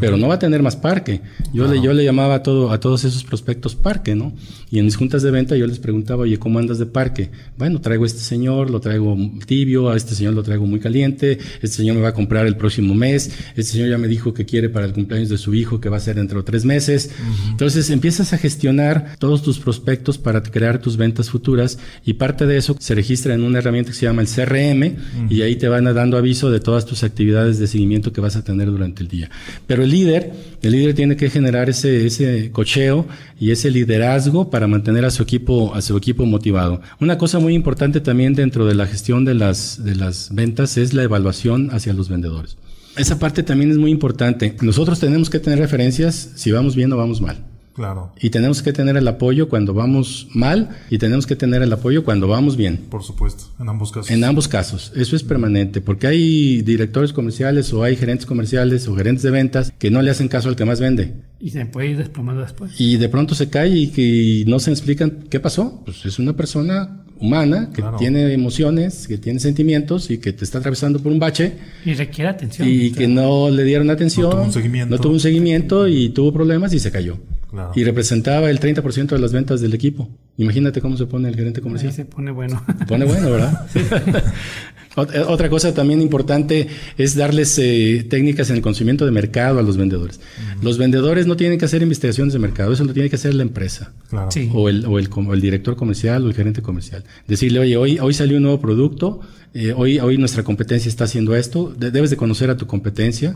pero 0.00 0.16
no 0.16 0.28
va 0.28 0.34
a 0.34 0.38
tener 0.38 0.62
más 0.62 0.76
parque. 0.76 1.20
Yo, 1.52 1.66
le, 1.66 1.80
yo 1.82 1.92
le 1.92 2.04
llamaba 2.04 2.36
a, 2.36 2.42
todo, 2.42 2.72
a 2.72 2.80
todos 2.80 3.04
esos 3.04 3.22
prospectos 3.22 3.74
parque, 3.74 4.14
¿no? 4.14 4.32
Y 4.70 4.78
en 4.78 4.86
mis 4.86 4.96
juntas 4.96 5.22
de 5.22 5.30
venta 5.30 5.56
yo 5.56 5.66
les 5.66 5.78
preguntaba, 5.78 6.22
oye, 6.22 6.38
¿cómo 6.38 6.58
andas 6.58 6.78
de 6.78 6.86
parque? 6.86 7.30
Bueno, 7.58 7.80
traigo 7.80 8.04
a 8.04 8.06
este 8.06 8.20
señor, 8.20 8.70
lo 8.70 8.80
traigo 8.80 9.16
tibio, 9.46 9.90
a 9.90 9.96
este 9.96 10.14
señor 10.14 10.34
lo 10.34 10.42
traigo 10.42 10.66
muy 10.66 10.80
caliente, 10.80 11.38
este 11.56 11.76
señor 11.76 11.96
me 11.96 12.02
va 12.02 12.08
a 12.08 12.14
comprar 12.14 12.46
el 12.46 12.56
próximo 12.56 12.94
mes, 12.94 13.30
este 13.56 13.72
señor 13.72 13.90
ya 13.90 13.98
me 13.98 14.08
dijo 14.08 14.32
que 14.32 14.46
quiere 14.46 14.70
para 14.70 14.86
el 14.86 14.92
cumpleaños 14.92 15.28
de 15.28 15.38
su 15.38 15.54
hijo, 15.54 15.80
que 15.80 15.88
va 15.90 15.98
a 15.98 16.00
ser 16.00 16.16
dentro 16.16 16.38
de 16.38 16.44
tres 16.44 16.64
meses. 16.64 17.10
Entonces 17.50 17.90
empiezas 17.90 18.32
a 18.32 18.38
gestionar 18.38 19.16
todos 19.18 19.42
tus 19.42 19.58
prospectos 19.58 20.16
para 20.16 20.42
crear 20.42 20.80
tus 20.80 20.96
ventas 20.96 21.28
futuras 21.28 21.78
y 22.04 22.14
parte 22.14 22.46
de 22.46 22.56
eso 22.56 22.76
se 22.78 22.94
registra 22.94 23.34
en 23.34 23.42
una 23.42 23.58
herramienta 23.58 23.90
que 23.90 23.96
se 23.96 24.06
llama 24.06 24.22
el 24.22 24.28
CRM 24.28 24.96
y 25.28 25.42
ahí 25.42 25.56
te 25.56 25.68
van 25.68 25.84
dando 25.84 26.16
aviso 26.16 26.50
de 26.50 26.60
todas 26.60 26.86
tus 26.86 27.04
actividades 27.04 27.58
de 27.58 27.66
seguimiento 27.66 28.12
que 28.12 28.20
vas 28.20 28.36
a 28.36 28.44
tener 28.44 28.70
durante 28.70 29.02
el 29.02 29.08
día. 29.08 29.30
Pero 29.66 29.73
el 29.82 29.90
líder, 29.90 30.32
el 30.62 30.72
líder 30.72 30.94
tiene 30.94 31.16
que 31.16 31.30
generar 31.30 31.68
ese, 31.68 32.06
ese 32.06 32.50
cocheo 32.52 33.06
y 33.40 33.50
ese 33.50 33.70
liderazgo 33.70 34.50
para 34.50 34.66
mantener 34.66 35.04
a 35.04 35.10
su 35.10 35.22
equipo, 35.22 35.74
a 35.74 35.82
su 35.82 35.96
equipo 35.96 36.24
motivado. 36.26 36.80
Una 37.00 37.18
cosa 37.18 37.38
muy 37.38 37.54
importante 37.54 38.00
también 38.00 38.34
dentro 38.34 38.66
de 38.66 38.74
la 38.74 38.86
gestión 38.86 39.24
de 39.24 39.34
las, 39.34 39.82
de 39.82 39.94
las 39.94 40.34
ventas 40.34 40.76
es 40.76 40.94
la 40.94 41.02
evaluación 41.02 41.70
hacia 41.72 41.92
los 41.92 42.08
vendedores. 42.08 42.56
Esa 42.96 43.18
parte 43.18 43.42
también 43.42 43.70
es 43.72 43.78
muy 43.78 43.90
importante. 43.90 44.56
Nosotros 44.62 45.00
tenemos 45.00 45.28
que 45.28 45.40
tener 45.40 45.58
referencias 45.58 46.30
si 46.36 46.52
vamos 46.52 46.76
bien 46.76 46.92
o 46.92 46.96
vamos 46.96 47.20
mal. 47.20 47.53
Claro. 47.74 48.12
Y 48.20 48.30
tenemos 48.30 48.62
que 48.62 48.72
tener 48.72 48.96
el 48.96 49.06
apoyo 49.08 49.48
cuando 49.48 49.74
vamos 49.74 50.28
mal 50.32 50.70
y 50.90 50.98
tenemos 50.98 51.26
que 51.26 51.34
tener 51.34 51.60
el 51.62 51.72
apoyo 51.72 52.04
cuando 52.04 52.28
vamos 52.28 52.56
bien. 52.56 52.78
Por 52.88 53.02
supuesto, 53.02 53.46
en 53.58 53.68
ambos 53.68 53.90
casos. 53.90 54.10
En 54.10 54.22
ambos 54.24 54.46
casos, 54.46 54.92
eso 54.94 55.16
es 55.16 55.24
permanente, 55.24 55.80
porque 55.80 56.06
hay 56.06 56.62
directores 56.62 57.12
comerciales 57.12 57.72
o 57.72 57.82
hay 57.82 57.96
gerentes 57.96 58.26
comerciales 58.26 58.86
o 58.86 58.94
gerentes 58.94 59.22
de 59.22 59.30
ventas 59.30 59.72
que 59.78 59.90
no 59.90 60.02
le 60.02 60.10
hacen 60.10 60.28
caso 60.28 60.48
al 60.48 60.56
que 60.56 60.64
más 60.64 60.80
vende. 60.80 61.14
Y 61.40 61.50
se 61.50 61.66
puede 61.66 61.88
ir 61.88 61.98
desplomando 61.98 62.42
después. 62.42 62.80
Y 62.80 62.96
de 62.96 63.08
pronto 63.08 63.34
se 63.34 63.50
cae 63.50 63.68
y 63.68 63.86
que 63.88 64.44
no 64.46 64.60
se 64.60 64.70
explican 64.70 65.24
qué 65.28 65.40
pasó. 65.40 65.82
Pues 65.84 66.06
es 66.06 66.18
una 66.18 66.34
persona 66.34 67.04
humana, 67.20 67.70
que 67.74 67.82
tiene 67.98 68.32
emociones, 68.32 69.06
que 69.08 69.18
tiene 69.18 69.40
sentimientos 69.40 70.10
y 70.10 70.18
que 70.18 70.32
te 70.32 70.44
está 70.44 70.58
atravesando 70.58 71.00
por 71.00 71.12
un 71.12 71.18
bache. 71.18 71.54
Y 71.84 71.94
requiere 71.94 72.30
atención. 72.30 72.68
Y 72.68 72.92
que 72.92 73.08
no 73.08 73.50
le 73.50 73.64
dieron 73.64 73.90
atención. 73.90 74.30
No 74.30 74.36
tuvo 74.36 74.44
un 74.44 74.52
seguimiento. 74.52 74.94
No 74.94 75.00
tuvo 75.00 75.12
un 75.12 75.20
seguimiento 75.20 75.88
y 75.88 76.10
tuvo 76.10 76.32
problemas 76.32 76.72
y 76.72 76.78
se 76.78 76.90
cayó. 76.90 77.18
Y 77.74 77.84
representaba 77.84 78.50
el 78.50 78.60
30% 78.60 79.08
de 79.08 79.18
las 79.18 79.32
ventas 79.32 79.60
del 79.60 79.74
equipo. 79.74 80.08
Imagínate 80.36 80.80
cómo 80.80 80.96
se 80.96 81.06
pone 81.06 81.28
el 81.28 81.36
gerente 81.36 81.60
comercial. 81.60 81.92
se 81.92 82.04
pone 82.04 82.30
bueno. 82.30 82.62
Se 82.78 82.86
pone 82.86 83.04
bueno, 83.04 83.30
¿verdad? 83.30 83.66
Eh, 83.74 83.84
otra 84.96 85.50
cosa 85.50 85.74
también 85.74 86.00
importante 86.00 86.68
es 86.96 87.16
darles 87.16 87.58
eh, 87.58 88.06
técnicas 88.08 88.50
en 88.50 88.56
el 88.56 88.62
conocimiento 88.62 89.04
de 89.04 89.10
mercado 89.10 89.58
a 89.58 89.62
los 89.62 89.76
vendedores. 89.76 90.20
Los 90.62 90.78
vendedores 90.78 91.26
no 91.26 91.36
tienen 91.36 91.58
que 91.58 91.64
hacer 91.64 91.82
investigaciones 91.82 92.32
de 92.32 92.38
mercado, 92.38 92.72
eso 92.72 92.84
lo 92.84 92.92
tiene 92.92 93.10
que 93.10 93.16
hacer 93.16 93.34
la 93.34 93.42
empresa. 93.42 93.92
O, 94.52 94.68
el, 94.68 94.86
o, 94.86 94.98
el, 94.98 95.40
director 95.40 95.76
comercial 95.76 96.24
o 96.24 96.28
el 96.28 96.34
gerente 96.34 96.62
comercial. 96.62 97.04
Decirle, 97.26 97.58
oye, 97.58 97.76
hoy, 97.76 97.98
hoy 97.98 98.14
salió 98.14 98.36
un 98.36 98.44
nuevo 98.44 98.60
producto, 98.60 99.20
eh, 99.52 99.72
hoy, 99.76 99.98
hoy 99.98 100.18
nuestra 100.18 100.42
competencia 100.42 100.88
está 100.88 101.04
haciendo 101.04 101.34
esto, 101.34 101.74
debes 101.76 102.10
de 102.10 102.16
conocer 102.16 102.50
a 102.50 102.56
tu 102.56 102.66
competencia 102.66 103.34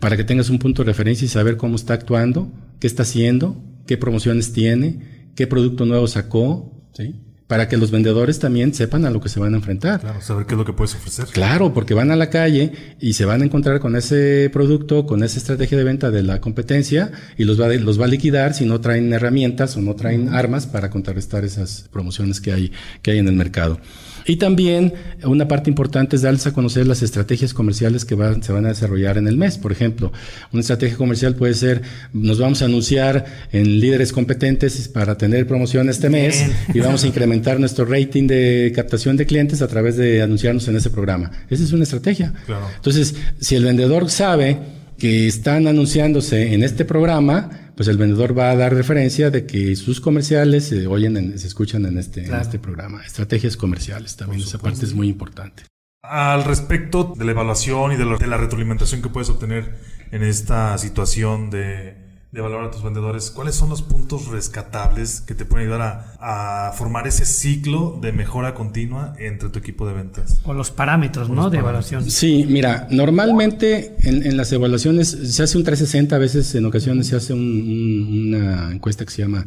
para 0.00 0.16
que 0.16 0.24
tengas 0.24 0.50
un 0.50 0.58
punto 0.58 0.82
de 0.82 0.86
referencia 0.86 1.26
y 1.26 1.28
saber 1.28 1.56
cómo 1.56 1.76
está 1.76 1.94
actuando, 1.94 2.50
qué 2.80 2.86
está 2.86 3.02
haciendo, 3.02 3.62
qué 3.86 3.96
promociones 3.96 4.52
tiene, 4.52 5.28
qué 5.34 5.46
producto 5.46 5.84
nuevo 5.84 6.06
sacó. 6.06 6.72
¿sí? 6.92 7.14
Para 7.54 7.68
que 7.68 7.76
los 7.76 7.92
vendedores 7.92 8.40
también 8.40 8.74
sepan 8.74 9.04
a 9.04 9.12
lo 9.12 9.20
que 9.20 9.28
se 9.28 9.38
van 9.38 9.54
a 9.54 9.58
enfrentar. 9.58 10.00
Claro, 10.00 10.20
saber 10.20 10.44
qué 10.44 10.54
es 10.54 10.58
lo 10.58 10.64
que 10.64 10.72
puedes 10.72 10.96
ofrecer. 10.96 11.26
Claro, 11.26 11.72
porque 11.72 11.94
van 11.94 12.10
a 12.10 12.16
la 12.16 12.28
calle 12.28 12.72
y 13.00 13.12
se 13.12 13.26
van 13.26 13.42
a 13.42 13.44
encontrar 13.44 13.78
con 13.78 13.94
ese 13.94 14.50
producto, 14.52 15.06
con 15.06 15.22
esa 15.22 15.38
estrategia 15.38 15.78
de 15.78 15.84
venta 15.84 16.10
de 16.10 16.24
la 16.24 16.40
competencia 16.40 17.12
y 17.38 17.44
los 17.44 17.60
va, 17.60 17.68
los 17.68 18.00
va 18.00 18.06
a 18.06 18.08
liquidar 18.08 18.54
si 18.54 18.64
no 18.66 18.80
traen 18.80 19.12
herramientas 19.12 19.76
o 19.76 19.80
no 19.80 19.94
traen 19.94 20.30
armas 20.30 20.66
para 20.66 20.90
contrarrestar 20.90 21.44
esas 21.44 21.88
promociones 21.92 22.40
que 22.40 22.52
hay, 22.52 22.72
que 23.02 23.12
hay 23.12 23.18
en 23.18 23.28
el 23.28 23.36
mercado. 23.36 23.78
Y 24.26 24.36
también 24.36 24.94
una 25.24 25.48
parte 25.48 25.70
importante 25.70 26.16
es 26.16 26.22
darles 26.22 26.46
a 26.46 26.52
conocer 26.52 26.86
las 26.86 27.02
estrategias 27.02 27.52
comerciales 27.52 28.04
que 28.04 28.16
se 28.40 28.52
van 28.52 28.64
a 28.64 28.68
desarrollar 28.68 29.18
en 29.18 29.28
el 29.28 29.36
mes. 29.36 29.58
Por 29.58 29.72
ejemplo, 29.72 30.12
una 30.52 30.60
estrategia 30.60 30.96
comercial 30.96 31.34
puede 31.34 31.54
ser, 31.54 31.82
nos 32.12 32.38
vamos 32.38 32.62
a 32.62 32.66
anunciar 32.66 33.24
en 33.52 33.80
líderes 33.80 34.12
competentes 34.12 34.88
para 34.88 35.16
tener 35.16 35.46
promoción 35.46 35.88
este 35.88 36.08
mes 36.08 36.44
y 36.72 36.80
vamos 36.80 37.04
a 37.04 37.06
incrementar 37.06 37.60
nuestro 37.60 37.84
rating 37.84 38.26
de 38.26 38.72
captación 38.74 39.16
de 39.16 39.26
clientes 39.26 39.62
a 39.62 39.68
través 39.68 39.96
de 39.96 40.22
anunciarnos 40.22 40.66
en 40.68 40.76
ese 40.76 40.90
programa. 40.90 41.30
Esa 41.50 41.64
es 41.64 41.72
una 41.72 41.84
estrategia. 41.84 42.32
Entonces, 42.76 43.14
si 43.40 43.56
el 43.56 43.64
vendedor 43.64 44.10
sabe 44.10 44.58
que 44.98 45.26
están 45.26 45.66
anunciándose 45.66 46.54
en 46.54 46.62
este 46.62 46.84
programa, 46.84 47.72
pues 47.76 47.88
el 47.88 47.96
vendedor 47.96 48.36
va 48.36 48.50
a 48.50 48.56
dar 48.56 48.74
referencia 48.74 49.30
de 49.30 49.46
que 49.46 49.74
sus 49.76 50.00
comerciales 50.00 50.68
se 50.68 50.86
oyen, 50.86 51.38
se 51.38 51.46
escuchan 51.46 51.86
en 51.86 51.98
este, 51.98 52.26
en 52.26 52.34
este 52.34 52.58
programa. 52.58 53.04
Estrategias 53.04 53.56
comerciales 53.56 54.16
también, 54.16 54.42
esa 54.42 54.58
parte 54.58 54.84
es 54.84 54.94
muy 54.94 55.08
importante. 55.08 55.64
Al 56.02 56.44
respecto 56.44 57.14
de 57.16 57.24
la 57.24 57.30
evaluación 57.30 57.92
y 57.92 57.96
de 57.96 58.04
la 58.04 58.36
retroalimentación 58.36 59.00
que 59.00 59.08
puedes 59.08 59.30
obtener 59.30 59.78
en 60.12 60.22
esta 60.22 60.76
situación 60.78 61.50
de 61.50 62.03
de 62.34 62.40
valorar 62.40 62.66
a 62.66 62.70
tus 62.72 62.82
vendedores, 62.82 63.30
¿cuáles 63.30 63.54
son 63.54 63.70
los 63.70 63.80
puntos 63.80 64.26
rescatables 64.26 65.20
que 65.20 65.36
te 65.36 65.44
pueden 65.44 65.68
ayudar 65.68 66.16
a, 66.18 66.72
formar 66.76 67.06
ese 67.06 67.24
ciclo 67.26 67.96
de 68.02 68.10
mejora 68.10 68.54
continua 68.54 69.14
entre 69.20 69.50
tu 69.50 69.60
equipo 69.60 69.86
de 69.86 69.94
ventas? 69.94 70.40
O 70.42 70.52
los 70.52 70.72
parámetros, 70.72 71.30
¿no? 71.30 71.48
de 71.48 71.58
evaluación. 71.58 72.10
Sí, 72.10 72.44
mira, 72.48 72.88
normalmente 72.90 73.94
en, 74.02 74.36
las 74.36 74.50
evaluaciones 74.50 75.10
se 75.10 75.44
hace 75.44 75.56
un 75.56 75.62
360, 75.62 76.16
a 76.16 76.18
veces 76.18 76.52
en 76.56 76.66
ocasiones 76.66 77.06
se 77.06 77.14
hace 77.14 77.34
una 77.34 78.72
encuesta 78.72 79.04
que 79.04 79.12
se 79.12 79.22
llama 79.22 79.46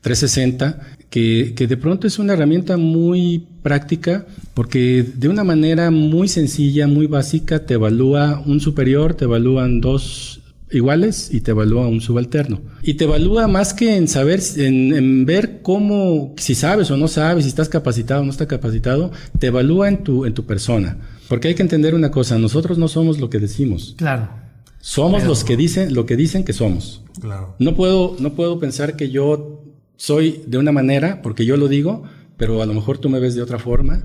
360, 0.00 0.80
que, 1.10 1.54
que 1.54 1.68
de 1.68 1.76
pronto 1.76 2.08
es 2.08 2.18
una 2.18 2.32
herramienta 2.32 2.76
muy 2.76 3.46
práctica 3.62 4.26
porque 4.54 5.04
de 5.14 5.28
una 5.28 5.44
manera 5.44 5.92
muy 5.92 6.26
sencilla, 6.26 6.88
muy 6.88 7.06
básica, 7.06 7.64
te 7.64 7.74
evalúa 7.74 8.42
un 8.44 8.58
superior, 8.58 9.14
te 9.14 9.24
evalúan 9.24 9.80
dos 9.80 10.40
iguales 10.74 11.30
y 11.32 11.40
te 11.40 11.52
evalúa 11.52 11.86
un 11.86 12.00
subalterno. 12.00 12.60
Y 12.82 12.94
te 12.94 13.04
evalúa 13.04 13.48
más 13.48 13.72
que 13.72 13.96
en 13.96 14.08
saber, 14.08 14.40
en, 14.56 15.24
ver 15.24 15.60
cómo, 15.62 16.34
si 16.36 16.54
sabes 16.54 16.90
o 16.90 16.96
no 16.96 17.08
sabes, 17.08 17.44
si 17.44 17.48
estás 17.48 17.68
capacitado 17.68 18.22
o 18.22 18.24
no 18.24 18.30
estás 18.30 18.46
capacitado, 18.46 19.10
te 19.38 19.48
evalúa 19.48 19.88
en 19.88 20.04
tu, 20.04 20.24
en 20.24 20.34
tu 20.34 20.44
persona. 20.44 20.98
Porque 21.28 21.48
hay 21.48 21.54
que 21.54 21.62
entender 21.62 21.94
una 21.94 22.10
cosa, 22.10 22.38
nosotros 22.38 22.78
no 22.78 22.88
somos 22.88 23.20
lo 23.20 23.30
que 23.30 23.38
decimos. 23.38 23.94
Claro. 23.96 24.28
Somos 24.80 25.24
los 25.24 25.44
que 25.44 25.56
dicen, 25.56 25.94
lo 25.94 26.04
que 26.04 26.16
dicen 26.16 26.44
que 26.44 26.52
somos. 26.52 27.02
Claro. 27.20 27.56
No 27.58 27.74
puedo, 27.74 28.16
no 28.18 28.34
puedo 28.34 28.58
pensar 28.58 28.96
que 28.96 29.10
yo 29.10 29.62
soy 29.96 30.42
de 30.46 30.58
una 30.58 30.72
manera, 30.72 31.22
porque 31.22 31.46
yo 31.46 31.56
lo 31.56 31.68
digo, 31.68 32.02
pero 32.36 32.60
a 32.60 32.66
lo 32.66 32.74
mejor 32.74 32.98
tú 32.98 33.08
me 33.08 33.20
ves 33.20 33.34
de 33.34 33.42
otra 33.42 33.58
forma 33.58 34.04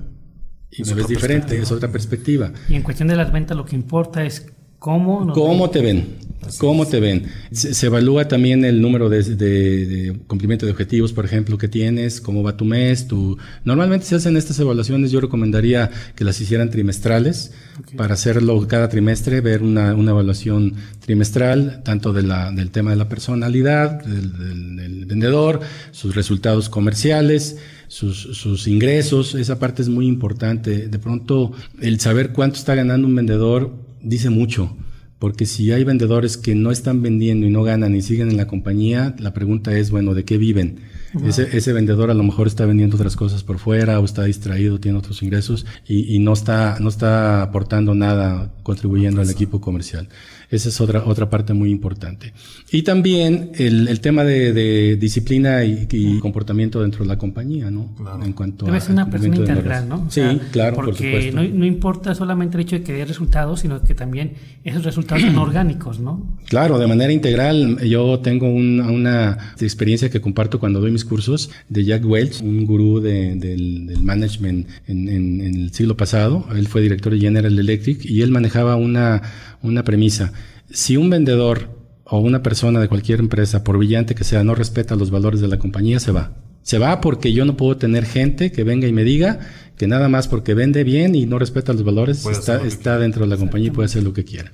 y 0.70 0.84
me 0.84 0.94
ves 0.94 1.08
diferente, 1.08 1.58
es 1.58 1.72
otra 1.72 1.90
perspectiva. 1.90 2.52
Y 2.68 2.74
en 2.74 2.82
cuestión 2.82 3.08
de 3.08 3.16
las 3.16 3.32
ventas 3.32 3.56
lo 3.56 3.64
que 3.64 3.74
importa 3.74 4.24
es 4.24 4.46
cómo... 4.80 5.32
¿Cómo 5.32 5.70
te 5.70 5.80
ven? 5.80 6.18
¿Cómo 6.58 6.86
te 6.86 7.00
ven? 7.00 7.26
Se, 7.52 7.86
evalúa 7.86 8.26
también 8.26 8.64
el 8.64 8.80
número 8.80 9.08
de, 9.08 10.16
cumplimiento 10.26 10.64
de 10.64 10.72
objetivos, 10.72 11.12
por 11.12 11.24
ejemplo, 11.24 11.58
que 11.58 11.68
tienes, 11.68 12.20
cómo 12.20 12.42
va 12.42 12.56
tu 12.56 12.64
mes. 12.64 13.06
Tu... 13.06 13.36
Normalmente 13.64 14.06
se 14.06 14.16
hacen 14.16 14.36
estas 14.36 14.58
evaluaciones, 14.58 15.10
yo 15.10 15.20
recomendaría 15.20 15.90
que 16.16 16.24
las 16.24 16.40
hicieran 16.40 16.70
trimestrales, 16.70 17.52
para 17.96 18.14
hacerlo 18.14 18.66
cada 18.66 18.88
trimestre, 18.88 19.40
ver 19.42 19.62
una, 19.62 19.90
evaluación 19.90 20.74
trimestral, 21.00 21.82
tanto 21.84 22.12
de 22.12 22.22
la, 22.22 22.50
del 22.50 22.70
tema 22.70 22.90
de 22.90 22.96
la 22.96 23.08
personalidad, 23.08 24.02
del, 24.02 25.04
vendedor, 25.04 25.60
sus 25.90 26.14
resultados 26.14 26.68
comerciales, 26.68 27.58
sus, 27.88 28.16
sus, 28.16 28.66
ingresos, 28.66 29.34
esa 29.34 29.58
parte 29.58 29.82
es 29.82 29.88
muy 29.88 30.06
importante. 30.06 30.88
De 30.88 30.98
pronto, 30.98 31.52
el 31.80 32.00
saber 32.00 32.32
cuánto 32.32 32.56
está 32.56 32.74
ganando 32.74 33.06
un 33.06 33.16
vendedor 33.16 33.89
dice 34.02 34.30
mucho. 34.30 34.76
Porque 35.20 35.44
si 35.44 35.70
hay 35.70 35.84
vendedores 35.84 36.38
que 36.38 36.54
no 36.54 36.70
están 36.70 37.02
vendiendo 37.02 37.46
y 37.46 37.50
no 37.50 37.62
ganan 37.62 37.94
y 37.94 38.00
siguen 38.00 38.30
en 38.30 38.38
la 38.38 38.46
compañía, 38.46 39.14
la 39.18 39.34
pregunta 39.34 39.76
es, 39.76 39.90
bueno, 39.90 40.14
¿de 40.14 40.24
qué 40.24 40.38
viven? 40.38 40.80
Ese, 41.26 41.54
ese, 41.54 41.74
vendedor 41.74 42.10
a 42.10 42.14
lo 42.14 42.22
mejor 42.22 42.46
está 42.46 42.64
vendiendo 42.64 42.96
otras 42.96 43.16
cosas 43.16 43.44
por 43.44 43.58
fuera 43.58 44.00
o 44.00 44.04
está 44.06 44.24
distraído, 44.24 44.80
tiene 44.80 44.96
otros 44.96 45.22
ingresos 45.22 45.66
y, 45.86 46.14
y 46.14 46.20
no, 46.20 46.32
está, 46.32 46.78
no 46.80 46.88
está 46.88 47.42
aportando 47.42 47.94
nada, 47.94 48.50
contribuyendo 48.62 49.20
al 49.20 49.28
equipo 49.28 49.60
comercial. 49.60 50.08
Esa 50.50 50.68
es 50.68 50.80
otra, 50.80 51.04
otra 51.06 51.30
parte 51.30 51.54
muy 51.54 51.70
importante. 51.70 52.32
Y 52.72 52.82
también 52.82 53.52
el, 53.54 53.86
el 53.86 54.00
tema 54.00 54.24
de, 54.24 54.52
de 54.52 54.96
disciplina 54.96 55.64
y, 55.64 56.18
comportamiento 56.18 56.82
dentro 56.82 57.04
de 57.04 57.08
la 57.08 57.18
compañía, 57.18 57.70
¿no? 57.70 57.94
En 58.24 58.32
cuanto 58.32 58.66
Debe 58.66 58.80
ser 58.80 58.92
una 58.92 59.08
persona 59.08 59.36
integral, 59.36 59.88
¿no? 59.88 60.10
sí, 60.10 60.22
claro, 60.50 60.76
porque 60.76 61.30
No, 61.32 61.42
no, 61.42 61.64
importa 61.64 62.14
solamente 62.14 62.56
el 62.56 62.62
hecho 62.62 62.76
de 62.76 62.82
que 62.82 62.92
dé 62.92 63.04
resultados, 63.04 63.60
sino 63.60 63.82
que 63.82 63.94
también 63.94 64.32
esos 64.64 64.84
resultados 64.84 65.22
son 65.22 65.36
orgánicos, 65.38 66.00
¿no? 66.00 66.26
Claro, 66.48 66.78
de 66.78 66.86
manera 66.86 67.12
integral. 67.12 67.78
Yo 67.86 68.18
tengo 68.18 68.48
una 68.48 69.54
experiencia 69.60 70.10
que 70.10 70.20
comparto 70.20 70.58
cuando 70.58 70.80
doy 70.80 70.90
mis 70.90 71.04
cursos 71.04 71.50
de 71.68 71.84
Jack 71.84 72.04
Welch, 72.04 72.42
un 72.42 72.66
gurú 72.66 73.00
de, 73.00 73.36
del, 73.36 73.86
del, 73.86 74.02
management 74.02 74.66
en, 74.88 75.08
en, 75.08 75.40
en 75.40 75.54
el 75.54 75.72
siglo 75.72 75.96
pasado. 75.96 76.46
Él 76.56 76.66
fue 76.66 76.80
director 76.80 77.12
de 77.12 77.20
General 77.20 77.56
Electric 77.56 78.04
y 78.04 78.22
él 78.22 78.30
manejaba 78.30 78.76
una, 78.76 79.22
una 79.62 79.84
premisa. 79.84 80.32
Si 80.70 80.96
un 80.96 81.10
vendedor 81.10 81.80
o 82.04 82.18
una 82.18 82.42
persona 82.42 82.80
de 82.80 82.88
cualquier 82.88 83.20
empresa, 83.20 83.64
por 83.64 83.78
brillante 83.78 84.14
que 84.14 84.24
sea, 84.24 84.44
no 84.44 84.54
respeta 84.54 84.96
los 84.96 85.10
valores 85.10 85.40
de 85.40 85.48
la 85.48 85.58
compañía, 85.58 86.00
se 86.00 86.12
va. 86.12 86.32
Se 86.62 86.78
va 86.78 87.00
porque 87.00 87.32
yo 87.32 87.44
no 87.44 87.56
puedo 87.56 87.76
tener 87.76 88.04
gente 88.04 88.52
que 88.52 88.64
venga 88.64 88.86
y 88.86 88.92
me 88.92 89.04
diga 89.04 89.40
que 89.76 89.86
nada 89.86 90.08
más 90.08 90.28
porque 90.28 90.54
vende 90.54 90.84
bien 90.84 91.14
y 91.14 91.24
no 91.24 91.38
respeta 91.38 91.72
los 91.72 91.84
valores, 91.84 92.26
está, 92.26 92.62
está 92.62 92.98
dentro 92.98 93.22
de 93.24 93.28
la 93.28 93.36
compañía 93.36 93.68
y 93.68 93.70
puede 93.70 93.86
hacer 93.86 94.02
lo 94.02 94.12
que 94.12 94.24
quiera. 94.24 94.52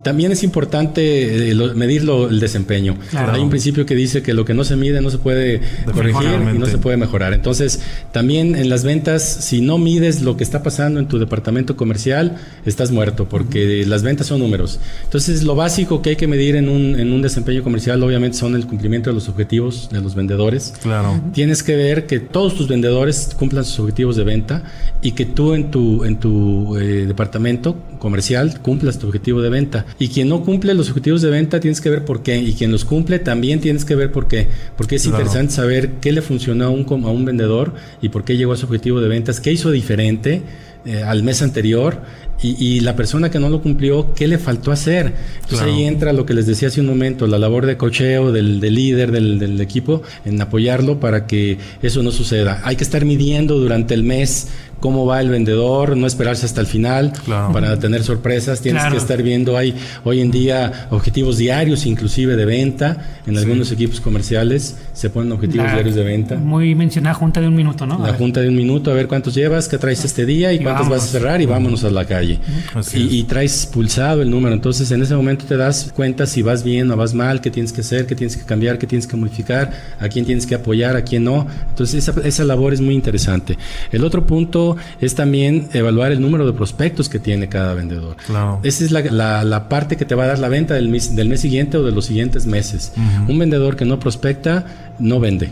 También 0.00 0.30
es 0.30 0.44
importante 0.44 1.50
eh, 1.50 1.54
medir 1.74 2.08
el 2.08 2.38
desempeño. 2.38 2.96
Hay 3.16 3.40
un 3.40 3.50
principio 3.50 3.84
que 3.84 3.96
dice 3.96 4.22
que 4.22 4.32
lo 4.32 4.44
que 4.44 4.54
no 4.54 4.62
se 4.62 4.76
mide 4.76 5.00
no 5.00 5.10
se 5.10 5.18
puede 5.18 5.60
corregir 5.92 6.28
y 6.54 6.56
no 6.56 6.66
se 6.66 6.78
puede 6.78 6.96
mejorar. 6.96 7.32
Entonces, 7.32 7.80
también 8.12 8.54
en 8.54 8.68
las 8.68 8.84
ventas, 8.84 9.24
si 9.24 9.60
no 9.60 9.76
mides 9.76 10.22
lo 10.22 10.36
que 10.36 10.44
está 10.44 10.62
pasando 10.62 11.00
en 11.00 11.08
tu 11.08 11.18
departamento 11.18 11.76
comercial, 11.76 12.36
estás 12.64 12.92
muerto, 12.92 13.28
porque 13.28 13.84
las 13.86 14.04
ventas 14.04 14.28
son 14.28 14.38
números. 14.38 14.78
Entonces, 15.02 15.42
lo 15.42 15.56
básico 15.56 16.00
que 16.00 16.10
hay 16.10 16.16
que 16.16 16.28
medir 16.28 16.54
en 16.54 16.68
un, 16.68 16.94
en 17.00 17.12
un 17.12 17.20
desempeño 17.20 17.64
comercial, 17.64 18.00
obviamente, 18.00 18.38
son 18.38 18.54
el 18.54 18.68
cumplimiento 18.68 19.10
de 19.10 19.14
los 19.14 19.28
objetivos 19.28 19.88
de 19.90 20.00
los 20.00 20.14
vendedores. 20.14 20.74
Claro. 20.80 21.20
Tienes 21.34 21.64
que 21.64 21.74
ver 21.74 22.06
que 22.06 22.20
todos 22.20 22.54
tus 22.54 22.68
vendedores 22.68 23.30
cumplan 23.36 23.64
sus 23.64 23.80
objetivos 23.80 24.14
de 24.14 24.22
venta 24.22 24.62
y 25.02 25.10
que 25.10 25.26
tú 25.26 25.54
en 25.54 25.72
tu, 25.72 26.04
en 26.04 26.20
tu 26.20 26.76
eh, 26.76 27.04
departamento 27.04 27.76
comercial 27.98 28.60
cumplas 28.60 29.00
tu 29.00 29.08
objetivo 29.08 29.42
de 29.42 29.50
venta. 29.50 29.86
Y 29.98 30.08
quien 30.08 30.28
no 30.28 30.42
cumple 30.42 30.74
los 30.74 30.88
objetivos 30.88 31.22
de 31.22 31.30
venta 31.30 31.60
tienes 31.60 31.80
que 31.80 31.90
ver 31.90 32.04
por 32.04 32.22
qué. 32.22 32.38
Y 32.38 32.54
quien 32.54 32.70
los 32.70 32.84
cumple 32.84 33.18
también 33.18 33.60
tienes 33.60 33.84
que 33.84 33.94
ver 33.94 34.12
por 34.12 34.28
qué. 34.28 34.48
Porque 34.76 34.96
es 34.96 35.06
interesante 35.06 35.52
saber 35.52 35.92
qué 36.00 36.12
le 36.12 36.22
funcionó 36.22 36.66
a 36.66 36.70
un, 36.70 36.86
a 37.04 37.10
un 37.10 37.24
vendedor 37.24 37.74
y 38.00 38.08
por 38.08 38.24
qué 38.24 38.36
llegó 38.36 38.52
a 38.52 38.56
su 38.56 38.66
objetivo 38.66 39.00
de 39.00 39.08
ventas, 39.08 39.40
qué 39.40 39.52
hizo 39.52 39.70
diferente 39.70 40.42
eh, 40.84 41.02
al 41.02 41.22
mes 41.22 41.42
anterior 41.42 42.02
y, 42.40 42.80
la 42.80 42.94
persona 42.94 43.30
que 43.30 43.40
no 43.40 43.48
lo 43.48 43.60
cumplió, 43.60 44.14
¿qué 44.14 44.28
le 44.28 44.38
faltó 44.38 44.70
hacer? 44.70 45.12
Entonces 45.42 45.60
ahí 45.60 45.84
entra 45.84 46.12
lo 46.12 46.24
que 46.24 46.34
les 46.34 46.46
decía 46.46 46.68
hace 46.68 46.80
un 46.80 46.86
momento, 46.86 47.26
la 47.26 47.38
labor 47.38 47.66
de 47.66 47.76
cocheo 47.76 48.30
del, 48.30 48.60
líder 48.60 49.10
del, 49.10 49.38
del, 49.38 49.60
equipo 49.60 50.02
en 50.24 50.40
apoyarlo 50.40 51.00
para 51.00 51.26
que 51.26 51.58
eso 51.82 52.02
no 52.02 52.12
suceda. 52.12 52.60
Hay 52.64 52.76
que 52.76 52.84
estar 52.84 53.04
midiendo 53.04 53.58
durante 53.58 53.94
el 53.94 54.04
mes 54.04 54.48
cómo 54.80 55.06
va 55.06 55.20
el 55.20 55.28
vendedor, 55.28 55.96
no 55.96 56.06
esperarse 56.06 56.46
hasta 56.46 56.60
el 56.60 56.66
final 56.66 57.12
para 57.52 57.78
tener 57.78 58.02
sorpresas. 58.02 58.60
Tienes 58.60 58.84
que 58.84 58.96
estar 58.96 59.22
viendo, 59.22 59.56
hay 59.56 59.74
hoy 60.04 60.20
en 60.20 60.30
día 60.30 60.88
objetivos 60.90 61.38
diarios 61.38 61.86
inclusive 61.86 62.36
de 62.36 62.44
venta. 62.44 63.20
En 63.26 63.36
algunos 63.36 63.72
equipos 63.72 64.00
comerciales 64.00 64.76
se 64.92 65.10
ponen 65.10 65.32
objetivos 65.32 65.72
diarios 65.72 65.94
de 65.94 66.04
venta. 66.04 66.36
Muy 66.36 66.74
mencionada 66.74 67.14
junta 67.14 67.40
de 67.40 67.48
un 67.48 67.56
minuto, 67.56 67.86
¿no? 67.86 68.04
La 68.04 68.14
junta 68.14 68.40
de 68.40 68.48
un 68.48 68.56
minuto, 68.56 68.90
a 68.90 68.94
ver 68.94 69.08
cuántos 69.08 69.34
llevas, 69.34 69.68
qué 69.68 69.78
traes 69.78 70.04
este 70.04 70.26
día 70.26 70.52
y, 70.52 70.60
cuántos 70.60 70.88
vas 70.88 71.04
a 71.04 71.06
cerrar 71.06 71.40
y 71.40 71.46
vámonos 71.46 71.84
a 71.84 71.90
la 71.90 72.04
calle. 72.04 72.27
Y, 72.28 73.18
y, 73.18 73.22
traes 73.24 73.66
pulsado 73.66 74.22
el 74.22 74.30
número. 74.30 74.54
Entonces 74.54 74.90
en 74.90 75.02
ese 75.02 75.14
momento 75.14 75.44
te 75.44 75.56
das 75.56 75.92
cuenta 75.94 76.26
si 76.26 76.42
vas 76.42 76.62
bien 76.62 76.90
o 76.90 76.96
vas 76.96 77.14
mal, 77.14 77.40
qué 77.40 77.50
tienes 77.50 77.72
que 77.72 77.80
hacer, 77.80 78.06
qué 78.06 78.14
tienes 78.14 78.36
que 78.36 78.44
cambiar, 78.44 78.78
qué 78.78 78.86
tienes 78.86 79.06
que 79.06 79.16
modificar, 79.16 79.72
a 79.98 80.08
quién 80.08 80.24
tienes 80.24 80.46
que 80.46 80.54
apoyar, 80.54 80.96
a 80.96 81.02
quién 81.02 81.24
no. 81.24 81.46
Entonces 81.70 82.08
esa, 82.08 82.20
esa 82.20 82.44
labor 82.44 82.72
es 82.72 82.80
muy 82.80 82.94
interesante. 82.94 83.58
El 83.92 84.04
otro 84.04 84.26
punto 84.26 84.76
es 85.00 85.14
también 85.14 85.68
evaluar 85.72 86.12
el 86.12 86.20
número 86.20 86.46
de 86.46 86.52
prospectos 86.52 87.08
que 87.08 87.18
tiene 87.18 87.48
cada 87.48 87.74
vendedor. 87.74 88.16
Esa 88.62 88.84
es 88.84 88.90
la, 88.90 89.68
parte 89.68 89.96
que 89.96 90.04
te 90.04 90.14
va 90.14 90.24
a 90.24 90.26
dar 90.28 90.38
la 90.38 90.48
venta 90.48 90.74
del 90.74 90.88
mes, 90.88 91.14
del 91.14 91.28
mes 91.28 91.40
siguiente 91.40 91.76
o 91.76 91.82
de 91.82 91.92
los 91.92 92.06
siguientes 92.06 92.46
meses. 92.46 92.92
Un 93.28 93.38
vendedor 93.38 93.76
que 93.76 93.84
no 93.84 93.98
prospecta 93.98 94.66
no 94.98 95.20
vende. 95.20 95.50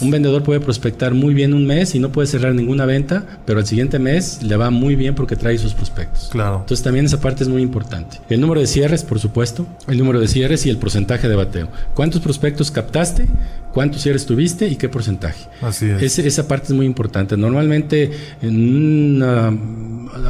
Un 0.00 0.10
vendedor 0.10 0.42
puede 0.42 0.60
prospectar 0.60 1.14
muy 1.14 1.34
bien 1.34 1.52
un 1.52 1.66
mes 1.66 1.94
y 1.94 1.98
no 1.98 2.12
puede 2.12 2.28
cerrar 2.28 2.54
ninguna 2.54 2.86
venta, 2.86 3.24
pero 3.44 3.58
el 3.58 3.66
siguiente 3.66 3.98
mes 3.98 4.42
le 4.42 4.56
va 4.56 4.70
muy 4.70 4.94
bien 4.94 5.14
porque 5.14 5.36
trae 5.36 5.58
sus 5.58 5.74
prospectos. 5.74 6.28
Claro. 6.30 6.58
Entonces 6.60 6.84
también 6.84 7.06
esa 7.06 7.20
parte 7.20 7.42
es 7.42 7.48
muy 7.48 7.62
importante. 7.62 8.18
El 8.28 8.40
número 8.40 8.60
de 8.60 8.66
cierres, 8.66 9.02
por 9.02 9.18
supuesto, 9.18 9.66
el 9.88 9.98
número 9.98 10.20
de 10.20 10.28
cierres 10.28 10.64
y 10.66 10.70
el 10.70 10.78
porcentaje 10.78 11.28
de 11.28 11.34
bateo. 11.34 11.68
¿Cuántos 11.94 12.20
prospectos 12.20 12.70
captaste? 12.70 13.26
¿Cuántos 13.72 14.02
cierres 14.02 14.26
tuviste 14.26 14.68
y 14.68 14.76
qué 14.76 14.88
porcentaje? 14.88 15.46
Así 15.60 15.86
es. 15.86 16.18
esa 16.18 16.48
parte 16.48 16.66
es 16.66 16.72
muy 16.72 16.86
importante. 16.86 17.36
Normalmente 17.36 18.10
en 18.40 19.16
una 19.16 19.52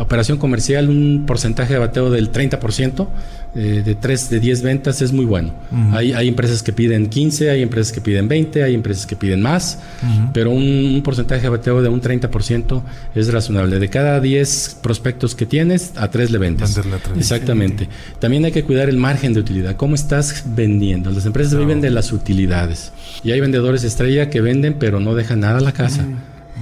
operación 0.01 0.39
comercial 0.39 0.89
un 0.89 1.24
porcentaje 1.26 1.74
de 1.74 1.79
bateo 1.79 2.11
del 2.11 2.33
30% 2.33 3.09
eh, 3.55 3.82
de 3.84 3.94
3, 3.94 4.30
de 4.30 4.40
10 4.40 4.62
ventas 4.62 5.01
es 5.01 5.12
muy 5.12 5.24
bueno. 5.24 5.53
hay, 5.92 6.12
hay, 6.12 6.28
empresas 6.28 6.62
que 6.62 6.72
piden 6.72 7.09
15, 7.09 7.51
hay 7.51 7.62
empresas 7.62 7.92
que 7.92 8.01
piden 8.01 8.28
20, 8.28 8.62
hay 8.62 8.74
empresas 8.74 9.07
que 9.07 9.16
piden 9.16 9.40
más, 9.40 9.78
pero 10.34 10.51
un, 10.51 11.01
porcentaje 11.03 11.42
de 11.42 11.49
bateo 11.49 11.80
de 11.80 11.88
un 11.88 12.03
30% 12.03 12.82
es 13.14 13.32
razonable. 13.32 13.78
De 13.78 13.88
cada 13.88 14.20
10 14.20 14.78
prospectos 14.82 15.34
que 15.34 15.46
tienes, 15.46 15.92
a 15.96 16.11
3 16.11 16.30
le 16.30 16.38
vendes. 16.38 16.78
Exactamente. 17.16 17.88
También 18.18 18.44
hay 18.44 18.53
que 18.53 18.64
cuidar 18.64 18.88
el 18.88 18.99
margen 18.99 19.32
de 19.32 19.40
utilidad. 19.40 19.76
¿Cómo 19.76 19.94
estás 19.94 20.44
vendiendo? 20.55 21.11
Las 21.11 21.24
empresas 21.24 21.57
viven 21.59 21.80
de 21.80 21.90
las 21.90 22.12
utilidades. 22.12 22.92
Y 23.24 23.30
hay 23.30 23.40
vendedores 23.40 23.82
estrella 23.84 24.28
que 24.30 24.40
venden, 24.40 24.74
pero 24.78 25.01
no 25.01 25.14
dejan 25.14 25.40
nada 25.40 25.59
a 25.59 25.62
la 25.62 25.72
casa 25.72 26.05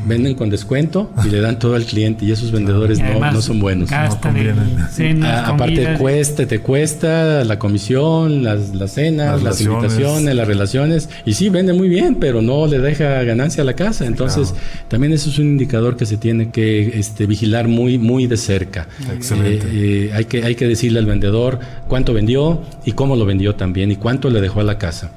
venden 0.07 0.35
con 0.35 0.51
descuento 0.51 1.11
y 1.25 1.29
le 1.29 1.41
dan 1.41 1.59
todo 1.59 1.75
al 1.75 1.85
cliente 1.85 2.25
y 2.25 2.33
esos 2.33 2.53
vendedores 2.53 2.99
no, 2.99 3.33
no, 3.33 3.43
son 3.43 3.61
buenos. 3.61 3.91
No 3.91 5.27
aparte 5.27 5.95
cuesta, 5.99 6.47
te 6.47 6.61
cuesta 6.61 7.45
la 7.45 7.59
comisión, 7.59 8.43
las, 8.43 8.75
las 8.75 8.93
cenas, 8.93 9.43
las, 9.43 9.61
invitaciones, 9.61 10.35
las 10.35 10.47
relaciones 10.47 11.09
y 11.25 11.35
sí 11.35 11.49
vende 11.49 11.73
muy 11.73 11.89
bien, 11.89 12.17
pero 12.17 12.43
no 12.43 12.67
le 12.67 12.79
deja 12.79 13.23
ganancia 13.25 13.63
a 13.63 13.67
la 13.67 13.75
casa. 13.75 14.07
Entonces 14.07 14.55
también 14.89 15.13
eso 15.13 15.31
es 15.31 15.39
un 15.39 15.47
indicador 15.47 15.97
que 15.97 16.07
se 16.07 16.17
tiene 16.17 16.51
que 16.51 16.99
este, 16.99 17.27
vigilar 17.27 17.69
muy 17.69 17.99
muy 17.99 18.27
de 18.27 18.37
cerca. 18.37 18.89
Excelente. 19.13 19.67
Eh, 19.67 20.07
eh, 20.07 20.11
hay 20.15 20.25
que 20.27 20.45
hay 20.45 20.55
que 20.55 20.67
decirle 20.67 20.99
al 20.99 21.07
vendedor 21.07 21.59
cuánto 21.89 22.13
vendió 22.15 22.63
y 22.85 22.93
cómo 22.93 23.17
lo 23.17 23.25
vendió 23.25 23.55
también 23.55 23.91
y 23.91 23.97
cuánto 23.97 24.31
le 24.31 24.41
dejó 24.41 24.61
a 24.61 24.65
la 24.65 24.79
casa. 24.79 25.11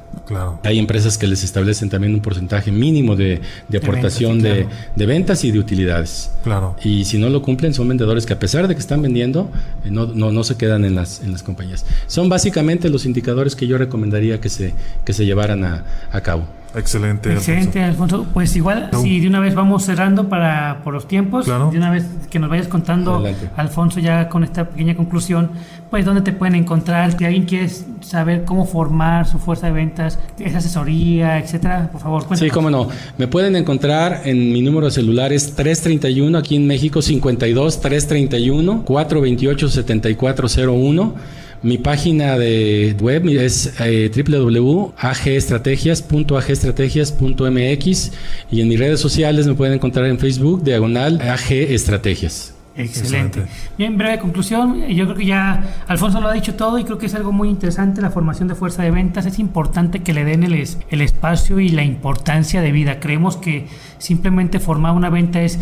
Hay 0.64 0.80
empresas 0.80 1.18
que 1.18 1.28
les 1.28 1.44
establecen 1.44 1.90
también 1.90 2.14
un 2.14 2.22
porcentaje 2.22 2.72
mínimo 2.72 3.16
de, 3.16 3.42
aportación 3.76 4.42
de, 4.42 4.68
ventas 4.96 5.44
y 5.44 5.52
de 5.52 5.60
utilidades. 5.60 6.32
Claro. 6.44 6.76
Y 6.84 7.06
si 7.06 7.18
no 7.18 7.30
lo 7.30 7.42
cumplen, 7.42 7.74
son 7.74 7.88
vendedores 7.88 8.26
que 8.26 8.34
a 8.34 8.40
pesar 8.40 8.68
de 8.68 8.76
que 8.76 8.82
están 8.82 9.02
vendiendo, 9.02 9.50
eh, 9.86 9.90
no, 9.92 10.06
no, 10.08 10.44
se 10.44 10.56
quedan 10.56 10.86
en 10.86 10.96
las, 10.96 11.22
en 11.22 11.32
las 11.32 11.44
compañías. 11.44 11.86
Son 12.08 12.30
básicamente 12.30 12.90
los 12.90 13.06
indicadores 13.06 13.56
que 13.56 13.68
yo 13.68 13.78
recomendaría 13.78 14.40
que 14.40 14.50
se, 14.50 14.74
que 15.06 15.14
se 15.14 15.26
llevaran 15.26 15.64
a, 15.64 15.84
a 16.12 16.22
cabo. 16.22 16.59
Excelente. 16.76 17.34
Excelente, 17.34 17.82
Alfonso. 17.84 18.28
Pues 18.34 18.56
igual, 18.56 18.90
si 19.02 19.20
de 19.20 19.28
una 19.28 19.40
vez 19.40 19.56
vamos 19.56 19.84
cerrando 19.84 20.30
para 20.30 20.82
por 20.84 20.94
los 20.94 21.08
tiempos, 21.08 21.46
de 21.46 21.78
una 21.78 21.92
vez 21.92 22.06
que 22.30 22.40
nos 22.40 22.50
vayas 22.50 22.68
contando, 22.68 23.24
Alfonso, 23.56 24.00
ya 24.00 24.30
con 24.30 24.44
esta 24.44 24.70
pequeña 24.70 24.96
conclusión, 24.96 25.52
pues 25.90 26.06
dónde 26.06 26.22
te 26.22 26.32
pueden 26.32 26.56
encontrar, 26.56 27.18
si 27.18 27.26
alguien 27.26 27.46
quiere 27.46 27.70
saber 28.02 28.46
cómo 28.46 28.66
formar 28.66 29.28
su 29.28 29.40
fuerza 29.40 29.68
de 29.68 29.74
ventas, 29.74 30.20
esa 30.38 30.60
asesoría, 30.60 31.40
etcétera, 31.40 31.90
por 31.92 32.02
favor, 32.02 32.26
cuéntanos. 32.26 32.40
Sí, 32.40 32.50
cómo 32.50 32.70
no. 32.70 32.88
Me 33.18 33.28
pueden 33.28 33.56
encontrar 33.56 34.22
en 34.26 34.52
mi 34.52 34.62
número 34.62 34.86
de 34.86 34.92
celular 34.92 35.34
es 35.34 35.56
331 35.56 36.38
aquí 36.38 36.56
en 36.56 36.68
México 36.68 37.02
52 37.02 37.82
331 37.82 38.86
428 38.86 39.70
7401 39.70 41.16
mi 41.62 41.78
página 41.78 42.38
de 42.38 42.96
web 43.00 43.28
es 43.28 43.74
eh, 43.80 44.10
y 48.52 48.62
en 48.62 48.68
mis 48.68 48.80
redes 48.80 49.00
sociales 49.00 49.48
me 49.48 49.54
pueden 49.56 49.74
encontrar 49.74 50.06
en 50.06 50.20
Facebook, 50.20 50.64
diagonal 50.64 51.22
AG 51.22 51.52
Estrategias. 51.52 52.56
Excelente. 52.76 53.46
Bien, 53.78 53.98
breve 53.98 54.20
conclusión. 54.20 54.88
Yo 54.88 55.04
creo 55.06 55.18
que 55.18 55.26
ya 55.26 55.64
Alfonso 55.88 56.22
lo 56.22 56.30
ha 56.30 56.34
dicho 56.34 56.56
todo 56.56 56.80
y 56.80 56.86
creo 56.86 56.98
que 56.98 57.08
es 57.08 57.16
algo 57.16 57.34
muy 57.34 57.50
interesante 57.50 58.02
la 58.02 58.10
formación 58.10 58.48
de 58.48 58.56
fuerza 58.56 58.84
de 58.84 58.92
ventas. 58.92 59.26
Es 59.26 59.38
importante 59.38 60.02
que 60.02 60.14
le 60.14 60.24
den 60.24 60.44
el, 60.44 60.54
el 60.90 61.02
espacio 61.02 61.60
y 61.60 61.70
la 61.70 61.84
importancia 61.84 62.62
de 62.62 62.72
vida. 62.72 63.02
Creemos 63.02 63.36
que 63.36 63.68
simplemente 63.98 64.62
formar 64.62 64.94
una 64.94 65.10
venta 65.10 65.42
es 65.42 65.60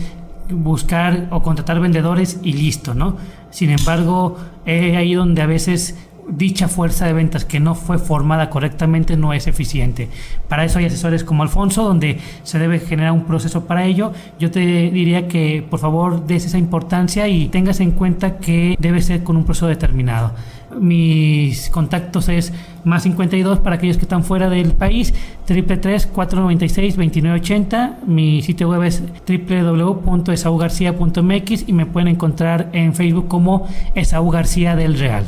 buscar 0.50 1.28
o 1.32 1.41
contratar 1.41 1.80
vendedores 1.80 2.39
y 2.43 2.54
listo, 2.54 2.93
¿no? 2.93 3.18
Sin 3.50 3.70
embargo, 3.70 4.38
es 4.66 4.95
ahí 4.95 5.14
donde 5.14 5.41
a 5.41 5.45
veces 5.45 5.95
dicha 6.30 6.68
fuerza 6.68 7.06
de 7.06 7.14
ventas 7.14 7.46
que 7.46 7.60
no 7.60 7.76
fue 7.76 8.00
formada 8.00 8.50
correctamente 8.50 9.16
no 9.18 9.34
es 9.34 9.48
eficiente. 9.48 10.10
Para 10.48 10.66
eso 10.66 10.80
hay 10.80 10.86
asesores 10.86 11.24
como 11.24 11.44
Alfonso, 11.44 11.84
donde 11.84 12.18
se 12.44 12.58
debe 12.60 12.80
generar 12.80 13.12
un 13.12 13.26
proceso 13.26 13.66
para 13.66 13.86
ello. 13.86 14.14
Yo 14.40 14.50
te 14.52 14.60
diría 14.60 15.28
que 15.28 15.66
por 15.68 15.80
favor 15.80 16.26
des 16.26 16.46
esa 16.46 16.58
importancia 16.58 17.28
y 17.28 17.50
tengas 17.50 17.80
en 17.80 17.92
cuenta 17.92 18.38
que 18.38 18.76
debe 18.80 19.02
ser 19.02 19.24
con 19.24 19.38
un 19.38 19.46
proceso 19.46 19.68
determinado. 19.68 20.34
Mis 20.80 21.70
contactos 21.70 22.30
es 22.30 22.54
más 22.84 23.04
52 23.04 23.60
para 23.60 23.76
aquellos 23.78 23.98
que 23.98 24.04
están 24.04 24.24
fuera 24.24 24.50
del 24.50 24.74
país, 24.74 25.14
triple 25.46 25.78
496 25.78 26.96
2980. 26.96 28.00
Mi 28.06 28.42
sitio 28.42 28.70
web 28.70 28.84
es 28.84 29.02
www.esaugarcia.mx 29.26 31.68
y 31.68 31.74
me 31.74 31.86
pueden 31.86 32.10
encontrar 32.10 32.70
en 32.74 32.94
Facebook 32.94 33.30
como 33.30 33.70
Esaú 33.96 34.30
García 34.30 34.76
del 34.76 35.00
Real. 35.00 35.24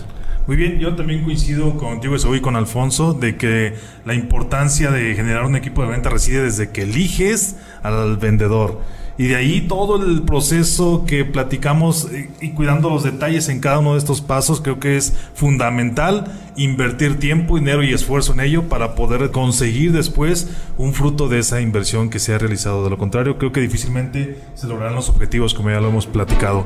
Muy 0.50 0.56
bien, 0.56 0.80
yo 0.80 0.96
también 0.96 1.24
coincido 1.24 1.78
contigo 1.78 2.16
y 2.36 2.42
con 2.42 2.56
Alfonso 2.56 3.14
de 3.14 3.38
que 3.38 3.76
la 4.04 4.16
importancia 4.16 4.90
de 4.90 5.14
generar 5.14 5.46
un 5.46 5.56
equipo 5.56 5.84
de 5.84 5.90
venta 5.90 6.10
reside 6.10 6.42
desde 6.42 6.72
que 6.72 6.82
eliges 6.82 7.56
al 7.84 8.18
vendedor. 8.18 8.82
Y 9.20 9.28
de 9.28 9.36
ahí 9.36 9.62
todo 9.68 10.04
el 10.04 10.24
proceso 10.24 11.06
que 11.06 11.24
platicamos 11.24 12.10
eh, 12.12 12.32
y 12.42 12.54
cuidando 12.54 12.90
los 12.90 13.04
detalles 13.04 13.48
en 13.48 13.60
cada 13.60 13.78
uno 13.78 13.94
de 13.94 14.00
estos 14.00 14.22
pasos, 14.22 14.60
creo 14.60 14.80
que 14.80 14.98
es 14.98 15.14
fundamental 15.36 16.24
invertir 16.56 17.20
tiempo, 17.20 17.60
dinero 17.60 17.84
y 17.84 17.94
esfuerzo 17.94 18.34
en 18.34 18.40
ello 18.40 18.64
para 18.70 18.96
poder 18.96 19.30
conseguir 19.30 19.92
después 19.92 20.50
un 20.80 20.96
fruto 20.96 21.30
de 21.30 21.38
esa 21.38 21.62
inversión 21.62 22.10
que 22.10 22.18
se 22.18 22.34
ha 22.34 22.40
realizado. 22.40 22.84
De 22.84 22.90
lo 22.90 22.98
contrario, 22.98 23.38
creo 23.38 23.52
que 23.52 23.62
difícilmente 23.62 24.40
se 24.56 24.66
lograrán 24.66 24.96
los 24.96 25.10
objetivos 25.10 25.54
como 25.54 25.70
ya 25.70 25.80
lo 25.80 25.90
hemos 25.90 26.08
platicado. 26.08 26.66